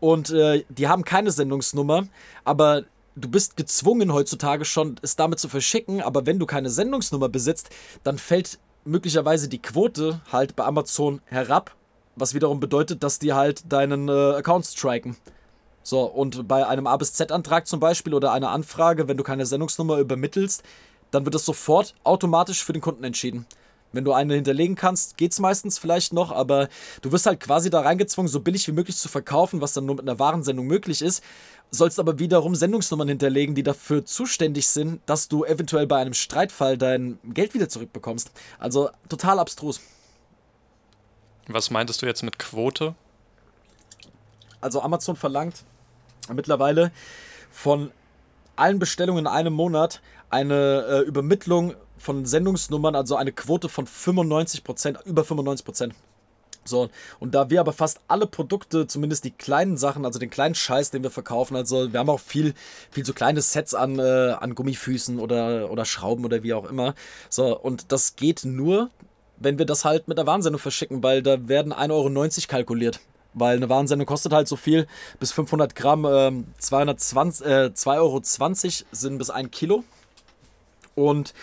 und 0.00 0.30
äh, 0.30 0.64
die 0.68 0.88
haben 0.88 1.04
keine 1.04 1.30
Sendungsnummer, 1.30 2.06
aber 2.44 2.84
du 3.16 3.28
bist 3.28 3.56
gezwungen 3.56 4.12
heutzutage 4.12 4.64
schon, 4.64 4.96
es 5.02 5.16
damit 5.16 5.38
zu 5.38 5.48
verschicken, 5.48 6.02
aber 6.02 6.26
wenn 6.26 6.38
du 6.38 6.46
keine 6.46 6.68
Sendungsnummer 6.68 7.28
besitzt, 7.28 7.70
dann 8.02 8.18
fällt 8.18 8.58
möglicherweise 8.84 9.48
die 9.48 9.62
Quote 9.62 10.20
halt 10.30 10.56
bei 10.56 10.64
Amazon 10.64 11.22
herab, 11.26 11.74
was 12.16 12.34
wiederum 12.34 12.60
bedeutet, 12.60 13.02
dass 13.02 13.18
die 13.18 13.32
halt 13.32 13.72
deinen 13.72 14.08
äh, 14.08 14.36
Account 14.36 14.66
striken. 14.66 15.16
So, 15.82 16.02
und 16.02 16.48
bei 16.48 16.66
einem 16.66 16.86
A 16.86 16.96
bis 16.96 17.12
Z-Antrag 17.12 17.66
zum 17.66 17.80
Beispiel 17.80 18.14
oder 18.14 18.32
einer 18.32 18.50
Anfrage, 18.50 19.06
wenn 19.08 19.16
du 19.16 19.22
keine 19.22 19.46
Sendungsnummer 19.46 19.98
übermittelst, 19.98 20.62
dann 21.10 21.24
wird 21.24 21.34
es 21.34 21.44
sofort 21.44 21.94
automatisch 22.04 22.64
für 22.64 22.72
den 22.72 22.82
Kunden 22.82 23.04
entschieden. 23.04 23.46
Wenn 23.94 24.04
du 24.04 24.12
eine 24.12 24.34
hinterlegen 24.34 24.74
kannst, 24.74 25.16
geht 25.16 25.32
es 25.32 25.38
meistens 25.38 25.78
vielleicht 25.78 26.12
noch, 26.12 26.32
aber 26.32 26.68
du 27.02 27.12
wirst 27.12 27.26
halt 27.26 27.40
quasi 27.40 27.70
da 27.70 27.80
reingezwungen, 27.80 28.28
so 28.28 28.40
billig 28.40 28.66
wie 28.66 28.72
möglich 28.72 28.96
zu 28.96 29.08
verkaufen, 29.08 29.60
was 29.60 29.72
dann 29.72 29.86
nur 29.86 29.96
mit 29.96 30.08
einer 30.08 30.18
Warensendung 30.18 30.66
möglich 30.66 31.00
ist. 31.00 31.22
Sollst 31.70 31.98
aber 31.98 32.18
wiederum 32.18 32.54
Sendungsnummern 32.54 33.08
hinterlegen, 33.08 33.54
die 33.54 33.62
dafür 33.62 34.04
zuständig 34.04 34.68
sind, 34.68 35.00
dass 35.06 35.28
du 35.28 35.44
eventuell 35.44 35.86
bei 35.86 35.98
einem 35.98 36.14
Streitfall 36.14 36.76
dein 36.76 37.18
Geld 37.24 37.54
wieder 37.54 37.68
zurückbekommst. 37.68 38.30
Also 38.58 38.90
total 39.08 39.38
abstrus. 39.38 39.80
Was 41.48 41.70
meintest 41.70 42.02
du 42.02 42.06
jetzt 42.06 42.22
mit 42.22 42.38
Quote? 42.38 42.94
Also 44.60 44.80
Amazon 44.82 45.14
verlangt 45.14 45.64
mittlerweile 46.32 46.90
von 47.50 47.90
allen 48.56 48.78
Bestellungen 48.78 49.26
in 49.26 49.26
einem 49.26 49.52
Monat 49.52 50.00
eine 50.30 50.84
äh, 50.88 51.00
Übermittlung 51.00 51.74
von 52.04 52.26
Sendungsnummern, 52.26 52.94
also 52.94 53.16
eine 53.16 53.32
Quote 53.32 53.68
von 53.68 53.86
95%, 53.86 55.04
über 55.06 55.22
95%. 55.22 55.92
So, 56.66 56.88
und 57.20 57.34
da 57.34 57.50
wir 57.50 57.60
aber 57.60 57.72
fast 57.72 58.00
alle 58.08 58.26
Produkte, 58.26 58.86
zumindest 58.86 59.24
die 59.24 59.30
kleinen 59.30 59.76
Sachen, 59.76 60.04
also 60.04 60.18
den 60.18 60.30
kleinen 60.30 60.54
Scheiß, 60.54 60.90
den 60.90 61.02
wir 61.02 61.10
verkaufen, 61.10 61.56
also 61.56 61.92
wir 61.92 62.00
haben 62.00 62.08
auch 62.08 62.20
viel, 62.20 62.54
viel 62.90 63.04
so 63.04 63.12
kleine 63.12 63.42
Sets 63.42 63.74
an, 63.74 63.98
äh, 63.98 64.34
an 64.38 64.54
Gummifüßen 64.54 65.18
oder, 65.18 65.70
oder 65.70 65.84
Schrauben 65.84 66.24
oder 66.24 66.42
wie 66.42 66.54
auch 66.54 66.64
immer. 66.64 66.94
So, 67.28 67.58
und 67.58 67.92
das 67.92 68.16
geht 68.16 68.44
nur, 68.44 68.90
wenn 69.36 69.58
wir 69.58 69.66
das 69.66 69.84
halt 69.84 70.08
mit 70.08 70.16
der 70.16 70.26
Warnsendung 70.26 70.60
verschicken, 70.60 71.02
weil 71.02 71.22
da 71.22 71.48
werden 71.48 71.72
1,90 71.72 71.90
Euro 71.90 72.48
kalkuliert. 72.48 73.00
Weil 73.34 73.56
eine 73.56 73.68
Warnsendung 73.68 74.06
kostet 74.06 74.32
halt 74.32 74.46
so 74.46 74.56
viel, 74.56 74.86
bis 75.18 75.32
500 75.32 75.74
Gramm, 75.74 76.04
äh, 76.04 76.32
220, 76.58 77.46
äh, 77.46 77.70
2,20 77.74 77.88
Euro 77.98 78.22
sind 78.92 79.18
bis 79.18 79.28
1 79.28 79.50
Kilo. 79.50 79.84
Und 80.94 81.34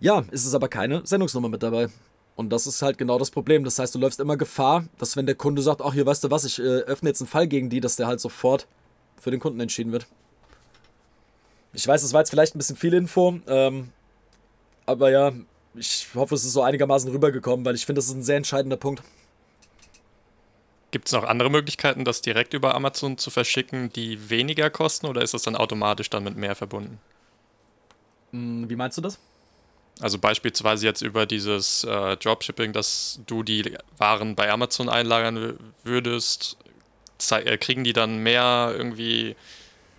ja, 0.00 0.24
ist 0.30 0.46
es 0.46 0.54
aber 0.54 0.68
keine 0.68 1.06
Sendungsnummer 1.06 1.48
mit 1.48 1.62
dabei. 1.62 1.88
Und 2.36 2.50
das 2.50 2.66
ist 2.66 2.80
halt 2.80 2.96
genau 2.96 3.18
das 3.18 3.30
Problem. 3.30 3.64
Das 3.64 3.78
heißt, 3.78 3.94
du 3.94 3.98
läufst 3.98 4.18
immer 4.18 4.36
Gefahr, 4.36 4.84
dass 4.98 5.16
wenn 5.16 5.26
der 5.26 5.34
Kunde 5.34 5.60
sagt, 5.60 5.82
ach 5.82 5.92
hier, 5.92 6.06
weißt 6.06 6.24
du 6.24 6.30
was, 6.30 6.44
ich 6.44 6.58
äh, 6.58 6.62
öffne 6.62 7.10
jetzt 7.10 7.20
einen 7.20 7.28
Fall 7.28 7.46
gegen 7.46 7.68
die, 7.68 7.80
dass 7.80 7.96
der 7.96 8.06
halt 8.06 8.20
sofort 8.20 8.66
für 9.18 9.30
den 9.30 9.40
Kunden 9.40 9.60
entschieden 9.60 9.92
wird. 9.92 10.06
Ich 11.74 11.86
weiß, 11.86 12.02
das 12.02 12.12
war 12.12 12.22
jetzt 12.22 12.30
vielleicht 12.30 12.54
ein 12.54 12.58
bisschen 12.58 12.76
viel 12.76 12.94
Info, 12.94 13.38
ähm, 13.46 13.90
aber 14.86 15.10
ja, 15.10 15.32
ich 15.74 16.08
hoffe, 16.14 16.34
es 16.34 16.44
ist 16.44 16.52
so 16.52 16.62
einigermaßen 16.62 17.10
rübergekommen, 17.10 17.64
weil 17.64 17.74
ich 17.74 17.86
finde, 17.86 17.98
das 17.98 18.06
ist 18.06 18.14
ein 18.14 18.22
sehr 18.22 18.38
entscheidender 18.38 18.76
Punkt. 18.76 19.02
Gibt 20.90 21.06
es 21.06 21.12
noch 21.12 21.24
andere 21.24 21.50
Möglichkeiten, 21.50 22.04
das 22.04 22.22
direkt 22.22 22.54
über 22.54 22.74
Amazon 22.74 23.18
zu 23.18 23.30
verschicken, 23.30 23.92
die 23.92 24.30
weniger 24.30 24.70
kosten 24.70 25.06
oder 25.06 25.22
ist 25.22 25.34
das 25.34 25.42
dann 25.42 25.54
automatisch 25.54 26.10
dann 26.10 26.24
mit 26.24 26.36
mehr 26.36 26.56
verbunden? 26.56 26.98
Hm, 28.32 28.68
wie 28.68 28.76
meinst 28.76 28.98
du 28.98 29.02
das? 29.02 29.20
Also 30.00 30.18
beispielsweise 30.18 30.86
jetzt 30.86 31.02
über 31.02 31.26
dieses 31.26 31.84
äh, 31.84 32.16
Dropshipping, 32.16 32.72
dass 32.72 33.20
du 33.26 33.42
die 33.42 33.76
Waren 33.98 34.34
bei 34.34 34.50
Amazon 34.50 34.88
einlagern 34.88 35.58
würdest, 35.84 36.56
äh, 37.30 37.58
kriegen 37.58 37.84
die 37.84 37.92
dann 37.92 38.18
mehr 38.18 38.72
irgendwie, 38.76 39.36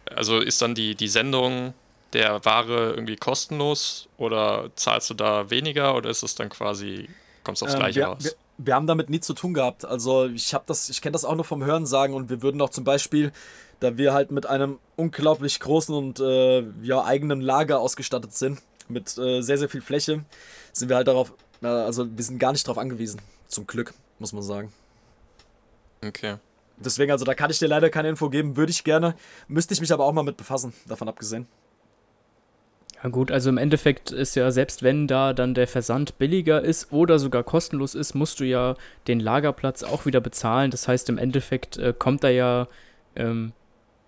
also 0.05 0.39
ist 0.39 0.61
dann 0.61 0.73
die, 0.73 0.95
die 0.95 1.07
Sendung 1.07 1.73
der 2.13 2.43
Ware 2.43 2.91
irgendwie 2.91 3.15
kostenlos 3.15 4.07
oder 4.17 4.69
zahlst 4.75 5.09
du 5.11 5.13
da 5.13 5.49
weniger 5.49 5.95
oder 5.95 6.09
ist 6.09 6.23
es 6.23 6.35
dann 6.35 6.49
quasi, 6.49 7.07
kommst 7.43 7.61
du 7.61 7.65
aufs 7.65 7.75
ähm, 7.75 7.79
Gleiche 7.79 7.99
wir, 7.99 8.07
raus? 8.07 8.23
Wir, 8.23 8.31
wir, 8.57 8.75
haben 8.75 8.87
damit 8.87 9.09
nie 9.09 9.19
zu 9.19 9.33
tun 9.33 9.53
gehabt. 9.53 9.85
Also 9.85 10.25
ich 10.25 10.53
habe 10.53 10.63
das, 10.67 10.89
ich 10.89 11.01
kenne 11.01 11.13
das 11.13 11.25
auch 11.25 11.35
nur 11.35 11.45
vom 11.45 11.63
Hören 11.63 11.85
sagen 11.85 12.13
und 12.15 12.29
wir 12.29 12.41
würden 12.41 12.59
auch 12.61 12.69
zum 12.69 12.83
Beispiel, 12.83 13.31
da 13.79 13.97
wir 13.97 14.13
halt 14.13 14.31
mit 14.31 14.45
einem 14.45 14.79
unglaublich 14.95 15.59
großen 15.59 15.95
und 15.95 16.19
äh, 16.19 16.65
ja, 16.81 17.03
eigenen 17.03 17.39
Lager 17.39 17.79
ausgestattet 17.79 18.33
sind, 18.33 18.61
mit 18.89 19.17
äh, 19.17 19.41
sehr, 19.41 19.57
sehr 19.57 19.69
viel 19.69 19.81
Fläche, 19.81 20.23
sind 20.73 20.89
wir 20.89 20.95
halt 20.95 21.07
darauf, 21.07 21.33
äh, 21.61 21.67
also 21.67 22.05
wir 22.09 22.23
sind 22.23 22.39
gar 22.39 22.51
nicht 22.51 22.67
darauf 22.67 22.77
angewiesen. 22.77 23.21
Zum 23.47 23.67
Glück, 23.67 23.93
muss 24.19 24.33
man 24.33 24.43
sagen. 24.43 24.71
Okay. 26.05 26.37
Deswegen, 26.77 27.11
also 27.11 27.25
da 27.25 27.33
kann 27.33 27.51
ich 27.51 27.59
dir 27.59 27.67
leider 27.67 27.89
keine 27.89 28.09
Info 28.09 28.29
geben, 28.29 28.57
würde 28.57 28.71
ich 28.71 28.83
gerne, 28.83 29.15
müsste 29.47 29.73
ich 29.73 29.81
mich 29.81 29.93
aber 29.93 30.05
auch 30.05 30.13
mal 30.13 30.23
mit 30.23 30.37
befassen, 30.37 30.73
davon 30.87 31.07
abgesehen. 31.07 31.47
Ja 33.03 33.09
gut, 33.09 33.31
also 33.31 33.49
im 33.49 33.57
Endeffekt 33.57 34.11
ist 34.11 34.35
ja, 34.35 34.51
selbst 34.51 34.83
wenn 34.83 35.07
da 35.07 35.33
dann 35.33 35.53
der 35.53 35.67
Versand 35.67 36.17
billiger 36.19 36.61
ist 36.61 36.91
oder 36.91 37.17
sogar 37.17 37.43
kostenlos 37.43 37.95
ist, 37.95 38.13
musst 38.13 38.39
du 38.39 38.43
ja 38.43 38.75
den 39.07 39.19
Lagerplatz 39.19 39.83
auch 39.83 40.05
wieder 40.05 40.21
bezahlen. 40.21 40.69
Das 40.71 40.87
heißt, 40.87 41.09
im 41.09 41.17
Endeffekt 41.17 41.77
äh, 41.77 41.93
kommt 41.97 42.23
da 42.23 42.29
ja 42.29 42.67
ähm, 43.15 43.53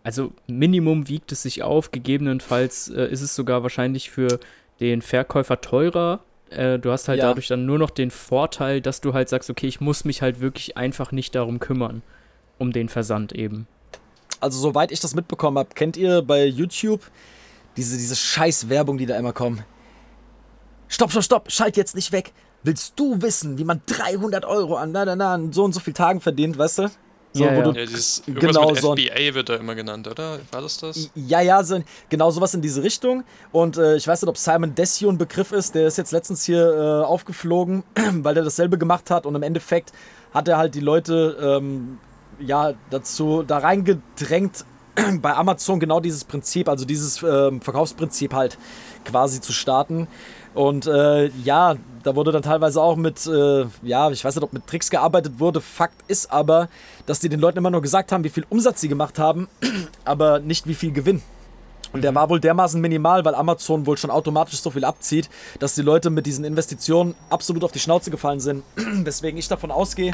also 0.04 0.34
Minimum 0.48 1.08
wiegt 1.08 1.32
es 1.32 1.44
sich 1.44 1.64
auf, 1.64 1.92
gegebenenfalls 1.92 2.90
äh, 2.90 3.06
ist 3.06 3.22
es 3.22 3.36
sogar 3.36 3.64
wahrscheinlich 3.64 4.12
für 4.12 4.40
den 4.84 5.02
Verkäufer 5.02 5.62
teurer. 5.62 6.20
Äh, 6.50 6.78
du 6.78 6.92
hast 6.92 7.08
halt 7.08 7.20
ja. 7.20 7.28
dadurch 7.30 7.48
dann 7.48 7.66
nur 7.66 7.80
noch 7.80 7.90
den 7.90 8.12
Vorteil, 8.12 8.82
dass 8.82 9.02
du 9.02 9.14
halt 9.14 9.30
sagst, 9.30 9.50
okay, 9.50 9.68
ich 9.68 9.82
muss 9.82 10.04
mich 10.04 10.22
halt 10.22 10.42
wirklich 10.42 10.78
einfach 10.78 11.12
nicht 11.12 11.36
darum 11.36 11.60
kümmern, 11.60 12.04
um 12.60 12.72
den 12.72 12.90
Versand 12.90 13.32
eben. 13.34 13.68
Also 14.42 14.60
soweit 14.60 14.92
ich 14.92 15.00
das 15.00 15.16
mitbekommen 15.16 15.58
habe, 15.58 15.70
kennt 15.74 15.96
ihr 15.96 16.22
bei 16.22 16.46
YouTube 16.46 17.02
Diese, 17.78 17.98
diese 17.98 18.16
scheiß 18.16 18.70
Werbung, 18.70 18.98
die 18.98 19.06
da 19.06 19.18
immer 19.18 19.34
kommen. 19.34 19.64
Stopp, 20.90 21.12
stopp, 21.12 21.24
stopp, 21.24 21.52
schalt 21.52 21.78
jetzt 21.78 21.96
nicht 21.96 22.12
weg. 22.12 22.34
Willst 22.62 23.00
du 23.00 23.22
wissen, 23.22 23.58
wie 23.58 23.64
man 23.64 23.82
300 23.88 24.46
Euro 24.46 24.76
an, 24.76 24.92
na, 24.92 25.06
na, 25.06 25.16
na, 25.16 25.40
so 25.52 25.64
und 25.64 25.74
so 25.74 25.80
vielen 25.80 25.96
Tagen 25.96 26.22
verdient, 26.22 26.58
weißt 26.58 26.80
du? 26.80 26.92
So, 27.34 27.44
ja, 27.44 27.54
ja. 27.54 27.66
ja 27.66 27.86
dieses, 27.86 28.22
genau 28.28 28.70
mit 28.70 28.80
so 28.80 28.96
FBA 28.96 29.34
wird 29.34 29.50
da 29.50 29.56
immer 29.56 29.74
genannt, 29.74 30.08
oder? 30.08 30.40
War 30.52 30.62
das 30.62 30.78
das? 30.78 31.10
Ja, 31.16 31.42
ja, 31.42 31.64
so, 31.64 31.82
genau 32.10 32.30
sowas 32.30 32.54
in 32.54 32.62
diese 32.62 32.84
Richtung. 32.84 33.24
Und 33.52 33.78
äh, 33.78 33.96
ich 33.96 34.08
weiß 34.08 34.22
nicht, 34.22 34.30
ob 34.30 34.38
Simon 34.38 34.76
Desio 34.76 35.10
ein 35.10 35.18
Begriff 35.18 35.52
ist. 35.52 35.74
Der 35.74 35.88
ist 35.88 35.98
jetzt 35.98 36.12
letztens 36.12 36.46
hier 36.46 36.62
äh, 36.62 37.06
aufgeflogen, 37.06 37.84
weil 38.22 38.38
er 38.38 38.44
dasselbe 38.44 38.78
gemacht 38.78 39.10
hat. 39.10 39.26
Und 39.26 39.34
im 39.34 39.42
Endeffekt 39.42 39.94
hat 40.32 40.48
er 40.48 40.58
halt 40.58 40.76
die 40.76 40.80
Leute 40.80 41.38
ähm, 41.42 41.98
ja 42.40 42.74
dazu 42.92 43.42
da 43.42 43.58
reingedrängt, 43.58 44.66
bei 45.22 45.34
Amazon 45.34 45.80
genau 45.80 46.00
dieses 46.00 46.24
Prinzip, 46.24 46.70
also 46.70 46.86
dieses 46.86 47.24
ähm, 47.24 47.62
Verkaufsprinzip 47.62 48.34
halt 48.34 48.60
quasi 49.06 49.42
zu 49.42 49.54
starten. 49.54 50.08
Und 50.54 50.86
äh, 50.86 51.28
ja, 51.44 51.76
da 52.04 52.16
wurde 52.16 52.32
dann 52.32 52.42
teilweise 52.42 52.82
auch 52.82 52.96
mit, 52.96 53.26
äh, 53.26 53.66
ja, 53.82 54.12
ich 54.12 54.24
weiß 54.24 54.36
nicht, 54.36 54.44
ob 54.44 54.54
mit 54.54 54.68
Tricks 54.68 54.90
gearbeitet 54.90 55.40
wurde. 55.40 55.62
Fakt 55.62 56.04
ist 56.08 56.32
aber, 56.32 56.70
dass 57.06 57.20
die 57.20 57.30
den 57.30 57.40
Leuten 57.40 57.58
immer 57.58 57.72
nur 57.72 57.82
gesagt 57.82 58.12
haben, 58.12 58.24
wie 58.24 58.30
viel 58.30 58.46
Umsatz 58.50 58.82
sie 58.82 58.90
gemacht 58.90 59.20
haben, 59.20 59.48
aber 60.06 60.40
nicht 60.40 60.68
wie 60.68 60.76
viel 60.76 60.92
Gewinn. 60.92 61.22
Und 61.94 62.04
der 62.04 62.12
mhm. 62.12 62.16
war 62.16 62.30
wohl 62.30 62.40
dermaßen 62.40 62.82
minimal, 62.82 63.24
weil 63.24 63.36
Amazon 63.36 63.86
wohl 63.86 63.98
schon 63.98 64.12
automatisch 64.12 64.60
so 64.60 64.72
viel 64.72 64.84
abzieht, 64.84 65.30
dass 65.60 65.76
die 65.76 65.82
Leute 65.82 66.10
mit 66.10 66.26
diesen 66.26 66.44
Investitionen 66.44 67.16
absolut 67.30 67.64
auf 67.64 67.72
die 67.72 67.80
Schnauze 67.80 68.12
gefallen 68.12 68.40
sind. 68.40 68.64
Weswegen 68.76 69.38
ich 69.38 69.48
davon 69.48 69.72
ausgehe, 69.72 70.14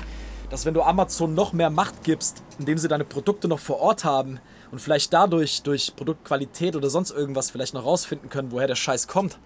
dass 0.50 0.66
wenn 0.66 0.74
du 0.74 0.82
Amazon 0.84 1.34
noch 1.34 1.54
mehr 1.54 1.70
Macht 1.70 2.04
gibst, 2.04 2.44
indem 2.60 2.78
sie 2.78 2.88
deine 2.88 3.06
Produkte 3.06 3.48
noch 3.48 3.60
vor 3.60 3.80
Ort 3.80 4.04
haben 4.04 4.40
und 4.72 4.80
vielleicht 4.80 5.14
dadurch 5.14 5.64
durch 5.64 5.96
Produktqualität 5.96 6.76
oder 6.76 6.90
sonst 6.90 7.12
irgendwas 7.12 7.50
vielleicht 7.50 7.74
noch 7.74 7.86
rausfinden 7.86 8.30
können, 8.30 8.52
woher 8.52 8.68
der 8.68 8.76
Scheiß 8.76 9.08
kommt. 9.08 9.40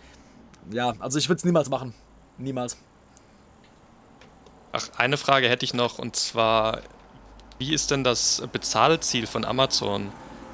Ja, 0.71 0.93
also 0.99 1.19
ich 1.19 1.29
würde 1.29 1.37
es 1.37 1.45
niemals 1.45 1.69
machen. 1.69 1.93
Niemals. 2.37 2.77
Ach, 4.71 4.89
eine 4.97 5.17
Frage 5.17 5.49
hätte 5.49 5.65
ich 5.65 5.73
noch 5.73 5.99
und 5.99 6.15
zwar, 6.15 6.81
wie 7.59 7.73
ist 7.73 7.91
denn 7.91 8.03
das 8.03 8.43
Bezahlziel 8.51 9.27
von 9.27 9.45
Amazon? 9.45 10.11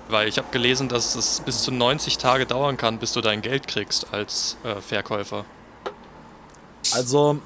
Weil 0.10 0.28
ich 0.28 0.38
habe 0.38 0.48
gelesen, 0.52 0.90
dass 0.90 1.16
es 1.16 1.40
bis 1.42 1.64
zu 1.64 1.72
90 1.72 2.18
Tage 2.18 2.46
dauern 2.46 2.78
kann, 2.78 3.00
bis 3.00 3.14
du 3.14 3.22
dein 3.22 3.42
Geld 3.42 3.68
kriegst 3.68 4.12
als 4.12 4.58
äh, 4.64 4.82
Verkäufer. 4.82 5.46
Also, 6.94 7.40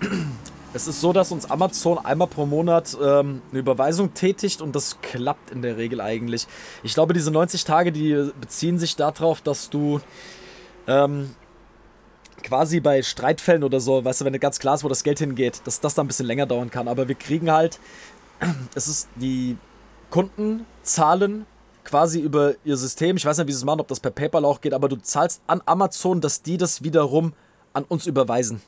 es 0.74 0.88
ist 0.88 1.00
so, 1.00 1.12
dass 1.12 1.32
uns 1.32 1.50
Amazon 1.50 1.98
einmal 1.98 2.28
pro 2.28 2.46
Monat 2.46 2.96
ähm, 3.00 3.40
eine 3.50 3.60
Überweisung 3.60 4.12
tätigt 4.12 4.60
und 4.60 4.74
das 4.74 5.00
klappt 5.00 5.50
in 5.50 5.62
der 5.62 5.76
Regel 5.76 6.00
eigentlich. 6.00 6.46
Ich 6.82 6.94
glaube, 6.94 7.14
diese 7.14 7.30
90 7.30 7.64
Tage, 7.64 7.92
die 7.92 8.30
beziehen 8.40 8.78
sich 8.78 8.96
darauf, 8.96 9.40
dass 9.40 9.70
du 9.70 10.00
ähm, 10.86 11.34
quasi 12.42 12.80
bei 12.80 13.02
Streitfällen 13.02 13.64
oder 13.64 13.80
so, 13.80 14.04
weißt 14.04 14.20
du, 14.20 14.24
wenn 14.24 14.38
ganz 14.40 14.58
klar 14.58 14.74
ist, 14.74 14.84
wo 14.84 14.88
das 14.88 15.02
Geld 15.02 15.18
hingeht, 15.18 15.62
dass 15.64 15.80
das 15.80 15.94
dann 15.94 16.06
ein 16.06 16.08
bisschen 16.08 16.26
länger 16.26 16.46
dauern 16.46 16.70
kann. 16.70 16.88
Aber 16.88 17.08
wir 17.08 17.14
kriegen 17.14 17.50
halt, 17.50 17.78
es 18.74 18.88
ist 18.88 19.08
die 19.16 19.56
Kunden 20.10 20.66
zahlen 20.82 21.46
quasi 21.84 22.20
über 22.20 22.54
ihr 22.64 22.76
System. 22.76 23.16
Ich 23.16 23.24
weiß 23.24 23.38
nicht, 23.38 23.46
wie 23.46 23.52
sie 23.52 23.58
es 23.58 23.64
machen, 23.64 23.80
ob 23.80 23.88
das 23.88 24.00
per 24.00 24.10
PayPal 24.10 24.44
auch 24.44 24.60
geht, 24.60 24.74
aber 24.74 24.88
du 24.88 24.96
zahlst 24.96 25.42
an 25.46 25.62
Amazon, 25.66 26.20
dass 26.20 26.42
die 26.42 26.56
das 26.56 26.82
wiederum 26.82 27.32
an 27.72 27.84
uns 27.84 28.06
überweisen. 28.06 28.60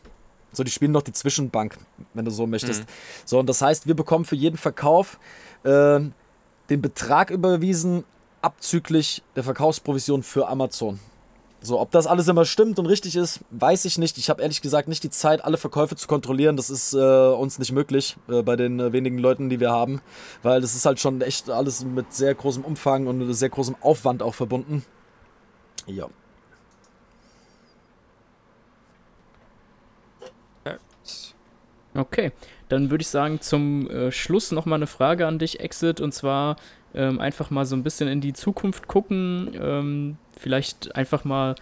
So, 0.53 0.65
die 0.65 0.71
spielen 0.71 0.93
noch 0.93 1.03
die 1.03 1.13
Zwischenbank, 1.13 1.79
wenn 2.15 2.25
du 2.25 2.31
so 2.31 2.47
möchtest. 2.47 2.83
Mhm. 2.83 2.87
So, 3.25 3.39
und 3.39 3.49
das 3.49 3.63
heißt, 3.63 3.87
wir 3.87 3.95
bekommen 3.95 4.25
für 4.25 4.37
jeden 4.37 4.59
Verkauf 4.59 5.19
äh, 5.65 6.01
den 6.69 6.83
Betrag 6.83 7.31
überwiesen, 7.31 8.05
abzüglich 8.43 9.23
der 9.37 9.45
Verkaufsprovision 9.45 10.23
für 10.23 10.49
Amazon. 10.49 11.01
So, 11.65 11.79
ob 11.79 11.93
das 11.93 12.09
alles 12.09 12.27
immer 12.27 12.45
stimmt 12.45 12.81
und 12.81 12.87
richtig 12.87 13.15
ist, 13.15 13.41
weiß 13.51 13.85
ich 13.85 13.97
nicht. 13.97 14.19
Ich 14.19 14.29
habe 14.29 14.43
ehrlich 14.43 14.63
gesagt 14.63 14.89
nicht 14.89 15.05
die 15.05 15.11
Zeit, 15.11 15.45
alle 15.45 15.57
Verkäufe 15.57 15.95
zu 15.95 16.09
kontrollieren. 16.09 16.57
Das 16.57 16.71
ist 16.71 16.93
äh, 16.93 16.99
uns 16.99 17.61
nicht 17.61 17.71
möglich 17.71 18.17
äh, 18.29 18.43
bei 18.43 18.57
den 18.57 18.81
äh, 18.81 18.93
wenigen 18.93 19.19
Leuten, 19.19 19.49
die 19.49 19.61
wir 19.61 19.71
haben, 19.71 20.01
weil 20.43 20.61
das 20.61 20.75
ist 20.75 20.87
halt 20.87 20.99
schon 20.99 21.21
echt 21.21 21.51
alles 21.51 21.85
mit 21.85 22.13
sehr 22.13 22.35
großem 22.35 22.65
Umfang 22.65 23.07
und 23.07 23.33
sehr 23.33 23.49
großem 23.49 23.77
Aufwand 23.81 24.23
auch 24.23 24.35
verbunden. 24.35 24.85
Ja. 25.87 26.09
Okay, 31.95 32.33
dann 32.71 32.91
würde 32.91 33.03
ich 33.03 33.09
sagen, 33.09 33.41
zum 33.43 33.89
äh, 33.91 34.11
Schluss 34.11 34.51
nochmal 34.51 34.79
eine 34.79 34.87
Frage 34.87 35.27
an 35.27 35.39
dich, 35.39 35.61
Exit, 35.61 36.01
und 36.01 36.13
zwar 36.13 36.57
ähm, 36.95 37.21
einfach 37.21 37.51
mal 37.51 37.67
so 37.67 37.77
ein 37.77 37.83
bisschen 37.83 38.09
in 38.09 38.23
die 38.23 38.33
Zukunft 38.33 38.89
gucken. 38.89 39.51
Ähm, 39.61 40.17
vielleicht 40.43 40.95
einfach 40.97 41.25
mal 41.25 41.55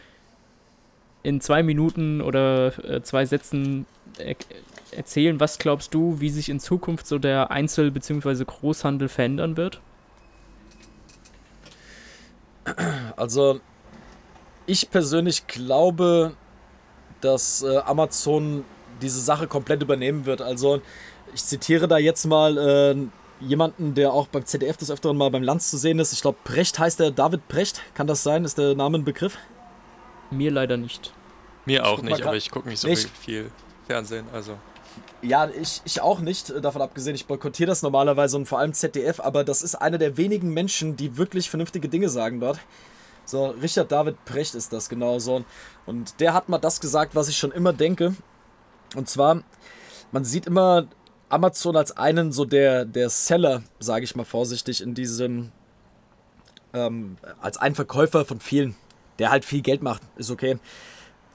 in 1.23 1.41
zwei 1.41 1.63
Minuten 1.63 2.21
oder 2.21 2.73
äh, 2.85 3.03
zwei 3.03 3.27
Sätzen 3.27 3.87
er 4.19 4.35
erzählen, 4.93 5.39
was 5.39 5.59
glaubst 5.59 5.95
du, 5.95 6.21
wie 6.21 6.31
sich 6.31 6.49
in 6.49 6.59
Zukunft 6.59 7.07
so 7.07 7.19
der 7.19 7.51
Einzel- 7.51 7.91
bzw. 7.91 8.45
Großhandel 8.45 9.09
verändern 9.09 9.57
wird? 9.57 9.81
Also, 13.17 13.61
ich 14.67 14.91
persönlich 14.91 15.47
glaube, 15.47 16.35
dass 17.21 17.63
äh, 17.63 17.79
Amazon 17.79 18.65
diese 19.01 19.21
Sache 19.21 19.47
komplett 19.47 19.83
übernehmen 19.83 20.27
wird. 20.27 20.43
Also, 20.43 20.83
ich 21.35 21.45
zitiere 21.45 21.87
da 21.87 21.99
jetzt 21.99 22.27
mal 22.27 22.59
äh, 22.59 22.97
jemanden, 23.41 23.95
der 23.95 24.13
auch 24.13 24.29
beim 24.29 24.45
ZDF 24.45 24.77
des 24.77 24.91
Öfteren 24.91 25.17
mal 25.17 25.31
beim 25.31 25.43
Lanz 25.43 25.71
zu 25.71 25.79
sehen 25.79 25.99
ist. 25.99 26.13
Ich 26.13 26.23
glaube, 26.23 26.39
Precht 26.45 26.79
heißt 26.79 27.01
er, 27.01 27.11
David 27.11 27.49
Precht. 27.49 27.83
Kann 27.95 28.07
das 28.07 28.23
sein? 28.23 28.45
Ist 28.45 28.59
der 28.59 28.75
Name 28.75 28.99
ein 28.99 29.05
Begriff? 29.05 29.39
Mir 30.31 30.51
leider 30.51 30.77
nicht. 30.77 31.13
Mir 31.67 31.87
auch 31.87 32.03
nicht, 32.03 32.23
aber 32.23 32.37
ich 32.37 32.51
gucke 32.51 32.69
nicht 32.69 32.81
so 32.81 32.89
ich, 32.89 33.07
viel 33.07 33.51
Fernsehen, 33.87 34.27
also. 34.33 34.57
Ja, 35.23 35.49
ich, 35.49 35.83
ich 35.85 36.01
auch 36.01 36.21
nicht, 36.21 36.51
äh, 36.51 36.61
davon 36.61 36.83
abgesehen, 36.83 37.15
ich 37.15 37.27
boykottiere 37.27 37.69
das 37.69 37.83
normalerweise 37.83 38.37
und 38.37 38.47
vor 38.47 38.59
allem 38.59 38.73
ZDF, 38.73 39.21
aber 39.21 39.45
das 39.45 39.63
ist 39.63 39.75
einer 39.75 39.99
der 39.99 40.17
wenigen 40.17 40.55
Menschen, 40.55 40.97
die 40.97 41.17
wirklich 41.17 41.51
vernünftige 41.51 41.89
Dinge 41.89 42.09
sagen 42.09 42.41
dort. 42.41 42.59
So, 43.27 43.51
Richard 43.63 43.93
David 43.93 44.25
Precht 44.25 44.55
ist 44.55 44.73
das 44.73 44.89
genau 44.89 45.19
so. 45.19 45.45
Und 45.87 46.21
der 46.21 46.35
hat 46.35 46.49
mal 46.49 46.59
das 46.59 46.81
gesagt, 46.81 47.15
was 47.15 47.29
ich 47.29 47.37
schon 47.37 47.53
immer 47.53 47.73
denke. 47.73 48.15
Und 48.97 49.09
zwar, 49.09 49.43
man 50.11 50.25
sieht 50.25 50.47
immer 50.47 50.89
Amazon 51.31 51.77
als 51.77 51.97
einen 51.97 52.33
so 52.33 52.45
der, 52.45 52.85
der 52.85 53.09
Seller, 53.09 53.63
sage 53.79 54.05
ich 54.05 54.17
mal 54.17 54.25
vorsichtig, 54.25 54.83
in 54.83 54.95
diesem, 54.95 55.53
ähm, 56.75 57.17
als 57.41 57.57
ein 57.57 57.75
Verkäufer 57.75 58.25
von 58.25 58.41
vielen, 58.41 58.75
der 59.19 59.31
halt 59.31 59.45
viel 59.45 59.63
Geld 59.63 59.83
macht, 59.83 60.03
ist 60.17 60.31
okay. 60.31 60.59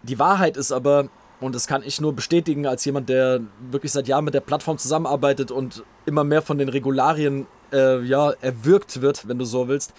Die 0.04 0.20
Wahrheit 0.20 0.58
ist 0.58 0.72
aber, 0.72 1.10
und 1.40 1.56
das 1.56 1.66
kann 1.66 1.82
ich 1.82 2.02
nur 2.02 2.14
bestätigen 2.14 2.68
als 2.68 2.84
jemand, 2.86 3.10
der 3.10 3.42
wirklich 3.72 3.94
seit 3.94 4.08
Jahren 4.08 4.26
mit 4.26 4.34
der 4.34 4.42
Plattform 4.42 4.78
zusammenarbeitet 4.78 5.50
und 5.50 5.84
immer 6.06 6.24
mehr 6.24 6.42
von 6.42 6.58
den 6.58 6.70
Regularien 6.70 7.48
äh, 7.72 8.02
ja, 8.02 8.32
erwürgt 8.42 9.02
wird, 9.02 9.28
wenn 9.28 9.40
du 9.40 9.46
so 9.46 9.68
willst, 9.68 9.94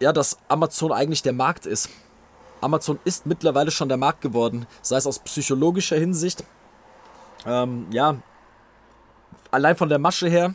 ja, 0.00 0.12
dass 0.12 0.38
Amazon 0.48 0.92
eigentlich 0.92 1.22
der 1.22 1.32
Markt 1.32 1.64
ist. 1.64 1.88
Amazon 2.60 2.98
ist 3.04 3.26
mittlerweile 3.26 3.70
schon 3.70 3.88
der 3.88 3.98
Markt 3.98 4.20
geworden, 4.20 4.66
sei 4.82 4.96
es 4.96 5.06
aus 5.06 5.18
psychologischer 5.18 5.96
Hinsicht, 5.96 6.44
ähm, 7.46 7.86
ja, 7.90 8.18
allein 9.52 9.76
von 9.76 9.88
der 9.88 9.98
Masche 9.98 10.28
her. 10.28 10.54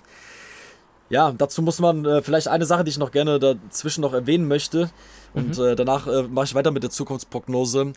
Ja, 1.10 1.32
dazu 1.32 1.62
muss 1.62 1.80
man 1.80 2.04
äh, 2.04 2.22
vielleicht 2.22 2.50
eine 2.50 2.66
Sache, 2.66 2.84
die 2.84 2.90
ich 2.90 2.98
noch 2.98 3.12
gerne 3.12 3.40
dazwischen 3.40 4.02
noch 4.02 4.14
erwähnen 4.14 4.48
möchte. 4.48 4.90
Und 5.34 5.58
mhm. 5.58 5.64
äh, 5.64 5.76
danach 5.76 6.08
äh, 6.08 6.24
mache 6.24 6.46
ich 6.46 6.56
weiter 6.56 6.72
mit 6.72 6.84
der 6.84 6.90
Zukunftsprognose. 6.90 7.94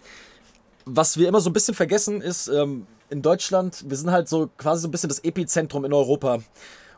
Was 0.85 1.19
wir 1.19 1.29
immer 1.29 1.41
so 1.41 1.51
ein 1.51 1.53
bisschen 1.53 1.75
vergessen 1.75 2.21
ist, 2.21 2.49
ähm, 2.49 2.87
in 3.09 3.23
Deutschland, 3.23 3.85
wir 3.89 3.97
sind 3.97 4.13
halt 4.13 4.29
so 4.29 4.49
quasi 4.57 4.83
so 4.83 4.89
ein 4.89 4.93
bisschen 4.93 5.09
das 5.09 5.25
Epizentrum 5.25 5.85
in 5.85 5.93
Europa. 5.93 6.39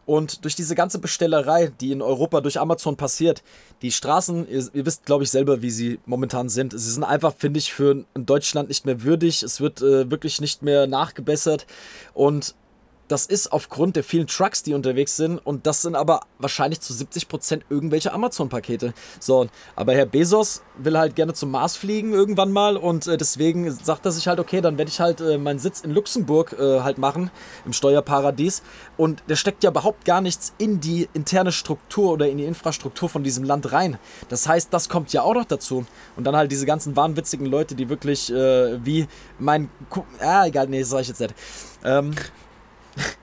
Und 0.04 0.44
durch 0.44 0.56
diese 0.56 0.74
ganze 0.74 0.98
Bestellerei, 0.98 1.72
die 1.80 1.92
in 1.92 2.02
Europa 2.02 2.40
durch 2.40 2.58
Amazon 2.58 2.96
passiert, 2.96 3.42
die 3.82 3.92
Straßen, 3.92 4.48
ihr, 4.48 4.68
ihr 4.74 4.84
wisst, 4.84 5.06
glaube 5.06 5.24
ich, 5.24 5.30
selber, 5.30 5.62
wie 5.62 5.70
sie 5.70 6.00
momentan 6.06 6.48
sind. 6.48 6.72
Sie 6.72 6.90
sind 6.90 7.04
einfach, 7.04 7.34
finde 7.36 7.58
ich, 7.58 7.72
für 7.72 8.04
Deutschland 8.14 8.68
nicht 8.68 8.84
mehr 8.84 9.04
würdig. 9.04 9.42
Es 9.42 9.60
wird 9.60 9.80
äh, 9.80 10.10
wirklich 10.10 10.40
nicht 10.40 10.62
mehr 10.62 10.86
nachgebessert. 10.86 11.66
Und 12.14 12.56
das 13.12 13.26
ist 13.26 13.52
aufgrund 13.52 13.96
der 13.96 14.04
vielen 14.04 14.26
Trucks, 14.26 14.62
die 14.62 14.72
unterwegs 14.72 15.18
sind 15.18 15.36
und 15.36 15.66
das 15.66 15.82
sind 15.82 15.96
aber 15.96 16.20
wahrscheinlich 16.38 16.80
zu 16.80 16.94
70 16.94 17.28
Prozent 17.28 17.62
irgendwelche 17.68 18.10
Amazon-Pakete. 18.10 18.94
So, 19.20 19.48
aber 19.76 19.92
Herr 19.92 20.06
Bezos 20.06 20.62
will 20.78 20.96
halt 20.96 21.14
gerne 21.14 21.34
zum 21.34 21.50
Mars 21.50 21.76
fliegen 21.76 22.14
irgendwann 22.14 22.50
mal 22.50 22.78
und 22.78 23.06
äh, 23.06 23.18
deswegen 23.18 23.70
sagt 23.70 24.06
er 24.06 24.12
sich 24.12 24.28
halt, 24.28 24.40
okay, 24.40 24.62
dann 24.62 24.78
werde 24.78 24.90
ich 24.90 24.98
halt 24.98 25.20
äh, 25.20 25.36
meinen 25.36 25.58
Sitz 25.58 25.82
in 25.82 25.90
Luxemburg 25.90 26.56
äh, 26.58 26.80
halt 26.80 26.96
machen, 26.96 27.30
im 27.66 27.74
Steuerparadies 27.74 28.62
und 28.96 29.22
der 29.28 29.36
steckt 29.36 29.62
ja 29.62 29.68
überhaupt 29.68 30.06
gar 30.06 30.22
nichts 30.22 30.54
in 30.56 30.80
die 30.80 31.06
interne 31.12 31.52
Struktur 31.52 32.12
oder 32.12 32.30
in 32.30 32.38
die 32.38 32.46
Infrastruktur 32.46 33.10
von 33.10 33.22
diesem 33.22 33.44
Land 33.44 33.72
rein. 33.72 33.98
Das 34.30 34.48
heißt, 34.48 34.72
das 34.72 34.88
kommt 34.88 35.12
ja 35.12 35.20
auch 35.20 35.34
noch 35.34 35.44
dazu 35.44 35.84
und 36.16 36.24
dann 36.24 36.34
halt 36.34 36.50
diese 36.50 36.64
ganzen 36.64 36.96
wahnwitzigen 36.96 37.44
Leute, 37.44 37.74
die 37.74 37.90
wirklich 37.90 38.32
äh, 38.32 38.82
wie 38.82 39.06
mein... 39.38 39.68
Ku 39.90 40.04
ah, 40.18 40.46
egal, 40.46 40.66
nee, 40.68 40.80
das 40.80 40.88
sag 40.88 41.02
ich 41.02 41.08
jetzt 41.08 41.20
nicht. 41.20 41.34
Ähm, 41.84 42.14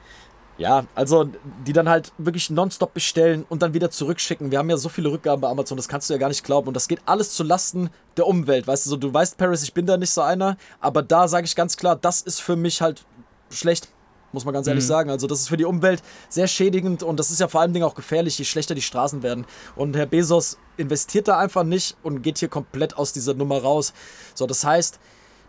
Ja, 0.59 0.85
also 0.93 1.29
die 1.65 1.71
dann 1.71 1.87
halt 1.87 2.11
wirklich 2.17 2.49
nonstop 2.49 2.93
bestellen 2.93 3.45
und 3.47 3.61
dann 3.61 3.73
wieder 3.73 3.91
zurückschicken. 3.91 4.51
Wir 4.51 4.59
haben 4.59 4.69
ja 4.69 4.75
so 4.75 4.89
viele 4.89 5.09
Rückgaben 5.09 5.39
bei 5.39 5.47
Amazon, 5.47 5.77
das 5.77 5.87
kannst 5.87 6.09
du 6.09 6.13
ja 6.13 6.19
gar 6.19 6.27
nicht 6.27 6.43
glauben. 6.43 6.67
Und 6.67 6.73
das 6.73 6.89
geht 6.89 6.99
alles 7.05 7.31
zu 7.31 7.43
Lasten 7.43 7.89
der 8.17 8.27
Umwelt. 8.27 8.67
Weißt 8.67 8.85
du, 8.85 8.89
so, 8.89 8.97
du 8.97 9.13
weißt, 9.13 9.37
Paris, 9.37 9.63
ich 9.63 9.73
bin 9.73 9.85
da 9.85 9.95
nicht 9.95 10.09
so 10.09 10.19
einer, 10.21 10.57
aber 10.81 11.01
da 11.01 11.29
sage 11.29 11.45
ich 11.45 11.55
ganz 11.55 11.77
klar, 11.77 11.95
das 11.95 12.21
ist 12.21 12.41
für 12.41 12.57
mich 12.57 12.81
halt 12.81 13.05
schlecht. 13.49 13.87
Muss 14.33 14.43
man 14.43 14.53
ganz 14.53 14.67
ehrlich 14.67 14.83
mhm. 14.83 14.89
sagen. 14.89 15.09
Also, 15.09 15.27
das 15.27 15.39
ist 15.39 15.47
für 15.47 15.55
die 15.55 15.63
Umwelt 15.63 16.03
sehr 16.27 16.47
schädigend 16.47 17.03
und 17.03 17.17
das 17.17 17.31
ist 17.31 17.39
ja 17.39 17.47
vor 17.47 17.61
allen 17.61 17.71
Dingen 17.71 17.85
auch 17.85 17.95
gefährlich, 17.95 18.37
je 18.37 18.43
schlechter 18.43 18.75
die 18.75 18.81
Straßen 18.81 19.23
werden. 19.23 19.45
Und 19.77 19.95
Herr 19.95 20.05
Bezos 20.07 20.57
investiert 20.75 21.29
da 21.29 21.39
einfach 21.39 21.63
nicht 21.63 21.95
und 22.03 22.21
geht 22.21 22.37
hier 22.37 22.49
komplett 22.49 22.97
aus 22.97 23.13
dieser 23.13 23.33
Nummer 23.33 23.59
raus. 23.61 23.93
So, 24.35 24.45
das 24.45 24.65
heißt, 24.65 24.99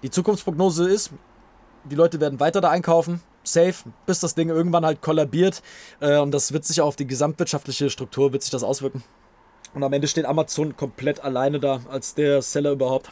die 0.05 0.11
Zukunftsprognose 0.11 0.89
ist, 0.89 1.11
die 1.85 1.97
Leute 1.97 2.21
werden 2.21 2.39
weiter 2.39 2.61
da 2.61 2.71
einkaufen, 2.71 3.21
safe, 3.53 3.89
bis 4.07 4.21
das 4.21 4.35
Ding 4.35 4.49
irgendwann 4.49 4.85
halt 4.85 5.03
kollabiert. 5.03 5.63
Äh, 6.01 6.19
und 6.19 6.33
das 6.33 6.53
wird 6.53 6.65
sich 6.65 6.81
auf 6.81 6.97
die 6.97 7.07
gesamtwirtschaftliche 7.07 7.91
Struktur 7.91 8.33
wird 8.33 8.43
sich 8.43 8.51
das 8.51 8.63
auswirken. 8.63 9.03
Und 9.75 9.83
am 9.85 9.93
Ende 9.93 10.09
steht 10.09 10.25
Amazon 10.25 10.77
komplett 10.77 11.23
alleine 11.23 11.61
da 11.61 11.81
als 11.91 12.15
der 12.15 12.43
Seller 12.43 12.73
überhaupt. 12.73 13.11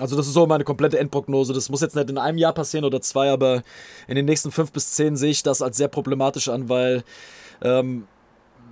Also 0.00 0.16
das 0.16 0.26
ist 0.26 0.32
so 0.32 0.46
meine 0.46 0.64
komplette 0.64 0.98
Endprognose. 0.98 1.52
Das 1.52 1.68
muss 1.68 1.80
jetzt 1.80 1.94
nicht 1.94 2.10
in 2.10 2.18
einem 2.18 2.38
Jahr 2.38 2.52
passieren 2.52 2.84
oder 2.84 3.00
zwei, 3.00 3.30
aber 3.30 3.62
in 4.08 4.16
den 4.16 4.24
nächsten 4.24 4.50
fünf 4.50 4.72
bis 4.72 4.92
zehn 4.92 5.16
sehe 5.16 5.30
ich 5.30 5.44
das 5.44 5.62
als 5.62 5.76
sehr 5.76 5.88
problematisch 5.88 6.48
an, 6.48 6.68
weil 6.68 7.04
ähm, 7.62 8.08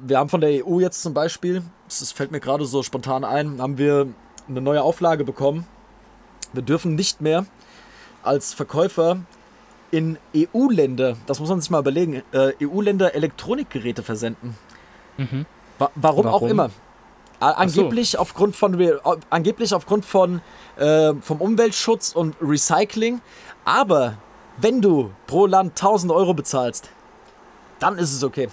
wir 0.05 0.19
haben 0.19 0.29
von 0.29 0.41
der 0.41 0.67
EU 0.67 0.81
jetzt 0.81 1.01
zum 1.01 1.15
Beispiel, 1.15 1.63
das 1.87 2.11
fällt 2.11 2.33
mir 2.33 2.41
gerade 2.41 2.65
so 2.65 2.83
spontan 2.83 3.25
ein, 3.25 3.63
haben 3.63 3.79
wir 3.79 4.09
eine 4.49 4.61
neue 4.61 4.83
Auflage 4.83 5.25
bekommen. 5.25 5.67
Wir 6.53 6.63
dürfen 6.63 6.97
nicht 6.97 7.21
mehr 7.21 7.47
als 8.23 8.55
Verkäufer 8.55 9.19
in 9.91 10.19
EU-Länder, 10.35 11.17
das 11.27 11.39
muss 11.39 11.51
man 11.51 11.61
sich 11.61 11.71
mal 11.71 11.81
überlegen, 11.81 12.23
äh, 12.33 12.53
EU-Länder 12.63 13.15
Elektronikgeräte 13.15 14.03
versenden. 14.03 14.57
Mhm. 15.19 15.47
Wa 15.79 15.91
warum, 15.95 16.25
warum, 16.25 16.43
auch 16.43 16.49
immer. 16.49 16.71
Angeblich 17.41 18.13
so. 18.13 18.19
aufgrund 18.19 18.55
von 18.55 19.01
angeblich 19.29 19.75
aufgrund 19.75 20.05
von 20.05 20.41
äh, 20.77 21.13
vom 21.21 21.41
Umweltschutz 21.41 22.13
und 22.13 22.37
Recycling. 22.41 23.21
Aber 23.65 24.17
wenn 24.59 24.81
du 24.81 25.11
pro 25.27 25.47
Land 25.47 25.73
1000 25.73 26.13
Euro 26.13 26.35
bezahlst, 26.35 26.91
dann 27.81 27.99
ist 27.99 28.13
es 28.13 28.23
okay. 28.23 28.49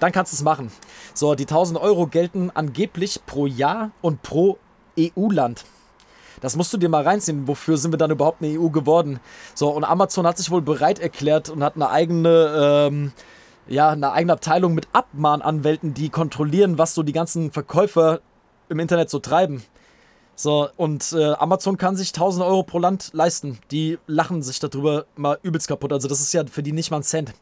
Dann 0.00 0.10
kannst 0.10 0.32
du 0.32 0.36
es 0.36 0.42
machen. 0.42 0.72
So, 1.14 1.36
die 1.36 1.44
1000 1.44 1.80
Euro 1.80 2.08
gelten 2.08 2.50
angeblich 2.52 3.20
pro 3.24 3.46
Jahr 3.46 3.92
und 4.00 4.22
pro 4.22 4.58
EU-Land. 4.98 5.64
Das 6.42 6.56
musst 6.56 6.72
du 6.74 6.76
dir 6.76 6.90
mal 6.90 7.04
reinziehen. 7.04 7.48
Wofür 7.48 7.78
sind 7.78 7.92
wir 7.92 7.98
dann 7.98 8.10
überhaupt 8.10 8.42
eine 8.42 8.60
EU 8.60 8.68
geworden? 8.68 9.20
So, 9.54 9.70
und 9.70 9.84
Amazon 9.84 10.26
hat 10.26 10.36
sich 10.36 10.50
wohl 10.50 10.60
bereit 10.60 10.98
erklärt 10.98 11.48
und 11.48 11.64
hat 11.64 11.76
eine 11.76 11.88
eigene, 11.88 12.88
ähm, 12.90 13.12
ja, 13.66 13.90
eine 13.90 14.12
eigene 14.12 14.34
Abteilung 14.34 14.74
mit 14.74 14.88
Abmahnanwälten, 14.92 15.94
die 15.94 16.10
kontrollieren, 16.10 16.76
was 16.76 16.94
so 16.94 17.02
die 17.02 17.12
ganzen 17.12 17.52
Verkäufer 17.52 18.20
im 18.68 18.80
Internet 18.80 19.08
so 19.08 19.20
treiben. 19.20 19.62
So, 20.34 20.68
und 20.76 21.12
äh, 21.12 21.32
Amazon 21.34 21.76
kann 21.76 21.94
sich 21.94 22.08
1000 22.08 22.44
Euro 22.44 22.64
pro 22.64 22.78
Land 22.78 23.10
leisten. 23.12 23.58
Die 23.70 23.98
lachen 24.06 24.42
sich 24.42 24.58
darüber 24.58 25.04
mal 25.14 25.38
übelst 25.42 25.68
kaputt. 25.68 25.92
Also, 25.92 26.08
das 26.08 26.20
ist 26.20 26.32
ja 26.32 26.44
für 26.46 26.62
die 26.62 26.72
nicht 26.72 26.90
mal 26.90 26.98
ein 26.98 27.02
Cent. 27.04 27.32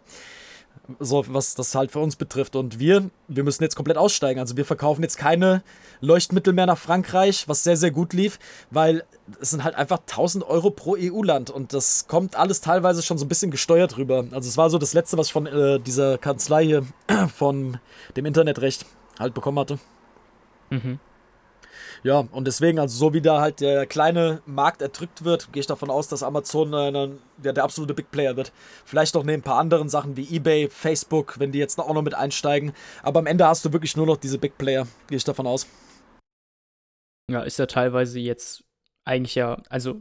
So, 0.98 1.24
was 1.28 1.54
das 1.54 1.74
halt 1.74 1.92
für 1.92 2.00
uns 2.00 2.16
betrifft. 2.16 2.56
Und 2.56 2.78
wir, 2.78 3.10
wir 3.28 3.44
müssen 3.44 3.62
jetzt 3.62 3.76
komplett 3.76 3.96
aussteigen. 3.96 4.40
Also 4.40 4.56
wir 4.56 4.64
verkaufen 4.64 5.02
jetzt 5.02 5.18
keine 5.18 5.62
Leuchtmittel 6.00 6.52
mehr 6.52 6.66
nach 6.66 6.78
Frankreich, 6.78 7.48
was 7.48 7.64
sehr, 7.64 7.76
sehr 7.76 7.90
gut 7.90 8.12
lief, 8.12 8.38
weil 8.70 9.04
es 9.40 9.50
sind 9.50 9.64
halt 9.64 9.74
einfach 9.74 9.98
1000 9.98 10.44
Euro 10.44 10.70
pro 10.70 10.96
EU-Land 10.98 11.50
und 11.50 11.72
das 11.72 12.06
kommt 12.08 12.36
alles 12.36 12.60
teilweise 12.60 13.02
schon 13.02 13.18
so 13.18 13.24
ein 13.24 13.28
bisschen 13.28 13.50
gesteuert 13.50 13.96
rüber. 13.96 14.24
Also 14.30 14.48
es 14.48 14.56
war 14.56 14.70
so 14.70 14.78
das 14.78 14.94
Letzte, 14.94 15.18
was 15.18 15.28
ich 15.28 15.32
von 15.32 15.46
äh, 15.46 15.78
dieser 15.78 16.18
Kanzlei 16.18 16.64
hier, 16.64 16.86
von 17.36 17.78
dem 18.16 18.26
Internetrecht 18.26 18.86
halt 19.18 19.34
bekommen 19.34 19.58
hatte. 19.58 19.78
Mhm. 20.70 20.98
Ja, 22.02 22.20
und 22.32 22.46
deswegen, 22.46 22.78
also 22.78 22.96
so 22.96 23.12
wie 23.12 23.20
da 23.20 23.40
halt 23.40 23.60
der 23.60 23.86
kleine 23.86 24.40
Markt 24.46 24.80
erdrückt 24.80 25.24
wird, 25.24 25.52
gehe 25.52 25.60
ich 25.60 25.66
davon 25.66 25.90
aus, 25.90 26.08
dass 26.08 26.22
Amazon 26.22 26.72
äh, 26.72 27.10
der, 27.36 27.52
der 27.52 27.64
absolute 27.64 27.92
Big 27.92 28.10
Player 28.10 28.36
wird. 28.36 28.52
Vielleicht 28.84 29.14
noch 29.14 29.22
neben 29.22 29.40
ein 29.40 29.44
paar 29.44 29.58
anderen 29.58 29.88
Sachen 29.90 30.16
wie 30.16 30.34
eBay, 30.34 30.70
Facebook, 30.70 31.38
wenn 31.38 31.52
die 31.52 31.58
jetzt 31.58 31.78
auch 31.78 31.92
noch 31.92 32.02
mit 32.02 32.14
einsteigen. 32.14 32.72
Aber 33.02 33.20
am 33.20 33.26
Ende 33.26 33.46
hast 33.46 33.64
du 33.64 33.72
wirklich 33.72 33.96
nur 33.96 34.06
noch 34.06 34.16
diese 34.16 34.38
Big 34.38 34.56
Player, 34.56 34.86
gehe 35.08 35.16
ich 35.16 35.24
davon 35.24 35.46
aus. 35.46 35.66
Ja, 37.30 37.42
ist 37.42 37.58
ja 37.58 37.66
teilweise 37.66 38.18
jetzt 38.18 38.64
eigentlich 39.04 39.34
ja, 39.34 39.62
also 39.68 40.00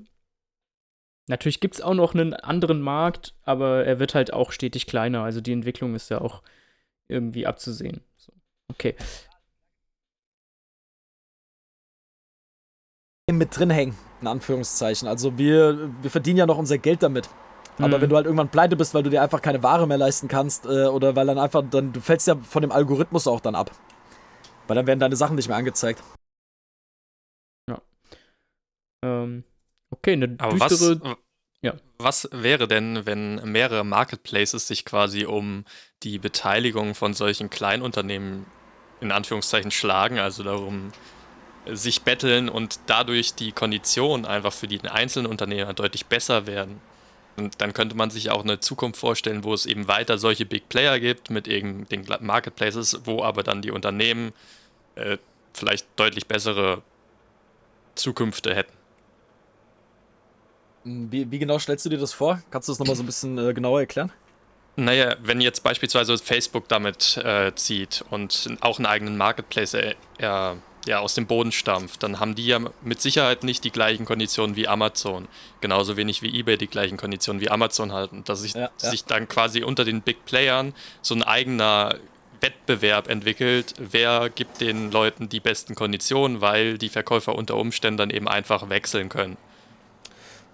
natürlich 1.27 1.59
gibt 1.59 1.75
es 1.75 1.81
auch 1.81 1.93
noch 1.93 2.13
einen 2.13 2.33
anderen 2.33 2.81
Markt, 2.81 3.35
aber 3.43 3.85
er 3.85 3.99
wird 3.99 4.15
halt 4.15 4.31
auch 4.31 4.51
stetig 4.51 4.87
kleiner. 4.87 5.23
Also 5.23 5.41
die 5.41 5.51
Entwicklung 5.51 5.95
ist 5.95 6.09
ja 6.09 6.21
auch 6.21 6.41
irgendwie 7.07 7.45
abzusehen. 7.45 8.01
So. 8.17 8.31
Okay. 8.69 8.95
Mit 13.37 13.57
drin 13.57 13.69
hängen, 13.69 13.95
in 14.21 14.27
Anführungszeichen. 14.27 15.07
Also 15.07 15.37
wir, 15.37 15.89
wir 16.01 16.09
verdienen 16.09 16.37
ja 16.37 16.45
noch 16.45 16.57
unser 16.57 16.77
Geld 16.77 17.03
damit. 17.03 17.29
Aber 17.77 17.97
mhm. 17.97 18.01
wenn 18.01 18.09
du 18.09 18.15
halt 18.15 18.25
irgendwann 18.25 18.49
pleite 18.49 18.75
bist, 18.75 18.93
weil 18.93 19.03
du 19.03 19.09
dir 19.09 19.21
einfach 19.21 19.41
keine 19.41 19.63
Ware 19.63 19.87
mehr 19.87 19.97
leisten 19.97 20.27
kannst, 20.27 20.65
äh, 20.65 20.85
oder 20.85 21.15
weil 21.15 21.27
dann 21.27 21.37
einfach, 21.37 21.63
dann, 21.69 21.93
du 21.93 22.01
fällst 22.01 22.27
ja 22.27 22.35
von 22.35 22.61
dem 22.61 22.71
Algorithmus 22.71 23.27
auch 23.27 23.39
dann 23.39 23.55
ab. 23.55 23.71
Weil 24.67 24.75
dann 24.75 24.87
werden 24.87 24.99
deine 24.99 25.15
Sachen 25.15 25.35
nicht 25.35 25.47
mehr 25.47 25.57
angezeigt. 25.57 26.03
Ja. 27.69 27.81
Ähm, 29.03 29.43
okay, 29.91 30.13
eine 30.13 30.35
Aber 30.39 30.53
düstere... 30.53 30.99
Was, 31.01 31.17
ja. 31.61 31.73
was 31.97 32.29
wäre 32.31 32.67
denn, 32.67 33.05
wenn 33.05 33.35
mehrere 33.49 33.83
Marketplaces 33.83 34.67
sich 34.67 34.85
quasi 34.85 35.25
um 35.25 35.65
die 36.03 36.19
Beteiligung 36.19 36.95
von 36.95 37.13
solchen 37.13 37.49
Kleinunternehmen 37.49 38.45
in 39.01 39.11
Anführungszeichen 39.11 39.71
schlagen, 39.71 40.19
also 40.19 40.43
darum 40.43 40.91
sich 41.65 42.01
betteln 42.01 42.49
und 42.49 42.79
dadurch 42.87 43.35
die 43.35 43.51
Konditionen 43.51 44.25
einfach 44.25 44.53
für 44.53 44.67
die 44.67 44.81
einzelnen 44.81 45.27
Unternehmer 45.27 45.73
deutlich 45.73 46.05
besser 46.05 46.47
werden. 46.47 46.81
Und 47.37 47.61
dann 47.61 47.73
könnte 47.73 47.95
man 47.95 48.09
sich 48.09 48.31
auch 48.31 48.43
eine 48.43 48.59
Zukunft 48.59 48.99
vorstellen, 48.99 49.43
wo 49.43 49.53
es 49.53 49.65
eben 49.65 49.87
weiter 49.87 50.17
solche 50.17 50.45
Big 50.45 50.67
Player 50.69 50.99
gibt 50.99 51.29
mit 51.29 51.47
eben 51.47 51.87
den 51.87 52.05
Marketplaces, 52.19 53.01
wo 53.05 53.23
aber 53.23 53.43
dann 53.43 53.61
die 53.61 53.71
Unternehmen 53.71 54.33
äh, 54.95 55.17
vielleicht 55.53 55.87
deutlich 55.95 56.27
bessere 56.27 56.81
Zukünfte 57.95 58.55
hätten. 58.55 58.73
Wie, 60.83 61.29
wie, 61.29 61.39
genau 61.39 61.59
stellst 61.59 61.85
du 61.85 61.89
dir 61.89 61.97
das 61.97 62.13
vor? 62.13 62.41
Kannst 62.51 62.67
du 62.67 62.71
das 62.71 62.79
nochmal 62.79 62.95
so 62.95 63.03
ein 63.03 63.05
bisschen 63.05 63.37
äh, 63.37 63.53
genauer 63.53 63.81
erklären? 63.81 64.11
Naja, 64.75 65.15
wenn 65.21 65.41
jetzt 65.41 65.61
beispielsweise 65.61 66.17
Facebook 66.17 66.69
damit 66.69 67.17
äh, 67.17 67.53
zieht 67.55 68.03
und 68.09 68.49
auch 68.61 68.79
einen 68.79 68.85
eigenen 68.85 69.17
Marketplace 69.17 69.73
er, 69.73 69.95
er 70.17 70.57
ja, 70.89 70.97
aus 71.01 71.13
dem 71.13 71.27
Boden 71.27 71.51
stampft, 71.51 72.01
dann 72.01 72.19
haben 72.19 72.33
die 72.33 72.47
ja 72.47 72.59
mit 72.81 72.99
Sicherheit 72.99 73.43
nicht 73.43 73.63
die 73.63 73.69
gleichen 73.69 74.05
Konditionen 74.05 74.55
wie 74.55 74.67
Amazon. 74.67 75.27
Genauso 75.61 75.97
wenig 75.97 76.23
wie 76.23 76.39
eBay 76.39 76.57
die 76.57 76.65
gleichen 76.65 76.97
Konditionen 76.97 77.39
wie 77.41 77.51
Amazon 77.51 77.93
halten. 77.93 78.23
Dass 78.25 78.41
sich, 78.41 78.55
ja, 78.55 78.71
ja. 78.81 78.89
sich 78.89 79.05
dann 79.05 79.27
quasi 79.27 79.61
unter 79.63 79.85
den 79.85 80.01
Big 80.01 80.25
Playern 80.25 80.73
so 81.03 81.13
ein 81.13 81.21
eigener 81.21 81.99
Wettbewerb 82.41 83.07
entwickelt, 83.07 83.75
wer 83.77 84.31
gibt 84.31 84.61
den 84.61 84.89
Leuten 84.89 85.29
die 85.29 85.39
besten 85.39 85.75
Konditionen, 85.75 86.41
weil 86.41 86.79
die 86.79 86.89
Verkäufer 86.89 87.35
unter 87.35 87.57
Umständen 87.57 87.99
dann 87.99 88.09
eben 88.09 88.27
einfach 88.27 88.69
wechseln 88.71 89.09
können. 89.09 89.37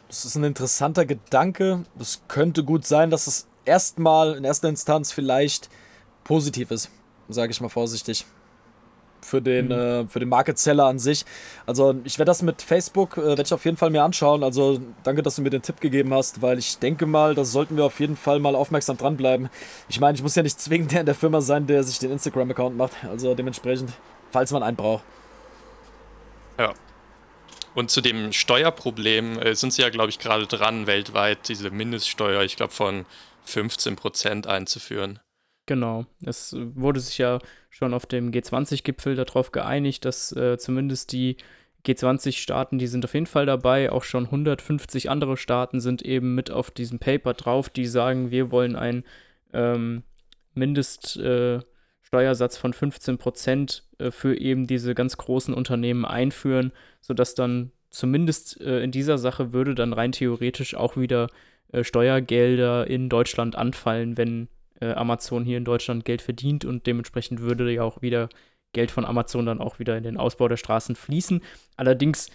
Das 0.10 0.26
ist 0.26 0.36
ein 0.36 0.44
interessanter 0.44 1.06
Gedanke. 1.06 1.86
Es 1.98 2.24
könnte 2.28 2.66
gut 2.66 2.86
sein, 2.86 3.10
dass 3.10 3.28
es 3.28 3.48
erstmal 3.64 4.36
in 4.36 4.44
erster 4.44 4.68
Instanz 4.68 5.14
vielleicht 5.14 5.70
positiv 6.26 6.72
ist, 6.72 6.90
sage 7.30 7.54
ich 7.54 7.62
mal 7.62 7.70
vorsichtig 7.70 8.26
für 9.26 9.42
den, 9.42 9.66
mhm. 9.66 9.72
äh, 9.72 10.08
für 10.08 10.20
den 10.20 10.30
Market 10.30 10.58
Seller 10.58 10.86
an 10.86 11.00
sich. 11.00 11.26
Also 11.66 11.96
ich 12.04 12.18
werde 12.20 12.30
das 12.30 12.42
mit 12.42 12.62
Facebook, 12.62 13.18
äh, 13.18 13.24
werde 13.24 13.42
ich 13.42 13.54
auf 13.54 13.66
jeden 13.66 13.78
Fall 13.78 13.90
mir 13.90 14.04
anschauen. 14.04 14.44
Also 14.44 14.80
danke, 15.04 15.24
dass 15.24 15.36
du 15.36 15.42
mir 15.42 15.50
den 15.50 15.62
Tipp 15.62 15.82
gegeben 15.82 16.14
hast, 16.14 16.42
weil 16.42 16.60
ich 16.60 16.80
denke 16.80 17.06
mal, 17.06 17.36
da 17.36 17.44
sollten 17.44 17.78
wir 17.78 17.86
auf 17.86 18.00
jeden 18.00 18.16
Fall 18.16 18.40
mal 18.40 18.56
aufmerksam 18.56 18.98
dranbleiben. 18.98 19.50
Ich 19.90 20.00
meine, 20.00 20.16
ich 20.16 20.24
muss 20.24 20.36
ja 20.36 20.44
nicht 20.44 20.60
zwingend 20.60 20.92
der 20.92 21.02
in 21.02 21.06
der 21.06 21.16
Firma 21.16 21.42
sein, 21.42 21.68
der 21.68 21.84
sich 21.84 22.00
den 22.00 22.12
Instagram-Account 22.12 22.78
macht. 22.78 22.94
Also 23.10 23.36
dementsprechend, 23.36 23.92
falls 24.32 24.52
man 24.52 24.64
einen 24.64 24.78
braucht. 24.78 25.04
Ja. 26.58 26.74
Und 27.74 27.92
zu 27.92 28.00
dem 28.00 28.32
Steuerproblem 28.32 29.38
äh, 29.40 29.56
sind 29.56 29.74
sie 29.74 29.82
ja, 29.82 29.90
glaube 29.90 30.10
ich, 30.10 30.20
gerade 30.20 30.48
dran, 30.48 30.88
weltweit 30.88 31.50
diese 31.50 31.72
Mindeststeuer, 31.72 32.42
ich 32.44 32.56
glaube, 32.56 32.74
von 32.74 33.06
15% 33.48 34.48
einzuführen. 34.48 35.20
Genau. 35.66 36.06
Es 36.24 36.56
wurde 36.58 37.00
sich 37.00 37.18
ja 37.18 37.40
schon 37.70 37.94
auf 37.94 38.06
dem 38.06 38.32
G20-Gipfel 38.32 39.16
darauf 39.16 39.52
geeinigt, 39.52 40.06
dass 40.06 40.32
äh, 40.32 40.58
zumindest 40.58 41.12
die 41.12 41.38
G20-Staaten, 41.86 42.78
die 42.78 42.88
sind 42.88 43.06
auf 43.06 43.14
jeden 43.14 43.26
Fall 43.26 43.46
dabei. 43.46 43.92
Auch 43.92 44.04
schon 44.04 44.26
150 44.26 45.10
andere 45.10 45.38
Staaten 45.38 45.80
sind 45.80 46.02
eben 46.02 46.36
mit 46.36 46.52
auf 46.52 46.72
diesem 46.72 47.00
Paper 47.00 47.34
drauf, 47.34 47.70
die 47.70 47.86
sagen, 47.86 48.32
wir 48.32 48.52
wollen 48.52 48.76
einen 48.76 49.04
ähm, 49.54 50.04
Mindeststeuersatz 50.54 52.58
äh, 52.58 52.60
von 52.60 52.74
15 52.74 53.18
Prozent 53.18 53.84
äh, 54.00 54.12
für 54.12 54.38
eben 54.38 54.68
diese 54.68 54.96
ganz 54.96 55.18
großen 55.18 55.54
Unternehmen 55.54 56.06
einführen, 56.06 56.72
sodass 57.02 57.36
dann 57.36 57.72
zumindest 57.90 58.60
äh, 58.62 58.82
in 58.82 58.92
dieser 58.92 59.18
Sache 59.18 59.54
würde 59.54 59.76
dann 59.76 59.94
rein 59.94 60.12
theoretisch 60.12 60.76
auch 60.76 60.98
wieder 60.98 61.30
äh, 61.72 61.84
Steuergelder 61.84 62.88
in 62.88 63.10
Deutschland 63.10 63.56
anfallen, 63.56 64.18
wenn 64.18 64.50
äh, 64.82 64.92
Amazon 64.92 65.46
hier 65.46 65.58
in 65.58 65.66
Deutschland 65.66 66.06
Geld 66.06 66.22
verdient 66.22 66.66
und 66.66 66.88
dementsprechend 66.88 67.42
würde 67.42 67.72
ja 67.72 67.84
auch 67.84 68.02
wieder 68.02 68.30
Geld 68.74 68.92
von 68.92 69.06
Amazon 69.06 69.46
dann 69.46 69.62
auch 69.62 69.80
wieder 69.80 69.98
in 69.98 70.04
den 70.04 70.18
Ausbau 70.18 70.48
der 70.48 70.58
Straßen 70.58 70.96
fließen. 70.96 71.42
Allerdings 71.78 72.30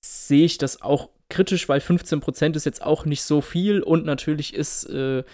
sehe 0.00 0.44
ich 0.44 0.58
das 0.58 0.82
auch 0.82 1.10
kritisch, 1.28 1.68
weil 1.68 1.80
15% 1.80 2.56
ist 2.56 2.66
jetzt 2.66 2.82
auch 2.82 3.04
nicht 3.04 3.22
so 3.22 3.40
viel 3.40 3.82
und 3.82 4.04
natürlich 4.04 4.54
ist, 4.54 4.84
äh, 4.84 5.24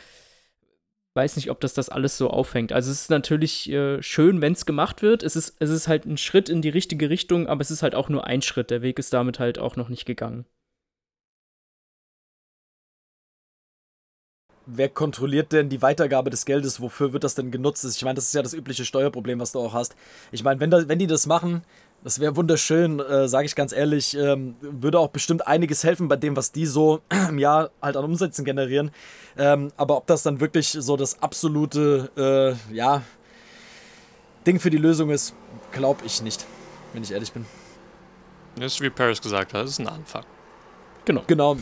weiß 1.14 1.36
nicht, 1.36 1.50
ob 1.50 1.61
das 1.61 1.74
das 1.74 1.88
alles 1.88 2.18
so 2.18 2.30
aufhängt. 2.30 2.72
Also 2.72 2.90
es 2.90 3.02
ist 3.02 3.11
natürlich 3.11 3.70
äh, 3.70 4.02
schön, 4.02 4.40
wenn 4.40 4.52
es 4.52 4.66
gemacht 4.66 5.02
wird. 5.02 5.22
Es 5.22 5.34
ist, 5.34 5.57
es 5.59 5.70
ist 5.70 5.88
halt 5.88 6.04
ein 6.04 6.18
Schritt 6.18 6.48
in 6.48 6.62
die 6.62 6.68
richtige 6.68 7.11
Richtung, 7.11 7.48
aber 7.48 7.62
es 7.62 7.70
ist 7.70 7.82
halt 7.82 7.94
auch 7.94 8.09
nur 8.09 8.26
ein 8.26 8.42
Schritt. 8.42 8.70
Der 8.70 8.82
Weg 8.82 8.98
ist 8.98 9.12
damit 9.12 9.38
halt 9.38 9.59
auch 9.59 9.76
noch 9.76 9.88
nicht 9.88 10.04
gegangen. 10.04 10.44
Wer 14.66 14.88
kontrolliert 14.88 15.52
denn 15.52 15.68
die 15.68 15.80
Weitergabe 15.80 16.30
des 16.30 16.44
Geldes? 16.44 16.80
Wofür 16.80 17.12
wird 17.12 17.24
das 17.24 17.34
denn 17.34 17.50
genutzt? 17.50 17.84
Ich 17.84 18.04
meine, 18.04 18.14
das 18.14 18.26
ist 18.26 18.34
ja 18.34 18.42
das 18.42 18.52
übliche 18.52 18.84
Steuerproblem, 18.84 19.40
was 19.40 19.52
du 19.52 19.60
auch 19.60 19.72
hast. 19.72 19.96
Ich 20.32 20.42
meine, 20.42 20.60
wenn, 20.60 20.70
da, 20.70 20.88
wenn 20.88 20.98
die 20.98 21.06
das 21.06 21.26
machen, 21.26 21.62
das 22.02 22.20
wäre 22.20 22.36
wunderschön, 22.36 23.00
äh, 23.00 23.26
sage 23.28 23.46
ich 23.46 23.54
ganz 23.54 23.72
ehrlich, 23.72 24.16
ähm, 24.16 24.56
würde 24.60 24.98
auch 24.98 25.08
bestimmt 25.08 25.46
einiges 25.46 25.82
helfen 25.82 26.08
bei 26.08 26.16
dem, 26.16 26.36
was 26.36 26.52
die 26.52 26.66
so 26.66 27.00
im 27.28 27.38
Jahr 27.38 27.70
halt 27.80 27.96
an 27.96 28.04
Umsätzen 28.04 28.44
generieren. 28.44 28.90
Ähm, 29.36 29.72
aber 29.76 29.96
ob 29.96 30.06
das 30.06 30.22
dann 30.22 30.40
wirklich 30.40 30.68
so 30.68 30.96
das 30.96 31.22
absolute, 31.22 32.10
äh, 32.70 32.74
ja, 32.74 33.02
Ding 34.46 34.60
für 34.60 34.70
die 34.70 34.78
Lösung 34.78 35.10
ist, 35.10 35.34
glaube 35.72 36.04
ich 36.06 36.22
nicht, 36.22 36.46
wenn 36.92 37.02
ich 37.02 37.10
ehrlich 37.10 37.32
bin. 37.32 37.44
Das 38.56 38.74
ist 38.74 38.80
wie 38.80 38.90
Paris 38.90 39.20
gesagt 39.20 39.52
hat, 39.52 39.64
das 39.64 39.70
ist 39.70 39.80
ein 39.80 39.88
Anfang. 39.88 40.24
Genau. 41.04 41.22
Genau. 41.26 41.56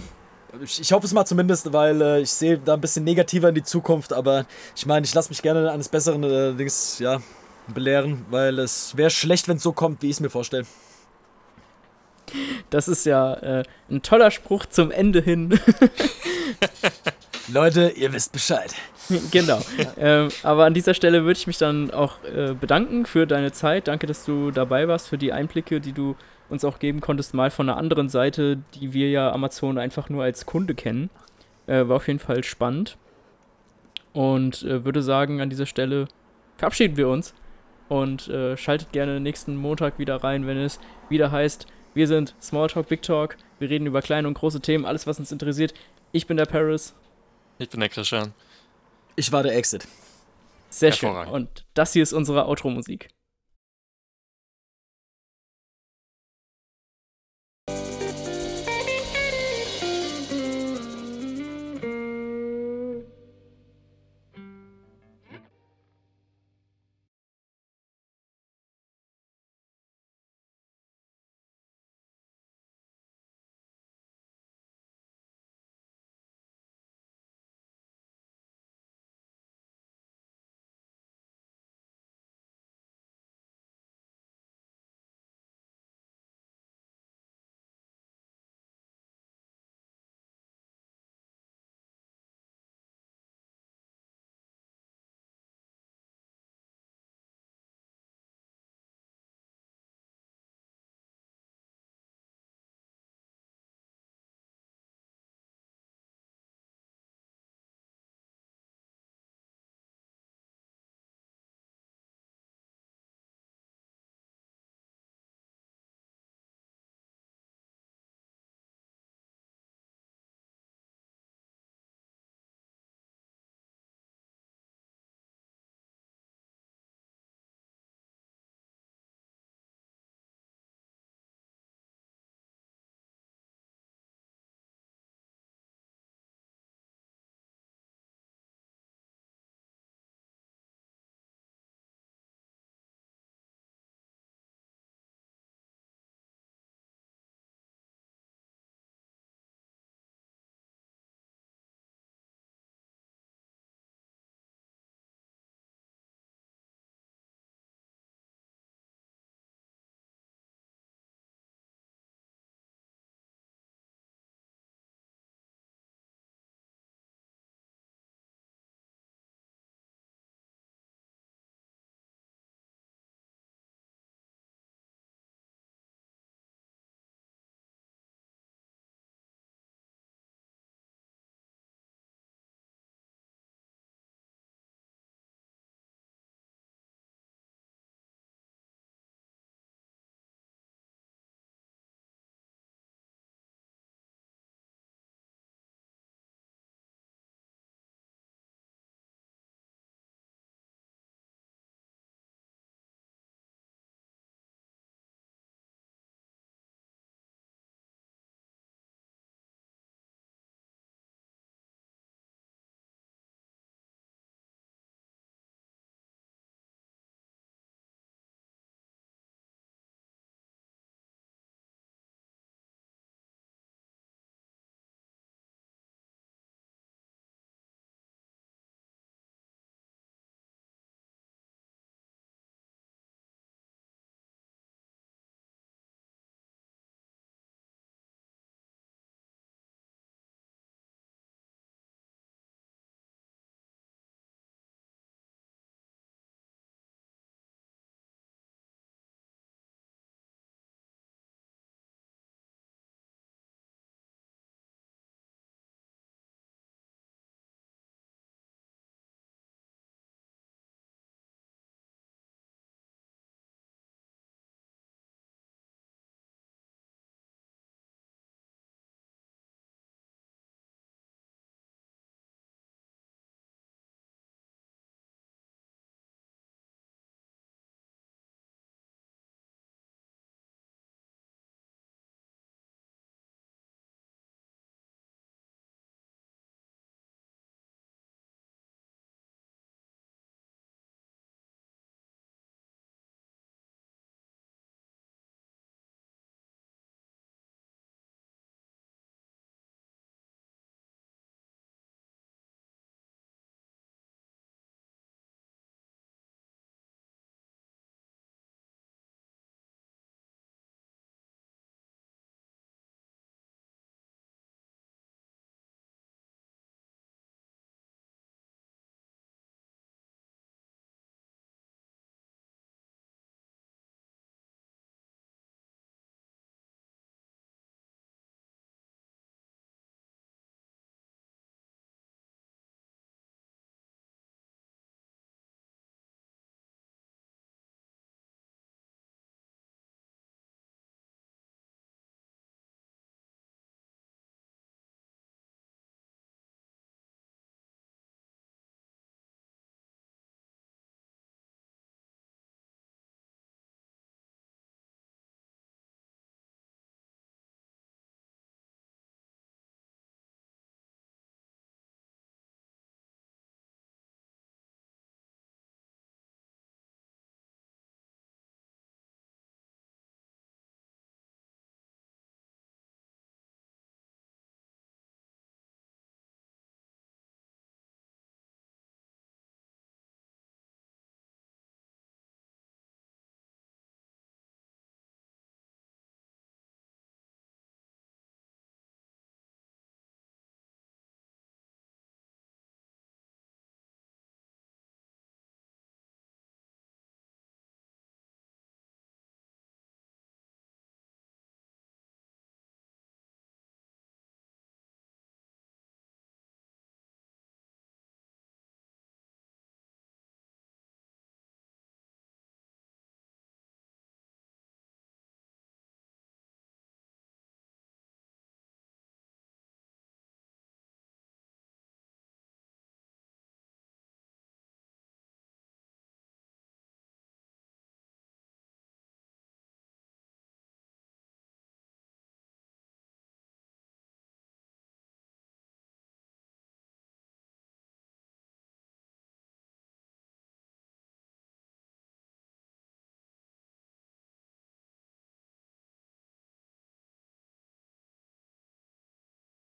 Ich, 0.62 0.80
ich, 0.80 0.92
hoffe 0.92 1.06
es 1.06 1.12
mal 1.12 1.24
zumindest, 1.24 1.72
weil 1.72 2.00
äh, 2.00 2.20
ich 2.20 2.30
sehe 2.30 2.58
da 2.58 2.74
ein 2.74 2.80
bisschen 2.80 3.04
negativer 3.04 3.48
in 3.48 3.54
die 3.54 3.62
Zukunft, 3.62 4.12
aber 4.12 4.46
ich 4.76 4.86
meine, 4.86 5.04
ich 5.04 5.14
lasse 5.14 5.30
mich 5.30 5.42
gerne 5.42 5.70
eines 5.70 5.88
Besseren 5.88 6.22
äh, 6.22 6.54
Dings, 6.54 6.98
ja, 6.98 7.20
belehren, 7.66 8.24
weil 8.30 8.58
es 8.58 8.96
wäre 8.96 9.10
schlecht, 9.10 9.48
wenn 9.48 9.56
es 9.56 9.62
so 9.62 9.72
kommt, 9.72 10.02
wie 10.02 10.06
ich 10.06 10.16
es 10.16 10.20
mir 10.20 10.30
vorstelle. 10.30 10.66
Das 12.70 12.88
ist 12.88 13.06
ja 13.06 13.34
äh, 13.34 13.64
ein 13.90 14.02
toller 14.02 14.30
Spruch 14.30 14.66
zum 14.66 14.90
Ende 14.90 15.20
hin. 15.20 15.58
Leute, 17.48 17.90
ihr 17.90 18.12
wisst 18.12 18.32
Bescheid. 18.32 18.74
genau. 19.30 19.60
ähm, 19.98 20.28
aber 20.42 20.64
an 20.64 20.74
dieser 20.74 20.94
Stelle 20.94 21.24
würde 21.24 21.38
ich 21.38 21.46
mich 21.46 21.58
dann 21.58 21.90
auch 21.90 22.22
äh, 22.24 22.54
bedanken 22.54 23.06
für 23.06 23.26
deine 23.26 23.52
Zeit. 23.52 23.88
Danke, 23.88 24.06
dass 24.06 24.24
du 24.24 24.50
dabei 24.50 24.88
warst, 24.88 25.08
für 25.08 25.18
die 25.18 25.32
Einblicke, 25.32 25.80
die 25.80 25.92
du 25.92 26.16
uns 26.48 26.64
auch 26.64 26.78
geben 26.78 27.00
konntest, 27.00 27.34
mal 27.34 27.50
von 27.50 27.68
einer 27.68 27.78
anderen 27.78 28.08
Seite, 28.08 28.62
die 28.74 28.92
wir 28.92 29.10
ja 29.10 29.32
Amazon 29.32 29.78
einfach 29.78 30.08
nur 30.08 30.22
als 30.22 30.46
Kunde 30.46 30.74
kennen. 30.74 31.10
Äh, 31.66 31.88
war 31.88 31.96
auf 31.96 32.06
jeden 32.06 32.18
Fall 32.18 32.44
spannend. 32.44 32.96
Und 34.12 34.62
äh, 34.62 34.84
würde 34.84 35.02
sagen, 35.02 35.40
an 35.40 35.50
dieser 35.50 35.66
Stelle 35.66 36.06
verabschieden 36.56 36.96
wir 36.96 37.08
uns 37.08 37.34
und 37.88 38.28
äh, 38.28 38.56
schaltet 38.56 38.92
gerne 38.92 39.20
nächsten 39.20 39.56
Montag 39.56 39.98
wieder 39.98 40.22
rein, 40.22 40.46
wenn 40.46 40.56
es 40.56 40.78
wieder 41.08 41.32
heißt, 41.32 41.66
wir 41.94 42.08
sind 42.08 42.34
Smalltalk, 42.42 42.88
Big 42.88 43.02
Talk. 43.02 43.36
Wir 43.60 43.70
reden 43.70 43.86
über 43.86 44.02
kleine 44.02 44.26
und 44.26 44.34
große 44.34 44.60
Themen, 44.60 44.84
alles, 44.84 45.06
was 45.06 45.18
uns 45.18 45.30
interessiert. 45.30 45.74
Ich 46.10 46.26
bin 46.26 46.36
der 46.36 46.46
Paris. 46.46 46.94
Ich 47.58 47.70
bin 47.70 47.80
der 47.80 47.88
Christian. 47.88 48.34
Ich 49.14 49.30
war 49.30 49.44
der 49.44 49.56
Exit. 49.56 49.86
Sehr 50.70 50.90
schön. 50.90 51.14
Und 51.28 51.64
das 51.74 51.92
hier 51.92 52.02
ist 52.02 52.12
unsere 52.12 52.46
Outro-Musik. 52.46 53.08